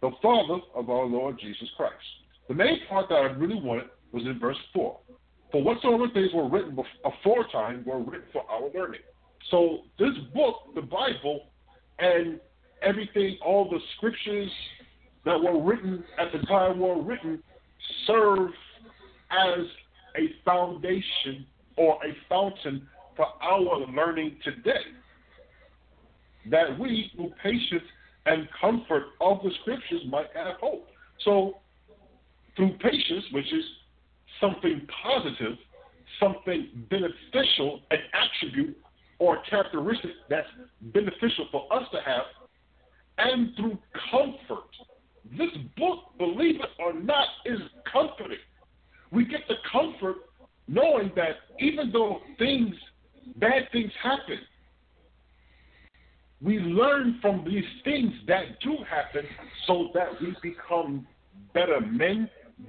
the 0.00 0.10
Father 0.22 0.58
of 0.74 0.90
our 0.90 1.06
Lord 1.06 1.38
Jesus 1.40 1.68
Christ. 1.76 1.94
The 2.48 2.54
main 2.54 2.78
part 2.88 3.08
that 3.08 3.16
I 3.16 3.26
really 3.32 3.60
wanted 3.60 3.86
was 4.12 4.24
in 4.24 4.38
verse 4.38 4.56
four. 4.72 4.98
For 5.50 5.62
whatsoever 5.62 6.06
things 6.12 6.30
were 6.34 6.48
written 6.48 6.74
before 6.74 6.86
aforetime 7.04 7.84
were 7.86 8.00
written 8.00 8.28
for 8.32 8.42
our 8.50 8.70
learning. 8.74 9.00
So 9.50 9.78
this 9.98 10.14
book, 10.34 10.74
the 10.74 10.82
Bible, 10.82 11.46
and 11.98 12.38
everything, 12.82 13.38
all 13.44 13.68
the 13.68 13.78
scriptures 13.96 14.50
that 15.24 15.40
were 15.40 15.60
written 15.62 16.04
at 16.18 16.32
the 16.32 16.46
time 16.46 16.78
were 16.78 17.02
written, 17.02 17.42
serve 18.06 18.50
as 19.30 19.64
a 20.16 20.28
foundation 20.44 21.46
or 21.76 21.98
a 22.04 22.16
fountain 22.28 22.86
for 23.16 23.26
our 23.40 23.86
learning 23.86 24.36
today. 24.44 24.80
That 26.50 26.78
we, 26.78 27.10
through 27.14 27.32
patience 27.42 27.82
and 28.28 28.48
comfort 28.60 29.04
of 29.20 29.38
the 29.42 29.50
scriptures, 29.60 30.02
might 30.08 30.26
have 30.34 30.56
hope. 30.60 30.86
So, 31.24 31.58
through 32.56 32.76
patience, 32.78 33.24
which 33.32 33.52
is 33.52 33.64
something 34.40 34.86
positive, 35.02 35.56
something 36.20 36.68
beneficial, 36.90 37.80
an 37.90 37.98
attribute 38.12 38.76
or 39.18 39.38
characteristic 39.48 40.10
that's 40.28 40.48
beneficial 40.92 41.46
for 41.50 41.72
us 41.72 41.84
to 41.92 42.00
have, 42.00 42.24
and 43.18 43.54
through 43.56 43.78
comfort. 44.10 44.68
This 45.36 45.50
book, 45.76 45.98
believe 46.18 46.56
it 46.56 46.70
or 46.78 46.92
not, 46.92 47.26
is 47.44 47.58
comforting. 47.92 48.38
We 49.10 49.24
get 49.24 49.40
the 49.48 49.56
comfort 49.70 50.16
knowing 50.68 51.10
that 51.16 51.36
even 51.58 51.90
though 51.92 52.20
things, 52.38 52.74
bad 53.36 53.68
things 53.72 53.90
happen, 54.02 54.38
we 56.40 56.58
learn 56.58 57.18
from 57.20 57.44
these 57.44 57.64
things 57.84 58.12
that 58.26 58.60
do 58.62 58.76
happen 58.88 59.24
so 59.66 59.88
that 59.94 60.08
we 60.20 60.34
become 60.42 61.06
better 61.52 61.80
men, 61.80 62.28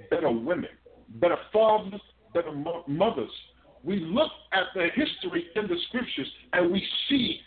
better 0.09 0.32
women 0.32 0.70
better 1.15 1.38
fathers, 1.51 2.01
better 2.34 2.51
mo- 2.51 2.84
mothers. 2.88 3.32
We 3.84 3.99
look 3.99 4.32
at 4.53 4.65
the 4.76 4.88
history 4.93 5.47
in 5.55 5.67
the 5.67 5.76
scriptures 5.88 6.28
and 6.53 6.72
we 6.72 6.86
see 7.09 7.39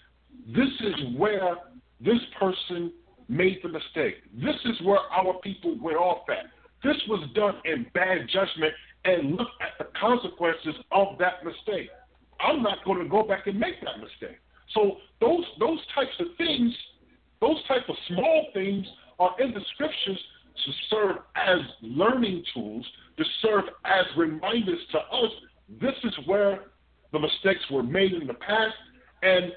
this 0.55 0.69
is 0.81 1.17
where 1.17 1.57
this 2.01 2.19
person 2.39 2.93
made 3.29 3.61
the 3.63 3.69
mistake. 3.69 4.17
This 4.35 4.57
is 4.65 4.81
where 4.83 4.99
our 4.99 5.35
people 5.43 5.77
went 5.81 5.99
off 5.99 6.29
at. 6.29 6.47
This 6.83 7.01
was 7.09 7.29
done 7.35 7.55
in 7.65 7.87
bad 7.95 8.29
judgment 8.33 8.73
and 9.05 9.33
look 9.37 9.49
at 9.61 9.79
the 9.79 9.93
consequences 9.99 10.75
of 10.91 11.19
that 11.19 11.45
mistake. 11.45 11.91
I'm 12.41 12.63
not 12.63 12.85
going 12.85 13.03
to 13.03 13.09
go 13.09 13.23
back 13.23 13.47
and 13.47 13.59
make 13.59 13.81
that 13.85 14.01
mistake. 14.01 14.39
So 14.75 14.99
those 15.21 15.45
those 15.59 15.79
types 15.95 16.15
of 16.21 16.27
things, 16.39 16.75
those 17.41 17.63
type 17.69 17.89
of 17.89 17.97
small 18.09 18.47
things 18.55 18.87
are 19.19 19.35
in 19.41 19.53
the 19.53 19.61
scriptures 19.75 20.19
to 20.65 20.73
serve 20.91 21.17
as 21.35 21.59
learning 21.83 22.45
tools, 22.55 22.87
to 23.17 23.25
serve 23.41 23.65
as 23.85 24.05
reminders 24.17 24.81
to 24.93 24.99
us. 24.99 25.31
This 25.81 25.95
is 26.05 26.15
where 26.27 26.65
the 27.13 27.19
mistakes 27.19 27.63
were 27.71 27.83
made 27.83 28.13
in 28.13 28.27
the 28.27 28.35
past, 28.35 28.75
and 29.23 29.53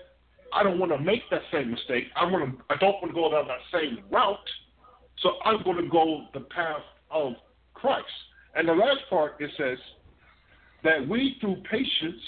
I 0.53 0.63
don't 0.63 0.79
want 0.79 0.91
to 0.91 0.99
make 0.99 1.21
that 1.31 1.41
same 1.51 1.71
mistake. 1.71 2.05
I 2.15 2.25
want 2.25 2.57
to. 2.57 2.63
I 2.73 2.77
don't 2.77 3.01
want 3.01 3.09
to 3.09 3.13
go 3.13 3.31
down 3.31 3.47
that 3.47 3.59
same 3.71 3.99
route. 4.11 4.37
So 5.21 5.31
I'm 5.43 5.63
going 5.63 5.83
to 5.83 5.89
go 5.89 6.25
the 6.33 6.41
path 6.41 6.81
of 7.09 7.33
Christ. 7.73 8.05
And 8.55 8.67
the 8.67 8.73
last 8.73 8.99
part 9.09 9.33
it 9.39 9.49
says 9.57 9.77
that 10.83 11.07
we, 11.07 11.37
through 11.41 11.57
patience 11.69 12.21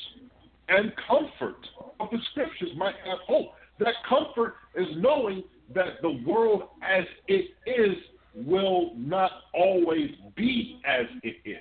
and 0.69 0.91
comfort 1.07 1.67
of 1.99 2.09
the 2.11 2.17
scriptures, 2.31 2.69
might 2.75 2.95
have 3.05 3.19
hope. 3.25 3.53
That 3.79 3.93
comfort 4.07 4.55
is 4.75 4.87
knowing 4.97 5.43
that 5.73 6.01
the 6.01 6.23
world 6.25 6.63
as 6.81 7.05
it 7.27 7.51
is 7.65 7.95
will 8.35 8.91
not 8.95 9.31
always 9.53 10.11
be 10.35 10.79
as 10.85 11.05
it 11.23 11.37
is. 11.45 11.57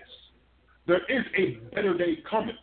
There 0.87 1.03
is 1.09 1.25
a 1.37 1.75
better 1.75 1.97
day 1.97 2.17
coming. 2.29 2.57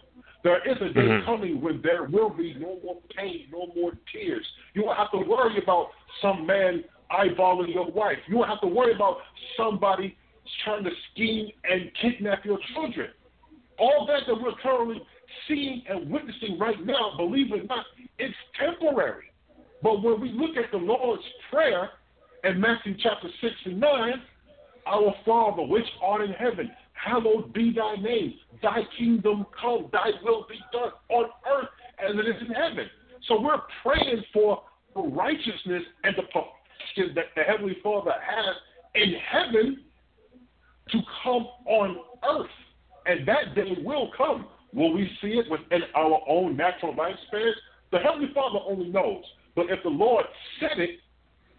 There 0.44 0.62
is 0.70 0.82
a 0.82 0.90
day 0.90 1.08
Mhm. 1.08 1.26
coming 1.26 1.62
when 1.62 1.82
there 1.82 2.04
will 2.04 2.30
be 2.30 2.54
no 2.56 2.80
more 2.84 2.98
pain, 3.16 3.48
no 3.52 3.68
more 3.76 3.94
tears. 4.12 4.46
You 4.74 4.84
won't 4.84 4.98
have 4.98 5.12
to 5.12 5.18
worry 5.18 5.58
about 5.58 5.92
some 6.22 6.46
man 6.46 6.84
eyeballing 7.12 7.74
your 7.74 7.90
wife. 7.92 8.20
You 8.28 8.38
won't 8.38 8.50
have 8.50 8.62
to 8.62 8.68
worry 8.68 8.94
about 8.94 9.22
somebody 9.56 10.18
trying 10.64 10.84
to 10.84 10.92
scheme 11.12 11.52
and 11.64 11.94
kidnap 11.96 12.46
your 12.46 12.60
children. 12.74 13.12
All 13.78 14.06
that 14.06 14.26
that 14.28 14.40
we're 14.40 14.54
currently 14.54 15.06
seeing 15.48 15.84
and 15.90 16.10
witnessing 16.10 16.58
right 16.60 16.84
now, 16.86 17.14
believe 17.18 17.52
it 17.52 17.62
or 17.62 17.64
not, 17.64 17.86
it's 18.20 18.36
temporary. 18.60 19.26
But 19.82 20.02
when 20.02 20.22
we 20.22 20.32
look 20.32 20.56
at 20.58 20.72
the 20.72 20.78
Lord's 20.78 21.24
Prayer 21.52 21.90
in 22.44 22.60
Matthew 22.60 22.96
chapter 23.02 23.28
6 23.42 23.54
and 23.66 23.80
9, 23.80 24.14
our 24.86 25.14
Father, 25.26 25.64
which 25.64 25.86
art 26.02 26.22
in 26.22 26.32
heaven, 26.34 26.72
hallowed 26.94 27.54
be 27.54 27.74
thy 27.74 27.96
name. 27.96 28.34
Thy 28.62 28.82
kingdom 28.98 29.46
come, 29.60 29.90
thy 29.92 30.12
will 30.24 30.46
be 30.50 30.60
done 30.72 30.92
on 31.10 31.26
earth 31.52 31.70
as 32.00 32.16
it 32.16 32.28
is 32.28 32.42
in 32.48 32.54
heaven. 32.54 32.90
So 33.28 33.40
we're 33.42 33.62
praying 33.84 34.24
for 34.34 34.64
the 34.96 35.02
righteousness 35.02 35.84
and 36.04 36.16
the 36.16 36.24
perfection 36.24 37.16
that 37.16 37.26
the 37.36 37.44
Heavenly 37.44 37.78
Father 37.84 38.12
has 38.12 38.56
in 38.96 39.14
heaven 39.32 39.80
to 40.92 41.00
come 41.24 41.48
on 41.66 41.98
earth. 42.30 42.50
And 43.06 43.28
that 43.28 43.56
day 43.56 43.78
will 43.84 44.12
come. 44.18 44.48
Will 44.74 44.94
we 44.94 45.10
see 45.22 45.40
it 45.40 45.50
within 45.50 45.82
our 45.96 46.22
own 46.28 46.58
natural 46.58 46.94
lifespan? 46.94 47.52
The 47.92 48.00
Heavenly 48.00 48.34
Father 48.34 48.60
only 48.68 48.90
knows. 48.90 49.24
But 49.56 49.68
if 49.70 49.84
the 49.84 49.90
Lord 49.90 50.26
said 50.60 50.80
it, 50.80 51.00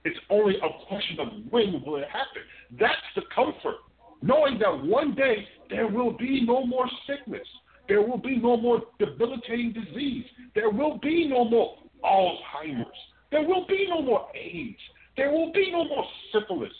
it's 0.04 0.18
only 0.30 0.56
a 0.56 0.86
question 0.88 1.20
of 1.20 1.28
when 1.50 1.82
will 1.84 1.96
it 1.96 2.08
happen. 2.08 2.42
That's 2.78 2.94
the 3.14 3.22
comfort. 3.34 3.76
Knowing 4.20 4.58
that 4.58 4.84
one 4.84 5.14
day 5.14 5.46
there 5.70 5.86
will 5.86 6.12
be 6.12 6.44
no 6.44 6.66
more 6.66 6.88
sickness. 7.06 7.46
There 7.88 8.02
will 8.02 8.18
be 8.18 8.36
no 8.36 8.56
more 8.56 8.82
debilitating 8.98 9.72
disease. 9.72 10.24
There 10.54 10.70
will 10.70 10.98
be 10.98 11.28
no 11.28 11.44
more 11.44 11.76
Alzheimer's. 12.04 12.86
There 13.30 13.42
will 13.42 13.66
be 13.66 13.86
no 13.88 14.02
more 14.02 14.28
AIDS. 14.34 14.78
There 15.16 15.30
will 15.30 15.52
be 15.52 15.70
no 15.70 15.84
more 15.84 16.04
syphilis. 16.32 16.72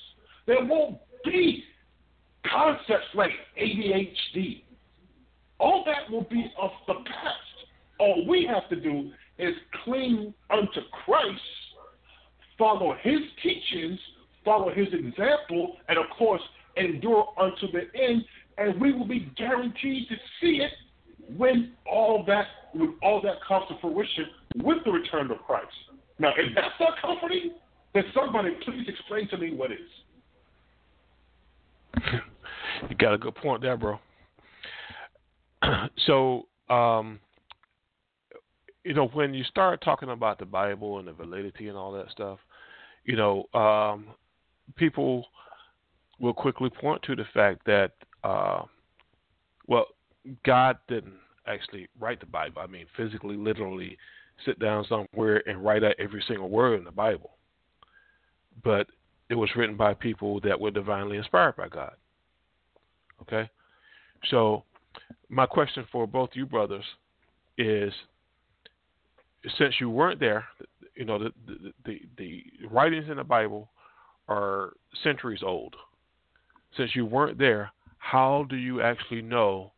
There 0.47 0.65
won't 0.65 0.99
be 1.25 1.65
concepts 2.51 3.07
like 3.15 3.31
ADHD. 3.61 4.64
All 5.59 5.85
that 5.87 6.11
will 6.11 6.25
be 6.25 6.51
of 6.61 6.71
the 6.87 6.95
past. 6.95 7.69
All 8.01 8.27
we 8.27 8.49
have 8.53 8.69
to 8.71 8.77
do 8.77 9.11
is 9.39 9.55
cling 9.85 10.35
unto 10.51 10.81
Christ, 11.05 11.41
follow 12.59 12.97
his 13.01 13.21
teachings, 13.43 13.99
follow 14.45 14.73
his 14.73 14.89
example, 14.93 15.77
and 15.89 15.99
of 15.99 16.07
course, 16.19 16.43
endure 16.77 17.27
unto 17.39 17.71
the 17.73 17.83
end, 18.01 18.25
and 18.59 18.81
we 18.81 18.93
will 18.93 19.07
be 19.07 19.31
guaranteed 19.37 20.09
to 20.09 20.17
see 20.41 20.61
it 20.61 20.73
when 21.37 21.73
all 21.87 22.25
that 22.27 22.47
when 22.75 22.95
all 23.03 23.21
that 23.23 23.37
comes 23.47 23.65
to 23.69 23.79
fruition 23.81 24.27
with 24.57 24.79
the 24.85 24.91
return 24.91 25.31
of 25.31 25.39
Christ. 25.47 25.69
Now, 26.19 26.31
if 26.37 26.55
that's 26.55 26.75
not 26.81 26.95
comforting, 27.01 27.53
then 27.95 28.05
somebody 28.15 28.51
please 28.65 28.87
explain 28.89 29.29
to 29.29 29.39
me 29.39 29.55
what 29.55 29.71
is. 29.71 29.79
you 32.91 32.97
got 32.97 33.15
a 33.15 33.19
good 33.19 33.35
point 33.37 33.63
there, 33.63 33.77
bro. 33.77 33.99
so, 36.07 36.47
um, 36.69 37.21
you 38.85 38.95
know, 38.95 39.09
when 39.09 39.33
you 39.33 39.45
start 39.45 39.83
talking 39.83 40.11
about 40.11 40.39
the 40.39 40.45
Bible 40.45 40.99
and 40.99 41.09
the 41.09 41.13
validity 41.13 41.69
and 41.69 41.77
all 41.77 41.93
that 41.93 42.11
stuff, 42.11 42.39
you 43.05 43.17
know, 43.17 43.45
um, 43.55 44.07
people 44.77 45.27
will 46.21 46.35
quickly 46.35 46.71
point 46.71 47.03
to 47.03 47.17
the 47.17 47.25
fact 47.33 47.65
that, 47.67 47.93
uh, 48.23 48.63
well, 49.67 49.87
God 50.45 50.79
didn't 50.89 51.15
actually 51.47 51.89
write 52.01 52.21
the 52.21 52.27
Bible. 52.27 52.63
I 52.63 52.67
mean, 52.67 52.87
physically, 52.97 53.37
literally 53.37 53.97
sit 54.45 54.59
down 54.59 54.85
somewhere 54.89 55.43
and 55.49 55.65
write 55.65 55.85
out 55.85 55.95
every 55.99 56.23
single 56.27 56.49
word 56.49 56.79
in 56.79 56.85
the 56.85 56.91
Bible. 56.91 57.33
But 58.63 58.87
it 59.29 59.35
was 59.35 59.51
written 59.57 59.77
by 59.77 59.95
people 59.95 60.41
that 60.41 60.59
were 60.59 60.71
divinely 60.71 61.17
inspired 61.17 61.57
by 61.57 61.69
God. 61.69 61.95
Okay? 63.23 63.49
So, 64.31 64.65
my 65.29 65.47
question 65.47 65.87
for 65.91 66.07
both 66.07 66.31
you 66.35 66.47
brothers 66.47 66.85
is 67.59 67.93
since 69.59 69.75
you 69.81 69.91
weren't 69.91 70.21
there, 70.21 70.45
you 70.97 71.05
know, 71.05 71.19
the, 71.19 71.33
the, 71.47 71.73
the, 71.85 72.01
the 72.19 72.45
writings 72.71 73.09
in 73.09 73.17
the 73.17 73.25
Bible 73.25 73.69
are 74.29 74.73
centuries 75.03 75.43
old. 75.45 75.75
Since 76.77 76.97
you 76.97 77.05
weren't 77.05 77.39
there, 77.39 77.71
how 77.99 78.47
do 78.49 78.57
you 78.57 78.81
actually 78.81 79.23
know 79.23 79.73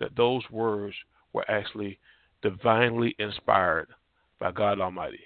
that 0.00 0.16
those 0.16 0.42
words 0.50 0.94
were 1.32 1.48
actually 1.50 1.98
divinely 2.42 3.14
inspired 3.18 3.88
by 4.38 4.52
God 4.52 4.80
Almighty? 4.80 5.20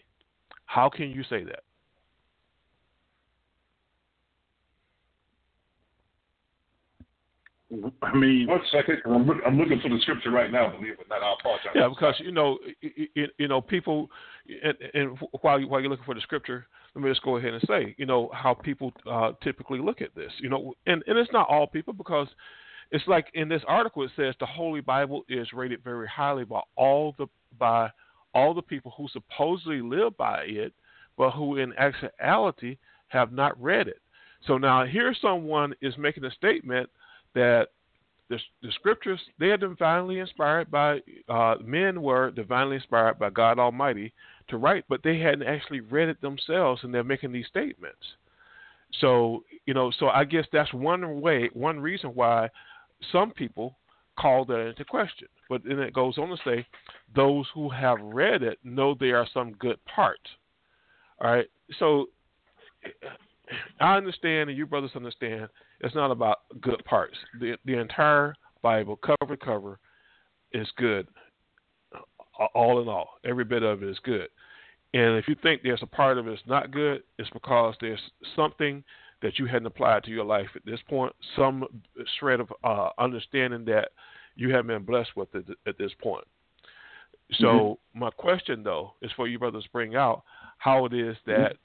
How 0.67 0.89
can 0.89 1.11
you 1.11 1.23
say 1.25 1.45
that? 1.45 1.61
I 8.03 8.15
mean, 8.15 8.47
one 8.49 8.61
second. 8.71 8.99
I'm, 9.07 9.27
look, 9.27 9.39
I'm 9.47 9.59
looking 9.59 9.81
for 9.81 9.89
the 9.89 9.99
scripture 10.03 10.31
right 10.31 10.51
now. 10.51 10.71
Believe 10.71 10.93
it 10.93 10.99
or 11.01 11.09
not, 11.09 11.23
I 11.23 11.35
apologize. 11.39 11.73
Yeah, 11.75 11.89
because 11.89 12.15
you 12.19 12.33
know, 12.33 12.59
you, 12.81 13.29
you 13.39 13.49
know, 13.49 13.61
people, 13.61 14.11
and, 14.63 14.75
and 14.93 15.19
while 15.41 15.59
you, 15.59 15.69
while 15.69 15.81
you're 15.81 15.89
looking 15.89 16.05
for 16.05 16.15
the 16.15 16.21
scripture, 16.21 16.67
let 16.95 17.03
me 17.03 17.11
just 17.11 17.23
go 17.23 17.37
ahead 17.39 17.55
and 17.55 17.63
say, 17.67 17.95
you 17.99 18.05
know, 18.05 18.31
how 18.35 18.53
people 18.53 18.93
uh, 19.11 19.33
typically 19.43 19.79
look 19.79 20.03
at 20.03 20.15
this. 20.15 20.33
You 20.41 20.51
know, 20.51 20.75
and 20.87 21.03
and 21.07 21.19
it's 21.19 21.33
not 21.33 21.49
all 21.49 21.67
people 21.67 21.95
because 21.95 22.29
it's 22.91 23.07
like 23.07 23.29
in 23.35 23.49
this 23.49 23.63
article 23.67 24.03
it 24.05 24.11
says 24.17 24.35
the 24.39 24.47
Holy 24.47 24.81
Bible 24.81 25.23
is 25.29 25.53
rated 25.55 25.83
very 25.83 26.07
highly 26.07 26.45
by 26.45 26.61
all 26.77 27.15
the 27.19 27.27
by 27.59 27.91
all 28.35 28.53
the 28.55 28.63
people 28.63 28.93
who 28.97 29.09
supposedly 29.09 29.81
live 29.81 30.17
by 30.17 30.43
it, 30.43 30.75
but 31.17 31.31
who 31.31 31.57
in 31.57 31.73
actuality 31.79 32.77
have 33.09 33.33
not 33.33 33.61
read 33.63 33.89
it. 33.89 34.01
So 34.47 34.59
now 34.59 34.85
here 34.85 35.15
someone 35.21 35.75
is 35.81 35.97
making 35.97 36.25
a 36.25 36.31
statement 36.33 36.91
that 37.35 37.69
the, 38.29 38.39
the 38.63 38.73
scriptures 38.73 39.21
they 39.39 39.47
are 39.47 39.57
divinely 39.57 40.19
inspired 40.19 40.71
by 40.71 41.01
uh, 41.29 41.57
men 41.63 42.01
were 42.03 42.31
divinely 42.31 42.77
inspired 42.77 43.19
by 43.19 43.31
God 43.31 43.59
Almighty 43.59 44.13
to 44.49 44.57
write, 44.57 44.85
but 44.89 45.03
they 45.03 45.19
hadn't 45.19 45.47
actually 45.47 45.81
read 45.81 46.09
it 46.09 46.21
themselves, 46.21 46.83
and 46.83 46.93
they're 46.93 47.05
making 47.05 47.33
these 47.33 47.47
statements. 47.47 48.03
So 49.01 49.45
you 49.67 49.75
know, 49.75 49.93
so 49.99 50.09
I 50.09 50.25
guess 50.25 50.47
that's 50.53 50.73
one 50.73 51.21
way, 51.21 51.51
one 51.53 51.79
reason 51.79 52.11
why 52.11 52.49
some 53.11 53.31
people 53.33 53.77
call 54.19 54.45
that 54.47 54.69
into 54.69 54.85
question. 54.85 55.29
But 55.49 55.63
then 55.65 55.79
it 55.79 55.93
goes 55.93 56.19
on 56.19 56.29
to 56.29 56.37
say, 56.45 56.67
those 57.15 57.47
who 57.55 57.69
have 57.69 57.99
read 58.01 58.43
it 58.43 58.59
know 58.65 58.95
there 58.99 59.19
are 59.19 59.27
some 59.35 59.53
good 59.53 59.79
parts. 59.85 60.23
All 61.21 61.31
right, 61.31 61.49
so 61.79 62.07
I 63.81 63.97
understand, 63.97 64.51
and 64.51 64.59
you 64.59 64.67
brothers 64.67 64.93
understand 64.95 65.49
it's 65.83 65.95
not 65.95 66.11
about 66.11 66.39
good 66.61 66.83
parts. 66.85 67.17
The 67.41 67.57
the 67.65 67.79
entire 67.79 68.35
Bible, 68.63 68.97
cover 68.97 69.37
to 69.37 69.45
cover, 69.45 69.79
is 70.53 70.69
good. 70.77 71.09
All 72.55 72.81
in 72.81 72.89
all, 72.89 73.19
every 73.25 73.45
bit 73.45 73.63
of 73.63 73.83
it 73.83 73.89
is 73.89 73.99
good. 74.05 74.29
And 74.95 75.17
if 75.17 75.27
you 75.27 75.37
think 75.43 75.63
there's 75.63 75.83
a 75.83 75.87
part 75.87 76.19
of 76.19 76.27
it 76.27 76.31
that's 76.31 76.49
not 76.49 76.71
good, 76.71 77.03
it's 77.19 77.31
because 77.31 77.75
there's 77.81 78.01
something 78.37 78.85
that 79.23 79.39
you 79.39 79.47
hadn't 79.47 79.67
applied 79.67 80.05
to 80.05 80.11
your 80.11 80.25
life 80.25 80.49
at 80.55 80.65
this 80.65 80.81
point, 80.89 81.15
some 81.37 81.65
shred 82.19 82.41
of 82.41 82.53
uh, 82.65 82.89
understanding 82.99 83.65
that 83.67 83.91
you 84.35 84.51
haven't 84.51 84.67
been 84.69 84.85
blessed 84.85 85.17
with 85.17 85.35
at, 85.35 85.45
at 85.67 85.79
this 85.79 85.93
point. 86.03 86.25
So 87.35 87.47
mm-hmm. 87.47 88.01
my 88.01 88.11
question 88.11 88.63
though 88.63 88.95
is 89.01 89.11
for 89.17 89.27
you 89.27 89.39
brothers 89.39 89.65
to 89.65 89.71
bring 89.71 89.97
out 89.97 90.23
how 90.59 90.85
it 90.85 90.93
is 90.93 91.17
that 91.27 91.57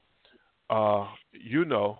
uh, 0.69 1.07
you 1.31 1.65
know 1.65 1.99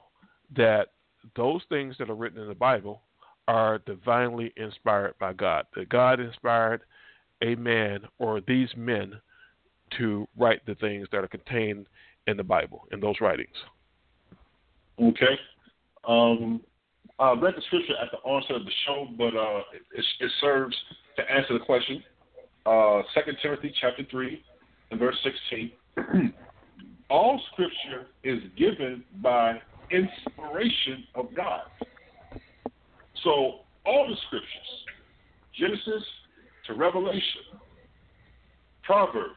that 0.55 0.89
those 1.35 1.61
things 1.69 1.95
that 1.99 2.09
are 2.09 2.15
written 2.15 2.41
in 2.41 2.47
the 2.47 2.55
Bible 2.55 3.01
are 3.47 3.79
divinely 3.79 4.53
inspired 4.57 5.13
by 5.19 5.33
God. 5.33 5.65
That 5.75 5.89
God 5.89 6.19
inspired 6.19 6.81
a 7.41 7.55
man 7.55 7.99
or 8.19 8.41
these 8.41 8.69
men 8.75 9.13
to 9.97 10.27
write 10.37 10.65
the 10.65 10.75
things 10.75 11.07
that 11.11 11.23
are 11.23 11.27
contained 11.27 11.87
in 12.27 12.35
the 12.35 12.43
Bible, 12.43 12.87
in 12.91 12.99
those 12.99 13.15
writings. 13.21 13.55
Okay. 15.01 15.39
Um, 16.07 16.61
I 17.19 17.31
read 17.33 17.55
the 17.55 17.61
scripture 17.67 17.93
at 18.01 18.11
the 18.11 18.17
onset 18.19 18.57
of 18.57 18.65
the 18.65 18.71
show, 18.85 19.07
but 19.17 19.35
uh, 19.35 19.61
it, 19.73 20.05
it, 20.19 20.31
serves 20.41 20.75
to 21.15 21.31
answer 21.31 21.53
the 21.53 21.65
question. 21.65 22.03
Uh, 22.65 23.01
2 23.13 23.31
Timothy 23.41 23.73
chapter 23.79 24.03
3 24.09 24.43
and 24.91 24.99
verse 24.99 25.15
16. 25.23 25.71
All 27.09 27.41
scripture 27.53 28.07
is 28.23 28.39
given 28.57 29.03
by 29.21 29.61
inspiration 29.91 31.05
of 31.15 31.33
God. 31.35 31.61
So 33.23 33.59
all 33.85 34.07
the 34.07 34.15
scriptures, 34.27 34.49
Genesis 35.57 36.03
to 36.67 36.73
Revelation, 36.73 37.59
Proverbs, 38.83 39.35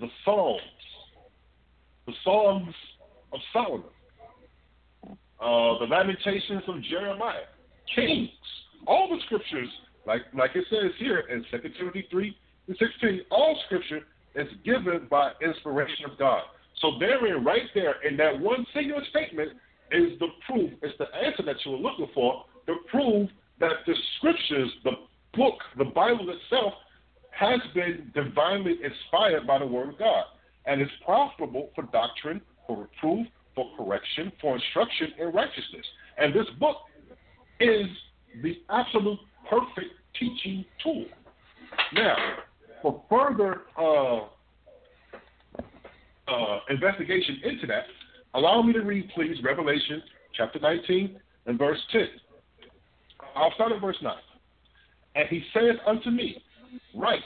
the 0.00 0.08
Psalms, 0.24 0.60
the 2.06 2.12
Psalms 2.24 2.74
of 3.32 3.40
Solomon, 3.52 3.86
uh, 5.40 5.78
the 5.78 5.86
Lamentations 5.88 6.62
of 6.68 6.82
Jeremiah, 6.82 7.44
Kings, 7.94 8.30
all 8.86 9.08
the 9.08 9.20
scriptures, 9.26 9.68
like 10.06 10.22
like 10.34 10.50
it 10.54 10.64
says 10.70 10.92
here 10.98 11.20
in 11.30 11.44
2 11.50 11.68
Timothy 11.78 12.06
3 12.10 12.36
and 12.68 12.76
16, 12.78 13.20
all 13.30 13.58
scripture 13.66 14.00
is 14.34 14.48
given 14.64 15.06
by 15.10 15.32
inspiration 15.42 16.10
of 16.10 16.18
God. 16.18 16.42
So 16.80 16.92
therein, 16.98 17.44
right 17.44 17.68
there, 17.74 18.02
in 18.02 18.16
that 18.18 18.38
one 18.38 18.66
singular 18.74 19.02
statement, 19.10 19.52
is 19.92 20.18
the 20.18 20.28
proof, 20.46 20.70
is 20.82 20.92
the 20.98 21.06
answer 21.14 21.42
that 21.44 21.56
you 21.64 21.72
were 21.72 21.78
looking 21.78 22.08
for, 22.14 22.44
to 22.66 22.76
prove 22.90 23.28
that 23.60 23.72
the 23.86 23.94
scriptures, 24.18 24.70
the 24.84 24.92
book, 25.34 25.54
the 25.78 25.84
Bible 25.84 26.28
itself, 26.30 26.74
has 27.30 27.60
been 27.74 28.10
divinely 28.14 28.78
inspired 28.82 29.46
by 29.46 29.58
the 29.58 29.66
Word 29.66 29.90
of 29.90 29.98
God 29.98 30.24
and 30.66 30.82
is 30.82 30.88
profitable 31.04 31.70
for 31.74 31.82
doctrine, 31.84 32.40
for 32.66 32.78
reproof, 32.82 33.26
for 33.54 33.70
correction, 33.76 34.32
for 34.40 34.56
instruction 34.56 35.08
in 35.18 35.28
righteousness. 35.28 35.86
And 36.18 36.34
this 36.34 36.46
book 36.58 36.76
is 37.60 37.86
the 38.42 38.58
absolute 38.70 39.18
perfect 39.48 39.92
teaching 40.18 40.64
tool. 40.82 41.06
Now, 41.94 42.16
for 42.82 43.02
further 43.08 43.62
uh, 43.78 44.28
uh, 46.28 46.58
investigation 46.70 47.40
into 47.44 47.66
that, 47.66 47.84
allow 48.34 48.62
me 48.62 48.72
to 48.72 48.80
read, 48.80 49.10
please, 49.14 49.36
Revelation 49.42 50.02
chapter 50.34 50.58
19 50.58 51.18
and 51.46 51.58
verse 51.58 51.78
10. 51.92 52.02
I'll 53.34 53.52
start 53.54 53.72
at 53.72 53.80
verse 53.80 53.96
9. 54.02 54.14
And 55.14 55.28
he 55.28 55.42
said 55.52 55.80
unto 55.86 56.10
me, 56.10 56.42
Right, 56.94 57.20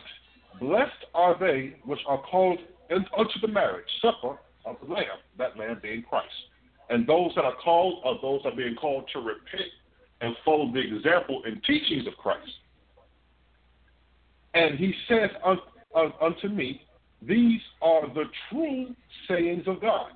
blessed 0.61 0.93
are 1.15 1.39
they 1.39 1.77
which 1.85 2.01
are 2.07 2.23
called 2.23 2.59
unto 2.91 3.41
the 3.41 3.49
marriage 3.49 3.87
supper 4.03 4.39
of 4.65 4.77
the 4.83 4.93
Lamb, 4.93 5.05
that 5.39 5.57
Lamb 5.57 5.79
being 5.83 6.03
Christ. 6.03 6.29
And 6.89 7.07
those 7.07 7.33
that 7.37 7.45
are 7.45 7.55
called 7.63 8.03
are 8.05 8.19
those 8.21 8.43
that 8.43 8.53
are 8.53 8.57
being 8.57 8.75
called 8.75 9.09
to 9.13 9.21
repent 9.21 9.71
and 10.21 10.35
follow 10.45 10.71
the 10.73 10.81
example 10.81 11.43
and 11.45 11.63
teachings 11.65 12.07
of 12.07 12.15
Christ. 12.15 12.51
And 14.55 14.79
he 14.79 14.93
said 15.09 15.31
unto 16.21 16.49
me, 16.49 16.83
These 17.23 17.61
are 17.83 18.09
the 18.15 18.25
true 18.49 18.95
sayings 19.29 19.65
of 19.67 19.81
God. 19.81 20.13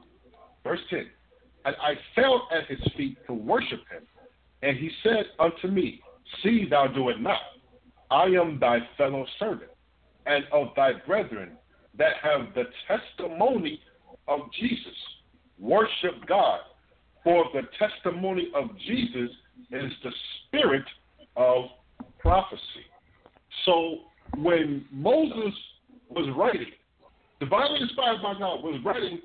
Verse 0.62 0.80
10 0.90 1.07
And 1.64 1.76
I 1.82 1.94
fell 2.14 2.48
at 2.50 2.66
his 2.66 2.80
feet 2.96 3.18
to 3.26 3.34
worship 3.34 3.80
him. 3.90 4.02
And 4.62 4.76
he 4.78 4.90
said 5.02 5.26
unto 5.38 5.68
me, 5.68 6.00
See 6.42 6.66
thou 6.68 6.86
do 6.86 7.11
it 7.11 7.20
not. 7.20 7.40
I 8.11 8.24
am 8.24 8.59
thy 8.59 8.78
fellow 8.96 9.26
servant 9.38 9.70
and 10.26 10.44
of 10.52 10.68
thy 10.76 10.92
brethren 11.07 11.52
that 11.98 12.14
have 12.22 12.55
the 12.55 12.64
testimony 12.88 13.80
of 14.28 14.40
Jesus. 14.59 14.94
Worship 15.59 16.26
God, 16.26 16.61
for 17.22 17.44
the 17.52 17.62
testimony 17.78 18.48
of 18.55 18.70
Jesus 18.86 19.30
is 19.70 19.92
the 20.02 20.11
spirit 20.46 20.84
of 21.36 21.64
prophecy. 22.18 22.86
So 23.64 23.98
when 24.38 24.84
Moses 24.90 25.55
was 26.09 26.28
writing, 26.36 26.72
divinely 27.41 27.80
inspired 27.80 28.22
by 28.22 28.35
God, 28.35 28.62
was 28.62 28.80
writing 28.85 29.20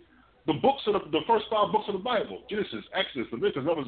the 0.48 0.54
books 0.54 0.82
of 0.88 0.94
the, 0.94 1.00
the 1.12 1.22
first 1.28 1.46
five 1.50 1.72
books 1.72 1.86
of 1.88 1.94
the 1.94 2.00
Bible 2.00 2.44
Genesis, 2.50 2.84
Exodus, 2.94 3.28
Leviticus, 3.32 3.64
Numbers, 3.66 3.88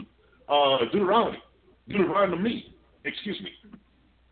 uh, 0.50 0.78
Deuteronomy, 0.92 1.42
Deuteronomy, 1.88 2.76
excuse 3.06 3.40
me. 3.42 3.52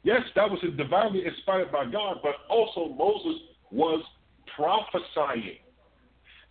Yes, 0.04 0.22
that 0.36 0.50
was 0.50 0.60
divinely 0.78 1.26
inspired 1.26 1.72
by 1.72 1.86
God, 1.86 2.18
but 2.24 2.36
also 2.50 2.94
Moses 2.94 3.42
was 3.72 4.04
prophesying. 4.56 5.58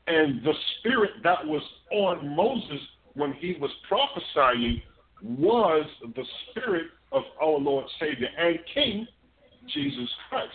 And 0.07 0.43
the 0.43 0.55
spirit 0.79 1.11
that 1.23 1.47
was 1.47 1.63
on 1.93 2.35
Moses 2.35 2.81
when 3.15 3.33
he 3.35 3.57
was 3.61 3.71
prophesying 3.89 4.83
was 5.23 5.87
the 6.15 6.25
spirit 6.51 6.87
of 7.13 7.23
our 7.43 7.59
Lord, 7.59 7.85
Savior, 7.99 8.29
and 8.39 8.59
King, 8.73 9.07
Jesus 9.73 10.09
Christ. 10.29 10.53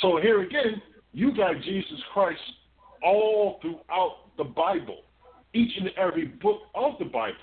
So 0.00 0.18
here 0.20 0.42
again, 0.42 0.80
you 1.12 1.36
got 1.36 1.60
Jesus 1.62 2.00
Christ 2.12 2.40
all 3.02 3.58
throughout 3.60 4.36
the 4.38 4.44
Bible, 4.44 5.00
each 5.54 5.72
and 5.78 5.90
every 5.96 6.26
book 6.26 6.60
of 6.74 6.92
the 6.98 7.04
Bible. 7.04 7.36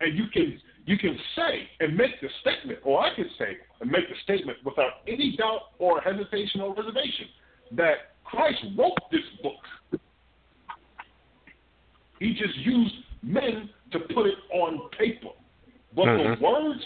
And 0.00 0.16
you 0.16 0.24
can 0.32 0.60
you 0.84 0.98
can 0.98 1.16
say 1.36 1.68
and 1.80 1.96
make 1.96 2.20
the 2.20 2.28
statement, 2.40 2.80
or 2.82 3.00
I 3.00 3.14
can 3.14 3.30
say 3.38 3.56
and 3.80 3.90
make 3.90 4.08
the 4.08 4.16
statement 4.24 4.58
without 4.64 4.94
any 5.06 5.36
doubt 5.36 5.60
or 5.78 6.00
hesitation 6.00 6.60
or 6.60 6.74
reservation 6.74 7.26
that 7.76 8.14
Christ 8.24 8.58
wrote 8.76 8.98
this 9.10 9.20
book. 9.42 10.00
He 12.18 12.34
just 12.34 12.56
used 12.58 12.94
men 13.22 13.70
to 13.92 14.00
put 14.14 14.26
it 14.26 14.38
on 14.52 14.90
paper. 14.98 15.28
But 15.94 16.06
mm-hmm. 16.06 16.42
the 16.42 16.48
words 16.48 16.80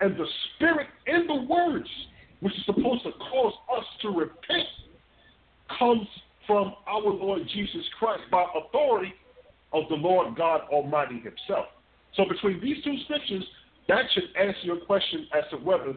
and 0.00 0.16
the 0.16 0.26
spirit 0.56 0.88
in 1.06 1.26
the 1.26 1.42
words, 1.42 1.88
which 2.40 2.54
is 2.54 2.64
supposed 2.66 3.04
to 3.04 3.12
cause 3.12 3.54
us 3.76 3.84
to 4.02 4.08
repent, 4.08 4.68
comes 5.78 6.06
from 6.46 6.74
our 6.86 7.00
Lord 7.00 7.42
Jesus 7.52 7.82
Christ 7.98 8.22
by 8.30 8.44
authority 8.54 9.14
of 9.72 9.84
the 9.88 9.96
Lord 9.96 10.36
God 10.36 10.62
Almighty 10.70 11.16
Himself. 11.20 11.66
So 12.16 12.24
between 12.28 12.60
these 12.60 12.82
two 12.84 12.96
scriptures, 13.04 13.44
that 13.88 14.04
should 14.12 14.24
answer 14.38 14.60
your 14.62 14.80
question 14.80 15.26
as 15.36 15.44
to 15.50 15.56
whether 15.56 15.94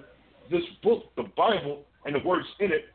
this 0.49 0.63
book, 0.83 1.03
the 1.15 1.25
Bible, 1.35 1.83
and 2.05 2.15
the 2.15 2.19
words 2.25 2.47
in 2.59 2.71
it 2.71 2.85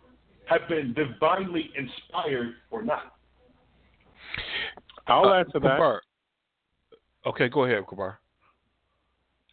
have 0.47 0.69
been 0.69 0.95
divinely 0.95 1.71
inspired 1.77 2.55
or 2.71 2.83
not. 2.83 3.15
I'll 5.07 5.27
uh, 5.27 5.35
answer 5.35 5.61
that. 5.61 6.01
Okay, 7.27 7.49
go 7.49 7.65
ahead, 7.65 7.85
Kabar. 7.89 8.19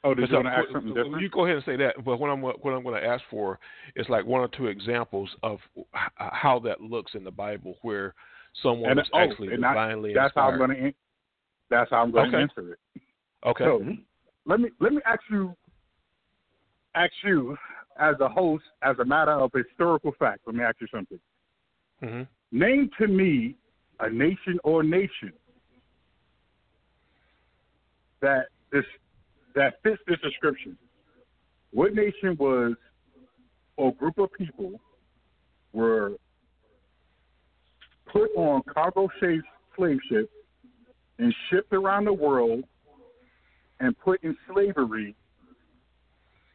Oh, 0.04 0.14
did 0.14 0.30
you 0.30 0.36
want 0.36 0.48
to 0.48 0.52
ask 0.52 0.68
something 0.72 0.94
different? 0.94 1.22
You 1.22 1.30
go 1.30 1.46
ahead 1.46 1.58
and 1.58 1.66
say 1.66 1.76
that. 1.76 1.96
But 2.06 2.18
what 2.20 2.30
I'm 2.30 2.42
what 2.42 2.56
I'm 2.66 2.84
going 2.84 3.02
to 3.02 3.06
ask 3.06 3.22
for 3.30 3.60
is 3.96 4.08
like 4.08 4.26
one 4.26 4.40
or 4.40 4.48
two 4.48 4.68
examples 4.68 5.30
of 5.44 5.60
how 6.16 6.60
that 6.60 6.80
looks 6.80 7.16
in 7.16 7.24
the 7.24 7.32
Bible, 7.32 7.76
where 7.82 8.14
someone 8.64 8.92
and, 8.92 9.00
is 9.00 9.08
oh, 9.14 9.20
actually 9.20 9.50
divinely 9.50 10.12
I, 10.12 10.14
that's 10.14 10.28
inspired. 10.28 10.44
How 10.44 10.52
I'm 10.52 10.58
going 10.58 10.84
to, 10.84 10.94
that's 11.70 11.90
how 11.90 11.98
I'm 11.98 12.12
going 12.12 12.30
okay. 12.30 12.38
to 12.38 12.42
answer 12.44 12.74
it. 12.74 13.02
Okay. 13.46 13.64
So 13.66 13.84
let 14.46 14.62
me 14.62 14.70
let 14.80 14.94
me 14.94 15.02
ask 15.06 15.22
you 15.30 15.54
ask 16.96 17.12
you 17.24 17.58
as 18.00 18.16
a 18.22 18.30
host, 18.30 18.64
as 18.82 18.96
a 19.00 19.06
matter 19.06 19.34
of 19.34 19.52
historical 19.54 20.14
fact. 20.18 20.40
Let 20.46 20.56
me 20.56 20.64
ask 20.64 20.78
you 20.80 20.88
something. 20.94 21.20
Mm-hmm. 22.02 22.58
Name 22.58 22.90
to 23.00 23.08
me 23.08 23.56
a 24.00 24.10
nation 24.10 24.60
or 24.64 24.82
nation 24.82 25.34
that 28.22 28.46
this 28.72 28.86
that 29.56 29.76
fits 29.84 30.02
this 30.08 30.20
description. 30.22 30.78
What 31.72 31.94
nation 31.94 32.36
was 32.40 32.74
or 33.78 33.94
group 33.94 34.18
of 34.18 34.32
people 34.34 34.80
were 35.74 36.14
put 38.12 38.30
on 38.36 38.62
cargo 38.72 39.08
shaped 39.20 39.46
slave 39.78 40.00
ships 40.10 40.32
and 41.20 41.34
shipped 41.50 41.74
around 41.74 42.06
the 42.06 42.14
world 42.14 42.64
and 43.80 43.98
put 44.00 44.24
in 44.24 44.36
slavery 44.52 45.16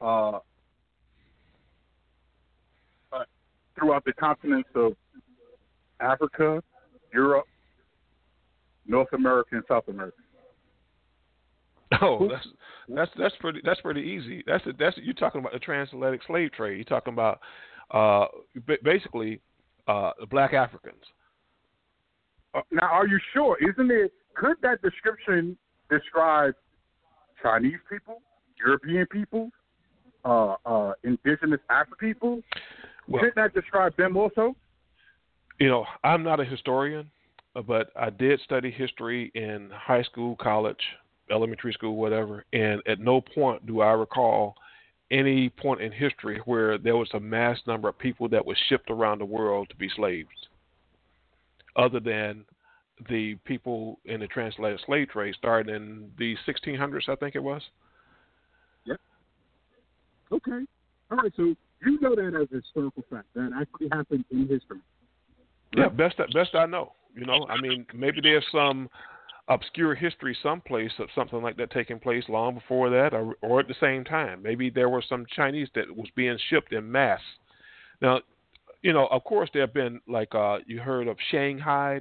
uh, 0.00 0.30
uh, 0.30 0.40
throughout 3.78 4.04
the 4.04 4.12
continents 4.12 4.68
of 4.74 4.92
Africa, 6.00 6.62
Europe, 7.12 7.46
North 8.86 9.12
America, 9.12 9.50
and 9.52 9.64
South 9.68 9.88
America. 9.88 10.16
Oh, 12.02 12.28
that's 12.28 12.46
that's 12.88 13.10
that's 13.18 13.34
pretty 13.40 13.60
that's 13.64 13.80
pretty 13.80 14.00
easy. 14.00 14.42
That's 14.46 14.64
a, 14.66 14.72
that's 14.78 14.96
you're 14.98 15.14
talking 15.14 15.40
about 15.40 15.52
the 15.52 15.58
transatlantic 15.58 16.20
slave 16.26 16.52
trade. 16.52 16.76
You're 16.76 16.84
talking 16.84 17.12
about 17.12 17.40
uh, 17.90 18.26
basically 18.82 19.40
uh, 19.88 20.12
black 20.30 20.52
Africans. 20.52 21.02
Uh, 22.54 22.60
now, 22.70 22.86
are 22.86 23.06
you 23.06 23.18
sure? 23.32 23.56
Isn't 23.60 23.90
it? 23.90 24.12
Could 24.34 24.56
that 24.62 24.82
description 24.82 25.56
describe 25.90 26.54
Chinese 27.42 27.78
people, 27.90 28.20
European 28.58 29.06
people, 29.06 29.50
uh, 30.24 30.54
uh, 30.66 30.92
indigenous 31.04 31.60
African 31.70 31.96
people? 31.98 32.40
Well, 33.08 33.20
Couldn't 33.20 33.36
that 33.36 33.54
describe 33.54 33.96
them 33.96 34.16
also? 34.16 34.56
You 35.60 35.68
know, 35.68 35.86
I'm 36.02 36.22
not 36.22 36.40
a 36.40 36.44
historian, 36.44 37.10
but 37.66 37.90
I 37.96 38.10
did 38.10 38.40
study 38.40 38.70
history 38.70 39.30
in 39.34 39.70
high 39.72 40.02
school, 40.02 40.36
college, 40.36 40.80
elementary 41.30 41.72
school, 41.72 41.96
whatever, 41.96 42.44
and 42.52 42.82
at 42.86 43.00
no 43.00 43.20
point 43.20 43.66
do 43.66 43.80
I 43.80 43.92
recall 43.92 44.54
any 45.10 45.48
point 45.48 45.80
in 45.80 45.92
history 45.92 46.40
where 46.44 46.78
there 46.78 46.96
was 46.96 47.08
a 47.14 47.20
mass 47.20 47.58
number 47.66 47.88
of 47.88 47.98
people 47.98 48.28
that 48.28 48.44
were 48.44 48.56
shipped 48.68 48.90
around 48.90 49.20
the 49.20 49.24
world 49.24 49.68
to 49.70 49.76
be 49.76 49.88
slaves, 49.94 50.28
other 51.76 52.00
than 52.00 52.44
the 53.08 53.34
people 53.44 53.98
in 54.04 54.20
the 54.20 54.26
transatlantic 54.26 54.80
slave 54.86 55.08
trade 55.08 55.34
started 55.36 55.74
in 55.74 56.10
the 56.18 56.36
1600s, 56.46 57.08
I 57.08 57.16
think 57.16 57.34
it 57.34 57.42
was. 57.42 57.62
Yep. 58.86 59.00
Okay. 60.32 60.60
All 61.10 61.18
right. 61.18 61.32
So 61.36 61.54
you 61.84 62.00
know 62.00 62.14
that 62.14 62.38
as 62.40 62.48
a 62.52 62.56
historical 62.56 63.04
fact 63.10 63.26
that 63.34 63.50
actually 63.60 63.88
happened 63.92 64.24
in 64.30 64.48
history. 64.48 64.78
Right? 65.76 65.84
Yeah, 65.84 65.88
best 65.88 66.16
best 66.32 66.54
I 66.54 66.66
know. 66.66 66.92
You 67.14 67.26
know, 67.26 67.46
I 67.48 67.60
mean, 67.60 67.86
maybe 67.94 68.20
there's 68.20 68.44
some 68.50 68.88
obscure 69.48 69.94
history 69.94 70.36
someplace 70.42 70.92
of 70.98 71.08
something 71.14 71.42
like 71.42 71.56
that 71.56 71.70
taking 71.70 71.98
place 71.98 72.24
long 72.28 72.54
before 72.54 72.88
that, 72.90 73.12
or, 73.12 73.36
or 73.42 73.60
at 73.60 73.68
the 73.68 73.74
same 73.80 74.04
time. 74.04 74.42
Maybe 74.42 74.70
there 74.70 74.88
were 74.88 75.04
some 75.06 75.26
Chinese 75.34 75.68
that 75.74 75.94
was 75.94 76.08
being 76.16 76.38
shipped 76.48 76.72
in 76.72 76.90
mass. 76.90 77.20
Now, 78.00 78.20
you 78.82 78.92
know, 78.92 79.06
of 79.06 79.24
course, 79.24 79.50
there 79.52 79.62
have 79.62 79.74
been 79.74 80.00
like 80.08 80.34
uh, 80.34 80.58
you 80.66 80.80
heard 80.80 81.08
of 81.08 81.16
Shanghai 81.30 82.00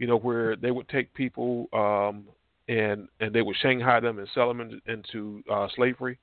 you 0.00 0.06
know, 0.06 0.16
where 0.16 0.56
they 0.56 0.72
would 0.72 0.88
take 0.88 1.14
people 1.14 1.68
um, 1.74 2.24
and 2.68 3.06
and 3.20 3.32
they 3.32 3.42
would 3.42 3.56
Shanghai 3.60 4.00
them 4.00 4.18
and 4.18 4.26
sell 4.34 4.48
them 4.48 4.60
in, 4.60 4.80
into 4.92 5.44
uh, 5.52 5.68
slavery. 5.76 6.18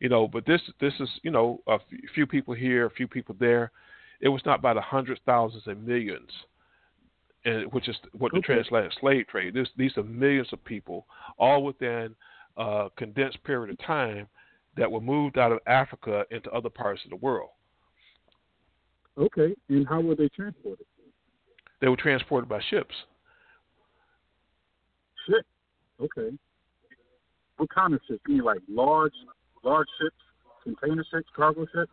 You 0.00 0.08
know, 0.08 0.28
but 0.28 0.46
this 0.46 0.62
this 0.80 0.94
is 1.00 1.08
you 1.22 1.32
know 1.32 1.60
a 1.66 1.78
few 2.14 2.26
people 2.26 2.54
here, 2.54 2.86
a 2.86 2.90
few 2.90 3.08
people 3.08 3.34
there. 3.38 3.72
It 4.20 4.28
was 4.28 4.40
not 4.46 4.62
by 4.62 4.72
the 4.72 4.80
hundreds, 4.80 5.20
thousands, 5.26 5.64
and 5.66 5.84
millions, 5.84 6.30
and 7.48 7.72
which 7.72 7.88
is 7.88 7.96
what 8.12 8.32
the 8.32 8.40
transatlantic 8.40 8.92
slave 9.00 9.26
trade. 9.28 9.54
This, 9.54 9.68
these 9.76 9.96
are 9.96 10.02
millions 10.02 10.48
of 10.52 10.64
people, 10.64 11.06
all 11.38 11.62
within 11.62 12.14
a 12.56 12.88
condensed 12.96 13.42
period 13.44 13.70
of 13.70 13.86
time, 13.86 14.28
that 14.76 14.90
were 14.90 15.00
moved 15.00 15.38
out 15.38 15.52
of 15.52 15.58
Africa 15.66 16.24
into 16.30 16.50
other 16.50 16.70
parts 16.70 17.00
of 17.04 17.10
the 17.10 17.16
world. 17.16 17.50
Okay, 19.16 19.54
and 19.68 19.86
how 19.88 20.00
were 20.00 20.14
they 20.14 20.28
transported? 20.28 20.86
They 21.80 21.88
were 21.88 21.96
transported 21.96 22.48
by 22.48 22.60
ships. 22.70 22.94
Ships. 25.26 25.48
Okay. 26.00 26.36
What 27.56 27.70
kind 27.70 27.94
of 27.94 28.00
ships? 28.08 28.20
You 28.28 28.34
mean 28.34 28.44
like 28.44 28.60
large, 28.68 29.12
large 29.64 29.88
ships? 30.00 30.14
container 30.68 31.04
ships, 31.10 31.28
cargo 31.34 31.66
ships? 31.74 31.90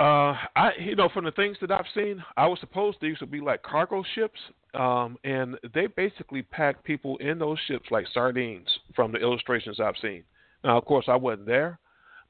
Uh, 0.00 0.36
I 0.54 0.70
you 0.78 0.94
know 0.94 1.08
from 1.08 1.24
the 1.24 1.32
things 1.32 1.56
that 1.60 1.72
I've 1.72 1.86
seen, 1.92 2.22
I 2.36 2.46
was 2.46 2.60
supposed 2.60 2.98
these 3.00 3.18
would 3.20 3.32
be 3.32 3.40
like 3.40 3.62
cargo 3.64 4.04
ships, 4.14 4.38
um, 4.74 5.16
and 5.24 5.56
they 5.74 5.88
basically 5.88 6.42
pack 6.42 6.84
people 6.84 7.16
in 7.16 7.38
those 7.38 7.58
ships 7.66 7.86
like 7.90 8.06
sardines. 8.14 8.68
From 8.94 9.10
the 9.10 9.18
illustrations 9.18 9.80
I've 9.80 9.96
seen. 10.00 10.22
Now, 10.62 10.78
of 10.78 10.84
course, 10.84 11.06
I 11.08 11.16
wasn't 11.16 11.46
there, 11.46 11.80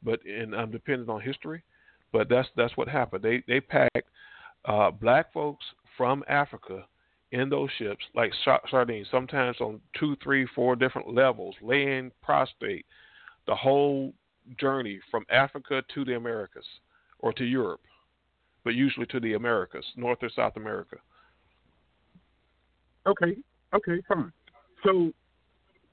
but 0.02 0.24
and 0.24 0.54
I'm 0.54 0.70
dependent 0.70 1.10
on 1.10 1.20
history. 1.20 1.62
But 2.10 2.30
that's 2.30 2.48
that's 2.56 2.74
what 2.78 2.88
happened. 2.88 3.22
They 3.22 3.42
they 3.46 3.60
packed 3.60 4.08
uh, 4.64 4.90
black 4.90 5.30
folks 5.34 5.64
from 5.98 6.24
Africa 6.26 6.86
in 7.32 7.50
those 7.50 7.68
ships 7.76 8.02
like 8.14 8.32
sardines, 8.70 9.08
sometimes 9.10 9.60
on 9.60 9.78
two, 9.98 10.16
three, 10.22 10.46
four 10.54 10.74
different 10.74 11.12
levels, 11.12 11.54
laying 11.60 12.12
prostrate 12.22 12.86
the 13.46 13.54
whole 13.54 14.14
journey 14.58 15.00
from 15.10 15.26
Africa 15.30 15.82
to 15.92 16.06
the 16.06 16.16
Americas 16.16 16.64
or 17.20 17.32
to 17.34 17.44
Europe, 17.44 17.80
but 18.64 18.74
usually 18.74 19.06
to 19.06 19.20
the 19.20 19.34
Americas, 19.34 19.84
North 19.96 20.18
or 20.22 20.30
South 20.34 20.56
America. 20.56 20.96
Okay, 23.06 23.36
okay, 23.74 24.02
fine. 24.08 24.32
So 24.84 25.12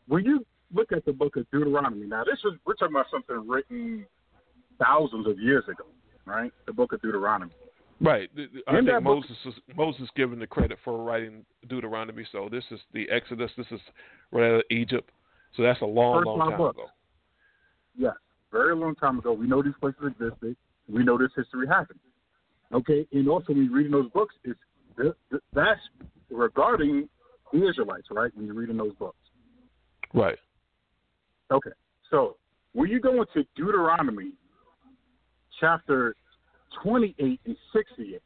when 0.08 0.26
you 0.26 0.46
look 0.74 0.92
at 0.92 1.06
the 1.06 1.14
book 1.14 1.38
of 1.38 1.50
Deuteronomy, 1.52 2.08
now 2.08 2.24
this 2.24 2.40
is 2.46 2.60
we're 2.66 2.74
talking 2.76 2.96
about 2.96 3.08
something 3.12 3.48
written 3.48 4.06
thousands 4.84 5.28
of 5.28 5.40
years 5.40 5.64
ago, 5.66 5.86
right? 6.26 6.52
The 6.66 6.74
book 6.74 6.94
of 6.94 7.02
Deuteronomy. 7.02 7.52
Right. 8.02 8.30
I 8.68 8.82
think 8.82 9.04
Moses 9.04 9.38
is, 9.46 9.54
Moses 9.76 10.10
given 10.18 10.38
the 10.38 10.48
credit 10.48 10.78
for 10.84 11.02
writing 11.02 11.46
Deuteronomy. 11.70 12.26
So 12.32 12.50
this 12.52 12.64
is 12.72 12.80
the 12.94 13.10
Exodus. 13.10 13.52
This 13.58 13.68
is 13.72 13.80
right 14.32 14.50
out 14.50 14.56
of 14.56 14.64
Egypt. 14.70 15.10
So 15.56 15.64
that's 15.64 15.82
a 15.82 15.86
long, 15.86 16.26
long 16.26 16.50
time 16.50 16.58
book. 16.58 16.76
ago. 16.76 16.86
Yes, 17.98 18.16
very 18.52 18.76
long 18.76 18.96
time 18.96 19.20
ago. 19.20 19.32
We 19.32 19.48
know 19.48 19.64
these 19.64 19.74
places 19.80 20.02
existed. 20.08 20.58
We 20.90 21.04
know 21.04 21.18
this 21.18 21.32
history 21.36 21.68
happened. 21.68 22.00
Okay, 22.74 23.06
and 23.12 23.28
also 23.30 23.54
when 23.54 23.64
you 23.64 23.74
read 23.74 23.88
in 23.88 23.92
those 23.92 24.10
books, 24.12 24.36
it's 24.44 24.60
that's 25.54 25.80
regarding 26.30 27.08
the 27.52 27.68
Israelites, 27.68 28.08
right? 28.12 28.32
When 28.36 28.46
you're 28.46 28.56
reading 28.56 28.78
those 28.78 28.96
books. 28.96 29.18
Right. 30.14 30.38
Okay, 31.52 31.72
so 32.10 32.38
when 32.74 32.90
you 32.90 33.00
go 33.00 33.22
into 33.22 33.48
Deuteronomy 33.56 34.32
chapter 35.60 36.16
28 36.84 37.40
and 37.46 37.58
68 37.74 38.22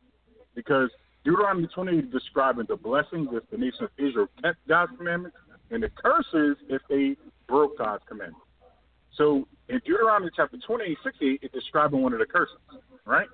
because 0.56 0.90
Deuteronomy 1.24 1.68
28 1.74 2.06
is 2.06 2.12
describing 2.12 2.66
the 2.68 2.76
blessings 2.76 3.30
if 3.32 3.44
the 3.52 3.58
nation 3.58 3.84
of 3.84 3.90
Israel 3.98 4.28
kept 4.42 4.58
God's 4.68 4.92
commandments 4.98 5.38
and 5.72 5.84
the 5.84 5.90
curses 5.90 6.58
if 6.70 6.82
they 6.90 7.16
broke 7.48 7.78
God's 7.78 8.04
commandments. 8.08 8.46
So 9.20 9.48
in 9.68 9.82
Deuteronomy 9.86 10.32
chapter 10.34 10.58
28 10.66 10.98
68, 11.04 11.40
it's 11.44 11.54
describing 11.54 12.02
one 12.02 12.14
of 12.14 12.20
the 12.20 12.26
curses, 12.26 12.56
right? 13.06 13.28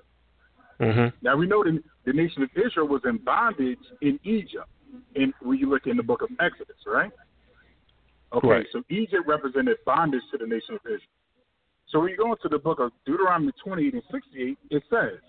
Mm-hmm. 0.80 1.16
Now 1.22 1.36
we 1.36 1.46
know 1.46 1.62
that 1.62 1.80
the 2.04 2.12
nation 2.12 2.42
of 2.42 2.50
Israel 2.54 2.88
was 2.88 3.00
in 3.04 3.18
bondage 3.18 3.78
in 4.02 4.18
Egypt, 4.24 4.68
and 5.14 5.32
when 5.40 5.58
you 5.58 5.70
look 5.70 5.86
in 5.86 5.96
the 5.96 6.02
book 6.02 6.22
of 6.22 6.28
Exodus, 6.40 6.76
right? 6.86 7.10
Okay, 8.32 8.48
right. 8.48 8.66
so 8.72 8.82
Egypt 8.90 9.22
represented 9.26 9.76
bondage 9.86 10.22
to 10.32 10.38
the 10.38 10.46
nation 10.46 10.74
of 10.74 10.80
Israel. 10.84 11.00
So 11.88 12.00
when 12.00 12.10
you 12.10 12.16
go 12.16 12.32
into 12.32 12.48
the 12.50 12.58
book 12.58 12.80
of 12.80 12.90
Deuteronomy 13.06 13.52
28 13.64 13.94
and 13.94 14.02
68, 14.10 14.58
it 14.70 14.82
says, 14.90 15.20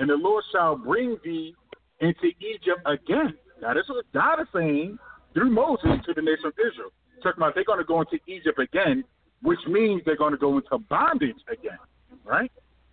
And 0.00 0.08
the 0.08 0.14
Lord 0.14 0.42
shall 0.50 0.74
bring 0.74 1.18
thee 1.22 1.54
into 2.00 2.28
Egypt 2.40 2.80
again. 2.86 3.34
Now, 3.60 3.74
this 3.74 3.84
is 3.84 3.90
what 3.90 4.10
God 4.14 4.40
is 4.40 4.48
saying 4.54 4.98
through 5.34 5.50
Moses 5.50 6.00
to 6.06 6.14
the 6.14 6.22
nation 6.22 6.46
of 6.46 6.54
Israel. 6.56 6.90
Talking 7.22 7.42
about 7.42 7.54
they're 7.54 7.64
going 7.64 7.78
to 7.78 7.84
go 7.84 8.00
into 8.00 8.18
Egypt 8.26 8.58
again, 8.58 9.04
which 9.42 9.60
means 9.68 10.02
they're 10.04 10.16
going 10.16 10.32
to 10.32 10.38
go 10.38 10.56
into 10.56 10.78
bondage 10.88 11.36
again, 11.50 11.78
right? 12.24 12.50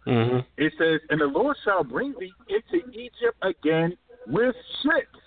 Mm-hmm. 0.08 0.39
It 0.58 0.74
says, 0.78 1.00
And 1.10 1.20
the 1.20 1.26
Lord 1.26 1.58
shall 1.64 1.84
bring 1.84 2.14
thee 2.20 2.32
into 2.50 2.88
Egypt 2.89 3.38
again 3.41 3.98
with 4.28 4.56
ships. 4.84 5.20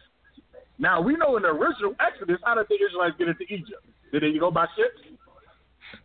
Now, 0.78 1.00
we 1.00 1.16
know 1.16 1.36
in 1.36 1.42
the 1.42 1.48
original 1.48 1.94
Exodus, 1.98 2.38
how 2.44 2.54
did 2.54 2.66
the 2.68 2.74
Israelites 2.74 3.16
get 3.18 3.28
into 3.28 3.42
Egypt? 3.44 3.84
Did 4.12 4.22
they 4.22 4.38
go 4.38 4.50
by 4.50 4.66
ships? 4.76 5.18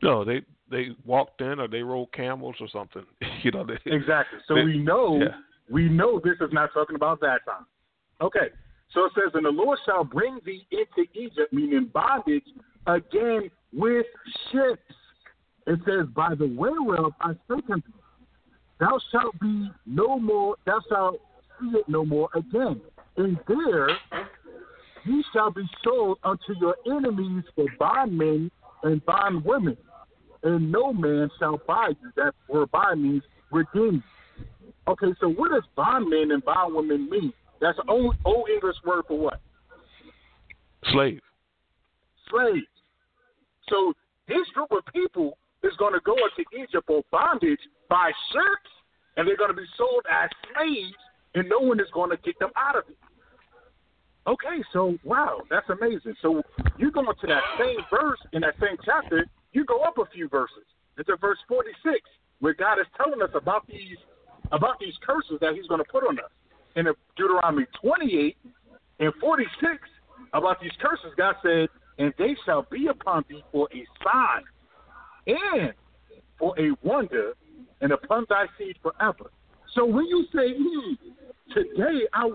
No, 0.02 0.26
they 0.26 0.42
they 0.72 0.90
walked 1.06 1.42
in 1.42 1.60
or 1.60 1.68
they 1.68 1.84
rode 1.84 2.12
camels 2.14 2.56
or 2.60 2.68
something. 2.68 3.04
you 3.44 3.52
know. 3.52 3.66
They, 3.66 3.78
exactly. 3.92 4.40
So 4.48 4.56
they, 4.56 4.64
we 4.64 4.80
know 4.80 5.20
yeah. 5.20 5.28
we 5.70 5.88
know 5.88 6.20
this 6.24 6.38
is 6.42 6.52
not 6.52 6.72
talking 6.74 6.96
about 6.96 7.20
that 7.22 7.42
time. 7.46 7.66
Okay. 8.22 8.50
So 8.94 9.06
it 9.06 9.12
says, 9.16 9.32
and 9.34 9.46
the 9.46 9.50
Lord 9.50 9.80
shall 9.86 10.04
bring 10.04 10.40
thee 10.46 10.66
into 10.72 11.10
Egypt, 11.14 11.52
meaning 11.52 11.90
bondage, 11.94 12.44
again 12.88 13.50
with 13.72 14.06
ships. 14.52 14.82
It 15.66 15.80
says, 15.86 16.08
by 16.14 16.36
the 16.36 16.48
way 16.48 16.72
whereof 16.80 17.14
I 17.22 17.34
spake 17.46 17.70
unto 17.70 17.88
thee, 17.88 17.94
thou 18.80 19.00
shalt 19.12 19.40
be 19.40 19.70
no 19.86 20.20
more, 20.20 20.56
thou 20.66 20.80
shalt 20.90 21.22
see 21.60 21.78
it 21.78 21.88
no 21.88 22.06
more 22.06 22.30
again. 22.36 22.82
And 23.18 23.38
there 23.48 23.90
ye 25.06 25.24
shall 25.34 25.52
be 25.52 25.64
sold 25.84 26.18
unto 26.24 26.54
your 26.60 26.76
enemies 26.86 27.44
for 27.56 27.66
bondmen 27.80 28.52
and 28.84 29.06
bondwomen 29.06 29.78
and 30.44 30.72
no 30.72 30.94
man 30.94 31.30
shall 31.40 31.60
buy 31.66 31.90
you. 32.02 32.12
That 32.16 32.34
word 32.48 32.70
buy 32.72 32.94
means 32.96 33.24
redeem. 33.52 34.04
Okay, 34.88 35.14
so 35.20 35.30
what 35.30 35.52
does 35.52 35.64
bondmen 35.76 36.32
and 36.32 36.44
bondwomen 36.44 37.10
mean? 37.10 37.34
That's 37.62 37.78
an 37.80 37.86
old, 37.88 38.16
old 38.26 38.50
English 38.50 38.76
word 38.86 39.06
for 39.08 39.18
what? 39.18 39.40
Slave. 40.92 41.22
Slave. 42.30 42.64
So 43.70 43.94
this 44.28 44.46
group 44.54 44.72
of 44.72 44.84
people 44.94 45.38
is 45.64 45.74
going 45.78 45.94
to 45.94 46.02
go 46.06 46.16
into 46.16 46.44
Egypt 46.56 46.86
for 46.88 47.04
bondage 47.12 47.60
by 47.90 48.12
ships, 48.32 48.72
and 49.18 49.28
they're 49.28 49.38
going 49.38 49.52
to 49.52 49.58
be 49.58 49.68
sold 49.78 50.04
as 50.12 50.30
slaves, 50.54 50.96
and 51.36 51.50
no 51.50 51.60
one 51.60 51.80
is 51.80 51.88
going 51.94 52.10
to 52.10 52.18
get 52.18 52.38
them 52.40 52.52
out 52.56 52.78
of 52.78 52.84
it. 52.90 52.98
Okay, 54.26 54.64
so 54.72 54.98
wow, 55.04 55.42
that's 55.50 55.70
amazing. 55.70 56.16
So 56.22 56.42
you 56.78 56.92
go 56.92 57.02
into 57.02 57.28
that 57.28 57.44
same 57.60 57.80
verse 57.90 58.20
in 58.32 58.42
that 58.42 58.56
same 58.62 58.78
chapter, 58.86 59.26
you 59.52 59.66
go 59.66 59.82
up 59.82 59.98
a 59.98 60.06
few 60.14 60.30
verses. 60.30 60.64
It's 60.98 61.10
in 61.10 61.18
verse 61.20 61.40
46 61.48 62.00
where 62.40 62.54
God 62.54 62.80
is 62.80 62.88
telling 62.96 63.22
us 63.22 63.30
about 63.36 63.68
these 63.68 63.98
about 64.52 64.80
these 64.80 64.94
curses 65.06 65.38
that 65.42 65.56
He's 65.56 65.68
going 65.68 65.84
to 65.84 65.92
put 65.92 66.08
on 66.08 66.20
us. 66.20 66.32
In 66.76 66.86
Deuteronomy 67.18 67.66
28 67.82 68.38
and 69.00 69.14
46 69.20 69.78
about 70.34 70.62
these 70.62 70.72
curses, 70.82 71.12
God 71.18 71.36
said, 71.44 71.68
"And 71.98 72.14
they 72.18 72.36
shall 72.46 72.66
be 72.72 72.88
upon 72.88 73.26
thee 73.28 73.44
for 73.52 73.68
a 73.74 73.86
sign, 74.04 74.44
and 75.28 75.74
for 76.38 76.54
a 76.60 76.72
wonder, 76.84 77.34
and 77.82 77.92
upon 77.92 78.26
thy 78.30 78.46
seed 78.58 78.78
forever." 78.82 79.32
So 79.74 79.86
when 79.86 80.06
you 80.06 80.26
say, 80.34 80.56
hmm, 80.58 80.94
"Today," 81.54 82.08
I, 82.14 82.30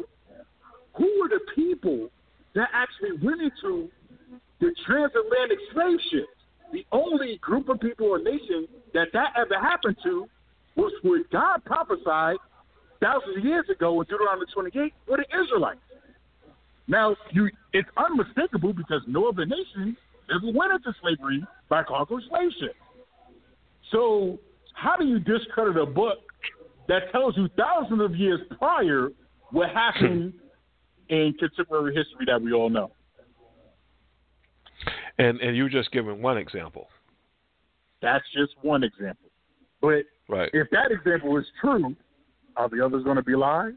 who 0.95 1.21
were 1.21 1.29
the 1.29 1.41
people 1.55 2.11
that 2.55 2.69
actually 2.73 3.13
went 3.23 3.43
into 3.43 3.91
the 4.61 4.75
transatlantic 4.85 5.59
slave 5.73 6.01
ships? 6.11 6.39
the 6.73 6.85
only 6.93 7.39
group 7.39 7.69
of 7.69 7.81
people 7.81 8.07
or 8.07 8.19
nation 8.19 8.67
that 8.95 9.09
that 9.13 9.33
ever 9.37 9.59
happened 9.61 9.97
to 10.03 10.29
was 10.77 10.93
what 11.03 11.29
God 11.31 11.65
prophesied 11.65 12.37
thousands 13.01 13.39
of 13.39 13.45
years 13.45 13.67
ago 13.71 14.01
in 14.01 14.07
Deuteronomy 14.07 14.47
28 14.53 14.93
were 15.09 15.17
the 15.19 15.45
Israelites. 15.45 15.81
Now, 16.87 17.17
you 17.33 17.51
it's 17.73 17.89
unmistakable 17.97 18.73
because 18.73 19.03
no 19.07 19.29
other 19.29 19.45
nation 19.45 19.97
ever 20.35 20.53
went 20.53 20.73
into 20.73 20.95
slavery 21.01 21.45
by 21.69 21.83
cargo 21.83 22.19
slave 22.29 22.51
ship. 22.61 22.75
So, 23.91 24.39
how 24.75 24.97
do 24.97 25.07
you 25.07 25.19
discredit 25.19 25.77
a 25.77 25.87
book 25.87 26.19
that 26.89 27.11
tells 27.13 27.37
you 27.37 27.49
thousands 27.57 28.01
of 28.01 28.15
years 28.17 28.41
prior 28.59 29.09
what 29.51 29.71
happened 29.71 30.35
hmm. 31.09 31.15
in 31.15 31.35
contemporary 31.39 31.95
history 31.95 32.27
that 32.27 32.41
we 32.41 32.53
all 32.53 32.71
know? 32.71 32.91
And 35.19 35.41
and 35.41 35.57
you're 35.57 35.69
just 35.69 35.91
giving 35.91 36.23
one 36.23 36.39
example. 36.39 36.89
That's 38.01 38.25
just 38.33 38.53
one 38.63 38.85
example. 38.85 39.31
But 39.81 40.05
right. 40.29 40.51
if 40.53 40.69
that 40.71 40.91
example 40.91 41.37
is 41.39 41.45
true, 41.61 41.97
are 42.57 42.69
the 42.69 42.85
others 42.85 43.05
going 43.05 43.17
to 43.17 43.23
be 43.23 43.35
lies? 43.35 43.73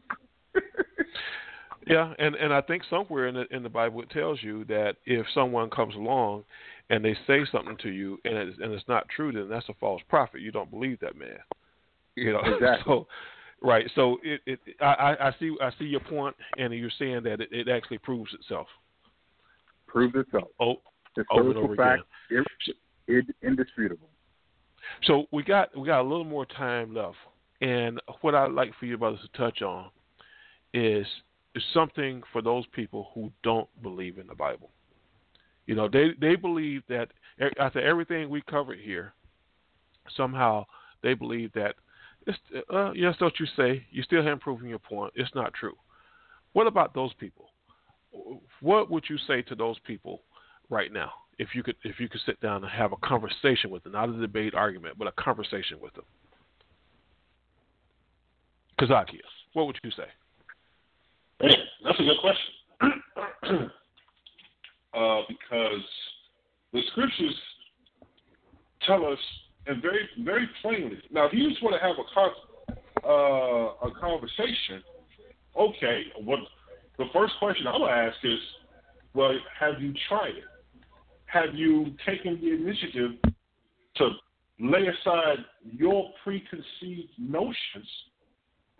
yeah, 1.86 2.12
and 2.18 2.34
and 2.36 2.52
I 2.52 2.60
think 2.60 2.82
somewhere 2.88 3.26
in 3.26 3.34
the 3.34 3.46
in 3.54 3.62
the 3.62 3.68
Bible 3.68 4.02
it 4.02 4.10
tells 4.10 4.42
you 4.42 4.64
that 4.66 4.96
if 5.06 5.26
someone 5.34 5.70
comes 5.70 5.94
along 5.94 6.44
and 6.92 7.02
they 7.02 7.16
say 7.26 7.40
something 7.50 7.76
to 7.78 7.88
you 7.88 8.18
and 8.24 8.36
it's, 8.36 8.58
and 8.60 8.70
it's 8.72 8.86
not 8.86 9.08
true, 9.08 9.32
then 9.32 9.48
that's 9.48 9.68
a 9.70 9.74
false 9.80 10.02
prophet. 10.08 10.42
You 10.42 10.52
don't 10.52 10.70
believe 10.70 11.00
that 11.00 11.18
man. 11.18 11.38
You 12.14 12.34
know 12.34 12.40
exactly. 12.44 12.84
So, 12.86 13.06
right. 13.62 13.90
So 13.94 14.18
it, 14.22 14.42
it 14.46 14.60
I, 14.80 15.16
I 15.18 15.34
see 15.40 15.56
I 15.60 15.70
see 15.78 15.86
your 15.86 16.00
point, 16.00 16.36
and 16.58 16.72
you're 16.74 16.90
saying 16.98 17.22
that 17.24 17.40
it, 17.40 17.48
it 17.50 17.68
actually 17.68 17.98
proves 17.98 18.32
itself. 18.34 18.66
Proves 19.86 20.14
itself. 20.14 20.48
Oh, 20.60 20.76
historical 21.16 21.64
over 21.64 21.76
fact, 21.76 22.02
again. 22.30 22.44
It, 23.08 23.24
indisputable. 23.42 24.08
So 25.04 25.24
we 25.32 25.42
got 25.42 25.76
we 25.76 25.86
got 25.86 26.02
a 26.02 26.08
little 26.08 26.24
more 26.24 26.44
time 26.44 26.94
left, 26.94 27.16
and 27.62 28.02
what 28.20 28.34
I'd 28.34 28.52
like 28.52 28.72
for 28.78 28.84
you 28.84 28.98
brothers 28.98 29.20
to 29.20 29.38
touch 29.38 29.62
on 29.62 29.86
is 30.74 31.06
is 31.54 31.62
something 31.72 32.22
for 32.34 32.42
those 32.42 32.66
people 32.74 33.08
who 33.14 33.32
don't 33.42 33.68
believe 33.82 34.18
in 34.18 34.26
the 34.26 34.34
Bible. 34.34 34.70
You 35.66 35.74
know, 35.74 35.88
they 35.88 36.10
they 36.20 36.36
believe 36.36 36.82
that 36.88 37.08
after 37.58 37.80
everything 37.80 38.28
we 38.28 38.42
covered 38.42 38.78
here, 38.78 39.14
somehow 40.16 40.66
they 41.02 41.14
believe 41.14 41.52
that 41.54 41.74
it's, 42.26 42.38
uh, 42.72 42.92
yes, 42.92 43.14
what 43.18 43.38
you 43.40 43.46
say, 43.56 43.84
you 43.90 44.02
still 44.02 44.22
haven't 44.22 44.42
proven 44.42 44.68
your 44.68 44.78
point. 44.78 45.12
It's 45.16 45.34
not 45.34 45.52
true. 45.54 45.74
What 46.52 46.66
about 46.66 46.94
those 46.94 47.12
people? 47.14 47.46
What 48.60 48.90
would 48.90 49.04
you 49.08 49.18
say 49.26 49.42
to 49.42 49.54
those 49.54 49.78
people 49.86 50.22
right 50.70 50.92
now? 50.92 51.10
If 51.38 51.54
you 51.54 51.62
could, 51.62 51.76
if 51.82 51.98
you 51.98 52.08
could 52.08 52.20
sit 52.26 52.40
down 52.40 52.62
and 52.62 52.70
have 52.70 52.92
a 52.92 52.96
conversation 52.96 53.70
with 53.70 53.82
them, 53.82 53.92
not 53.92 54.10
a 54.10 54.20
debate 54.20 54.54
argument, 54.54 54.98
but 54.98 55.08
a 55.08 55.12
conversation 55.12 55.78
with 55.80 55.94
them. 55.94 56.04
Kazakias, 58.78 59.20
what 59.54 59.66
would 59.66 59.78
you 59.82 59.90
say? 59.90 60.04
That's 61.84 61.98
a 61.98 62.02
good 62.02 62.18
question. 62.20 63.70
uh, 64.94 65.22
because 65.28 65.84
the 66.72 66.82
scriptures 66.92 67.34
tell 68.86 69.06
us 69.06 69.18
and 69.66 69.80
very 69.80 70.08
very 70.24 70.48
plainly. 70.60 70.98
Now, 71.10 71.26
if 71.26 71.32
you 71.32 71.48
just 71.48 71.62
want 71.62 71.76
to 71.76 71.86
have 71.86 71.96
a 71.98 72.04
con- 72.14 72.78
uh, 73.04 73.88
a 73.88 74.00
conversation, 74.00 74.82
okay. 75.58 76.02
What 76.24 76.40
the 76.98 77.06
first 77.12 77.34
question 77.38 77.66
I'm 77.66 77.80
gonna 77.80 77.92
ask 77.92 78.16
is, 78.24 78.38
well, 79.14 79.32
have 79.58 79.80
you 79.80 79.94
tried 80.08 80.36
it? 80.36 80.44
Have 81.26 81.54
you 81.54 81.94
taken 82.06 82.40
the 82.40 82.52
initiative 82.52 83.12
to 83.96 84.10
lay 84.60 84.86
aside 84.86 85.38
your 85.62 86.10
preconceived 86.22 87.10
notions 87.18 87.88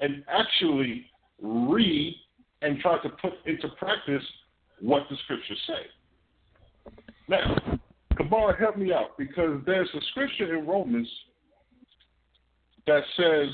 and 0.00 0.24
actually 0.28 1.06
read 1.40 2.14
and 2.60 2.78
try 2.80 3.02
to 3.02 3.08
put 3.08 3.32
into 3.46 3.68
practice 3.78 4.22
what 4.80 5.04
the 5.10 5.16
scriptures 5.24 5.58
say? 5.66 5.86
Now, 7.32 7.78
Kabar, 8.18 8.54
help 8.56 8.76
me 8.76 8.92
out 8.92 9.16
because 9.16 9.62
there's 9.64 9.88
a 9.94 10.00
scripture 10.10 10.54
in 10.54 10.66
Romans 10.66 11.08
that 12.86 13.02
says, 13.16 13.48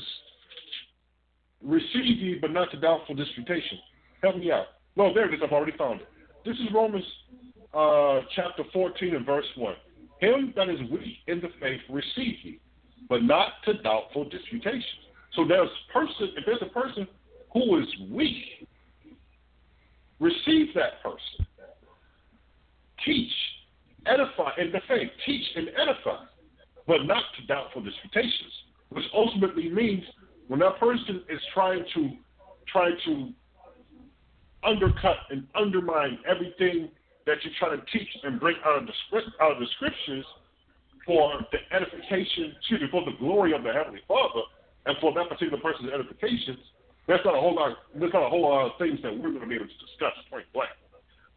Receive 1.63 2.17
ye, 2.17 2.37
but 2.41 2.51
not 2.51 2.71
to 2.71 2.79
doubtful 2.79 3.15
disputation. 3.15 3.79
Help 4.21 4.35
me 4.35 4.51
out. 4.51 4.65
No, 4.97 5.13
there 5.13 5.31
it 5.31 5.33
is. 5.33 5.39
I've 5.41 5.53
already 5.53 5.77
found 5.77 6.01
it. 6.01 6.07
This 6.43 6.57
is 6.57 6.67
Romans 6.73 7.05
uh, 7.73 8.19
chapter 8.35 8.63
14 8.73 9.15
and 9.15 9.25
verse 9.25 9.45
1. 9.55 9.73
Him 10.19 10.53
that 10.57 10.67
is 10.67 10.79
weak 10.91 11.15
in 11.27 11.39
the 11.39 11.47
faith 11.61 11.79
receive 11.89 12.35
ye, 12.43 12.59
but 13.07 13.23
not 13.23 13.53
to 13.63 13.81
doubtful 13.81 14.27
disputation. 14.27 14.99
So 15.35 15.45
there's 15.47 15.69
person 15.93 16.33
if 16.35 16.45
there's 16.45 16.61
a 16.61 16.73
person 16.73 17.07
who 17.53 17.79
is 17.79 17.87
weak, 18.11 18.67
receive 20.19 20.73
that 20.75 21.01
person. 21.01 21.47
Teach 23.05 23.31
edify 24.09 24.51
in 24.57 24.71
the 24.71 24.81
faith, 24.87 25.09
teach 25.25 25.45
and 25.55 25.69
edify, 25.69 26.23
but 26.87 27.05
not 27.05 27.23
to 27.37 27.45
doubtful 27.45 27.81
disputations, 27.81 28.53
which 28.89 29.05
ultimately 29.13 29.69
means 29.69 30.03
when 30.47 30.59
that 30.59 30.79
person 30.79 31.23
is 31.29 31.39
trying 31.53 31.85
to 31.93 32.09
try 32.71 32.89
to 33.05 33.29
undercut 34.63 35.17
and 35.29 35.47
undermine 35.55 36.19
everything 36.27 36.89
that 37.25 37.37
you're 37.43 37.53
trying 37.59 37.79
to 37.79 37.85
teach 37.97 38.09
and 38.23 38.39
bring 38.39 38.55
out 38.65 38.79
of 38.79 38.87
the 38.87 38.93
script 39.07 39.29
out 39.41 39.53
of 39.53 39.59
the 39.59 39.67
scriptures 39.75 40.25
for 41.05 41.33
the 41.51 41.59
edification, 41.75 42.53
excuse 42.57 42.81
me, 42.81 42.87
for 42.91 43.05
the 43.05 43.17
glory 43.19 43.53
of 43.53 43.63
the 43.63 43.71
Heavenly 43.71 44.01
Father, 44.07 44.41
and 44.85 44.97
for 44.99 45.13
that 45.13 45.29
particular 45.29 45.61
person's 45.61 45.91
edification, 45.93 46.57
there's 47.07 47.21
not 47.25 47.35
a 47.35 47.39
whole 47.39 47.55
lot. 47.55 47.77
There's 47.95 48.13
not 48.13 48.25
a 48.25 48.29
whole 48.29 48.43
lot 48.43 48.65
of 48.65 48.71
things 48.77 48.99
that 49.01 49.13
we're 49.13 49.33
going 49.33 49.41
to 49.41 49.47
be 49.47 49.55
able 49.55 49.65
to 49.65 49.79
discuss 49.85 50.13
point 50.29 50.45
blank. 50.53 50.69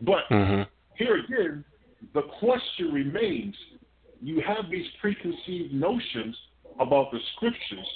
But 0.01 0.29
mm-hmm. 0.31 0.69
here 0.97 1.17
again, 1.25 1.65
the 2.15 2.23
question 2.39 2.93
remains 2.93 3.55
you 4.21 4.41
have 4.47 4.71
these 4.71 4.87
preconceived 5.01 5.73
notions 5.73 6.37
about 6.79 7.11
the 7.11 7.19
scriptures. 7.37 7.87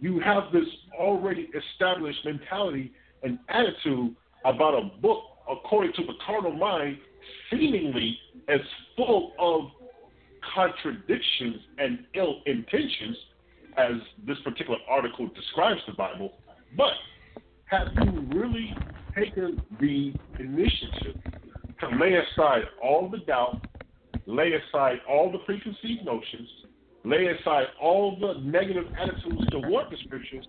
You 0.00 0.20
have 0.20 0.52
this 0.52 0.66
already 0.98 1.48
established 1.54 2.18
mentality 2.24 2.92
and 3.22 3.38
attitude 3.48 4.14
about 4.44 4.74
a 4.74 4.90
book, 5.00 5.22
according 5.50 5.92
to 5.94 6.02
the 6.04 6.14
carnal 6.24 6.52
mind, 6.52 6.98
seemingly 7.50 8.18
as 8.48 8.60
full 8.96 9.32
of 9.38 9.70
contradictions 10.54 11.56
and 11.78 12.00
ill 12.14 12.42
intentions 12.46 13.16
as 13.76 13.92
this 14.26 14.36
particular 14.44 14.78
article 14.88 15.28
describes 15.34 15.80
the 15.86 15.94
Bible. 15.94 16.32
But 16.76 16.92
have 17.66 17.88
you 18.02 18.26
really 18.34 18.74
taken 19.16 19.62
the 19.80 20.12
initiative 20.38 21.20
to 21.82 21.96
lay 21.96 22.14
aside 22.14 22.62
all 22.82 23.08
the 23.10 23.18
doubt, 23.18 23.60
lay 24.26 24.52
aside 24.52 24.98
all 25.08 25.32
the 25.32 25.38
preconceived 25.38 26.04
notions, 26.04 26.48
lay 27.04 27.26
aside 27.26 27.66
all 27.80 28.16
the 28.20 28.40
negative 28.40 28.84
attitudes 28.98 29.50
toward 29.50 29.90
the 29.90 29.96
scriptures, 30.04 30.46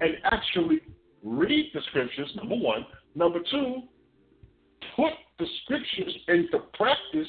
and 0.00 0.14
actually 0.24 0.80
read 1.24 1.70
the 1.74 1.80
scriptures, 1.88 2.30
number 2.36 2.56
one. 2.56 2.86
Number 3.14 3.40
two, 3.50 3.82
put 4.94 5.12
the 5.38 5.46
scriptures 5.64 6.14
into 6.28 6.58
practice 6.74 7.28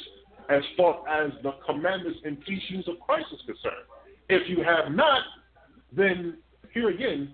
as 0.49 0.61
far 0.77 1.07
as 1.09 1.31
the 1.43 1.53
commandments 1.65 2.19
and 2.23 2.37
teachings 2.45 2.87
of 2.87 2.99
Christ 2.99 3.27
is 3.33 3.39
concerned. 3.45 3.85
If 4.29 4.47
you 4.49 4.63
have 4.63 4.91
not, 4.91 5.23
then 5.91 6.37
here 6.73 6.89
again, 6.89 7.33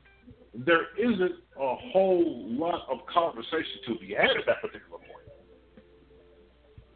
there 0.53 0.95
isn't 0.97 1.33
a 1.59 1.75
whole 1.91 2.47
lot 2.47 2.87
of 2.89 2.99
conversation 3.11 3.81
to 3.87 3.99
be 3.99 4.13
had 4.13 4.37
at 4.37 4.45
that 4.45 4.61
particular 4.61 4.99
point. 4.99 5.12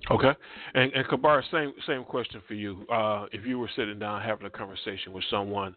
Okay, 0.09 0.31
and, 0.73 0.93
and 0.93 1.07
Kabar, 1.09 1.43
same 1.51 1.73
same 1.85 2.05
question 2.05 2.41
for 2.47 2.53
you. 2.53 2.85
Uh, 2.89 3.25
if 3.33 3.45
you 3.45 3.59
were 3.59 3.69
sitting 3.75 3.99
down 3.99 4.21
having 4.21 4.45
a 4.45 4.49
conversation 4.49 5.11
with 5.11 5.23
someone 5.29 5.75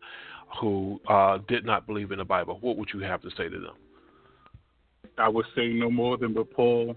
who 0.61 1.01
uh, 1.09 1.39
did 1.49 1.65
not 1.65 1.87
believe 1.87 2.13
in 2.13 2.19
the 2.19 2.25
Bible, 2.25 2.59
what 2.61 2.77
would 2.77 2.91
you 2.95 3.01
have 3.01 3.21
to 3.23 3.31
say 3.31 3.49
to 3.49 3.59
them? 3.59 3.75
I 5.19 5.29
would 5.29 5.47
say 5.57 5.69
no 5.69 5.91
more 5.91 6.17
than 6.17 6.35
what 6.35 6.51
Paul 6.53 6.97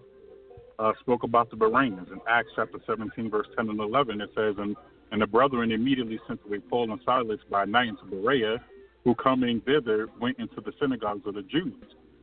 uh, 0.79 0.91
spoke 0.99 1.23
about 1.23 1.49
the 1.49 1.55
Bereans 1.55 2.07
in 2.11 2.19
Acts 2.29 2.49
chapter 2.55 2.79
17, 2.86 3.29
verse 3.29 3.47
10 3.55 3.69
and 3.69 3.79
11. 3.79 4.21
It 4.21 4.29
says, 4.36 4.55
and, 4.57 4.75
and 5.11 5.21
the 5.21 5.27
brethren 5.27 5.71
immediately 5.71 6.19
sent 6.27 6.39
away 6.45 6.59
Paul 6.59 6.91
and 6.91 7.01
Silas 7.05 7.39
by 7.49 7.65
night 7.65 7.89
into 7.89 8.05
Berea, 8.05 8.57
who 9.03 9.15
coming 9.15 9.61
thither 9.61 10.07
went 10.21 10.39
into 10.39 10.61
the 10.61 10.71
synagogues 10.79 11.25
of 11.25 11.36
the 11.36 11.41
Jews. 11.43 11.73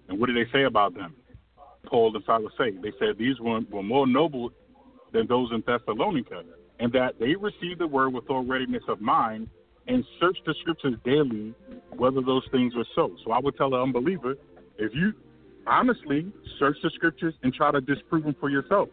And 0.09 0.19
what 0.19 0.27
did 0.27 0.37
they 0.37 0.51
say 0.53 0.65
about 0.65 0.95
them? 0.95 1.15
Paul 1.87 2.15
and 2.15 2.25
Silas 2.25 2.53
say, 2.59 2.71
they 2.83 2.93
said 2.99 3.19
these 3.19 3.39
were, 3.41 3.61
were 3.71 3.83
more 3.83 4.07
noble 4.07 4.51
than 5.13 5.27
those 5.27 5.51
in 5.53 5.63
Thessalonica, 5.67 6.43
and 6.79 6.93
that 6.93 7.19
they 7.19 7.35
received 7.35 7.81
the 7.81 7.87
word 7.87 8.13
with 8.13 8.29
all 8.31 8.45
readiness 8.45 8.83
of 8.89 9.01
mind 9.01 9.49
and 9.87 10.05
searched 10.21 10.45
the 10.47 10.55
scriptures 10.61 10.95
daily 11.05 11.55
whether 11.97 12.21
those 12.23 12.43
things 12.53 12.75
were 12.75 12.87
so. 12.95 13.15
So 13.25 13.33
I 13.33 13.41
would 13.41 13.57
tell 13.57 13.75
an 13.75 13.81
unbeliever, 13.81 14.35
if 14.79 14.95
you 14.95 15.13
honestly 15.67 16.33
search 16.59 16.77
the 16.83 16.91
scriptures 16.95 17.35
and 17.43 17.53
try 17.53 17.71
to 17.71 17.81
disprove 17.81 18.25
them 18.25 18.37
for 18.41 18.51
yourself. 18.51 18.89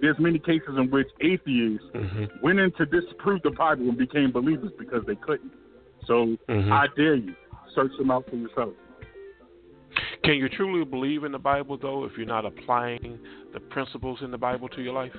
There's 0.00 0.18
many 0.18 0.38
cases 0.38 0.74
in 0.76 0.90
which 0.90 1.08
atheists 1.20 1.86
mm-hmm. 1.94 2.24
went 2.42 2.58
in 2.58 2.70
to 2.72 2.86
disprove 2.86 3.42
the 3.42 3.50
Bible 3.50 3.88
and 3.88 3.96
became 3.96 4.30
believers 4.30 4.70
because 4.78 5.02
they 5.06 5.14
couldn't. 5.16 5.52
So 6.06 6.36
mm-hmm. 6.48 6.72
I 6.72 6.86
dare 6.96 7.14
you, 7.14 7.34
search 7.74 7.92
them 7.98 8.10
out 8.10 8.28
for 8.28 8.36
yourself. 8.36 8.74
Can 10.24 10.34
you 10.34 10.48
truly 10.48 10.84
believe 10.84 11.24
in 11.24 11.32
the 11.32 11.38
Bible 11.38 11.78
though 11.80 12.04
if 12.04 12.12
you're 12.16 12.26
not 12.26 12.44
applying 12.44 13.18
the 13.54 13.60
principles 13.60 14.18
in 14.22 14.30
the 14.30 14.38
Bible 14.38 14.68
to 14.70 14.82
your 14.82 14.92
life? 14.92 15.12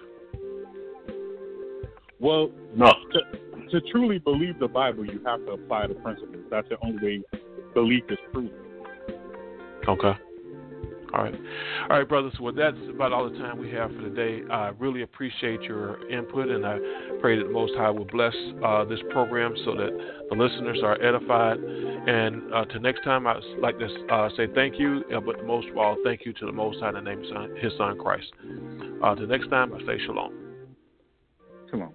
Well, 2.19 2.49
no. 2.75 2.91
To, 3.13 3.79
to 3.79 3.91
truly 3.91 4.17
believe 4.19 4.59
the 4.59 4.67
Bible, 4.67 5.05
you 5.05 5.21
have 5.25 5.45
to 5.45 5.51
apply 5.51 5.87
the 5.87 5.95
principles. 5.95 6.45
That's 6.49 6.67
the 6.69 6.77
only 6.83 7.03
way 7.03 7.23
belief 7.73 8.03
is 8.09 8.17
proven. 8.31 8.51
Okay. 9.87 10.13
All 11.13 11.23
right. 11.23 11.33
All 11.89 11.97
right, 11.97 12.07
brothers. 12.07 12.33
Well, 12.39 12.53
that's 12.53 12.75
about 12.89 13.13
all 13.13 13.29
the 13.29 13.37
time 13.37 13.57
we 13.57 13.71
have 13.71 13.91
for 13.91 14.01
today. 14.01 14.43
I 14.51 14.71
really 14.77 15.03
appreciate 15.03 15.61
your 15.61 16.05
input, 16.09 16.49
and 16.49 16.65
I 16.65 16.77
pray 17.21 17.37
that 17.37 17.45
the 17.45 17.51
Most 17.51 17.73
High 17.75 17.89
will 17.89 18.05
bless 18.05 18.35
uh, 18.63 18.83
this 18.85 18.99
program 19.09 19.55
so 19.63 19.73
that 19.75 20.25
the 20.29 20.35
listeners 20.35 20.79
are 20.83 21.01
edified. 21.01 21.59
And 21.59 22.53
uh, 22.53 22.65
to 22.65 22.79
next 22.79 23.03
time, 23.03 23.25
I'd 23.25 23.37
like 23.59 23.79
to 23.79 23.87
uh, 24.13 24.29
say 24.35 24.47
thank 24.53 24.77
you, 24.77 25.03
uh, 25.15 25.21
but 25.21 25.45
most 25.45 25.69
of 25.69 25.77
all, 25.77 25.95
thank 26.03 26.25
you 26.25 26.33
to 26.33 26.45
the 26.45 26.51
Most 26.51 26.81
High 26.81 26.89
in 26.89 26.95
the 26.95 27.01
name 27.01 27.23
of 27.33 27.55
His 27.57 27.71
Son, 27.77 27.97
Christ. 27.97 28.27
Uh, 29.01 29.15
to 29.15 29.25
next 29.27 29.49
time, 29.49 29.73
I 29.73 29.79
say 29.85 29.99
shalom. 30.05 30.33
Shalom. 31.69 31.93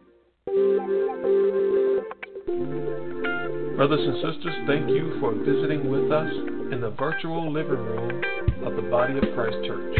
Brothers 3.76 4.00
and 4.06 4.16
sisters, 4.16 4.54
thank 4.66 4.88
you 4.90 5.16
for 5.18 5.32
visiting 5.34 5.88
with 5.90 6.12
us 6.12 6.30
in 6.72 6.80
the 6.80 6.90
virtual 6.90 7.50
living 7.50 7.72
room 7.72 8.22
of 8.64 8.76
the 8.76 8.82
Body 8.82 9.16
of 9.16 9.24
Christ 9.34 9.56
Church. 9.66 9.98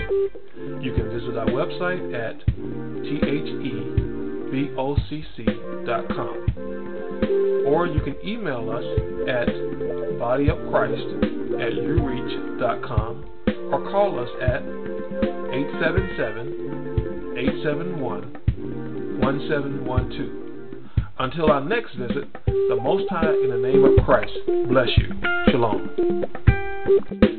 You 0.81 0.93
can 0.95 1.09
visit 1.11 1.37
our 1.39 1.47
website 1.47 2.13
at 2.15 2.47
thebocc.com 4.53 6.43
or 7.67 7.87
you 7.87 8.01
can 8.03 8.15
email 8.27 8.71
us 8.71 8.85
at 9.27 9.49
bodyofchrist 10.21 11.23
at 11.61 11.73
ureach.com 11.73 13.25
or 13.73 13.91
call 13.91 14.21
us 14.21 14.29
at 14.43 14.63
877 15.53 17.39
871 17.39 18.33
1712. 19.21 20.42
Until 21.23 21.53
our 21.53 21.63
next 21.63 21.95
visit, 21.95 22.25
the 22.47 22.77
Most 22.83 23.09
High, 23.09 23.33
in 23.33 23.51
the 23.51 23.57
name 23.57 23.85
of 23.85 24.05
Christ, 24.05 24.33
bless 24.69 24.89
you. 24.97 25.15
Shalom. 25.53 27.32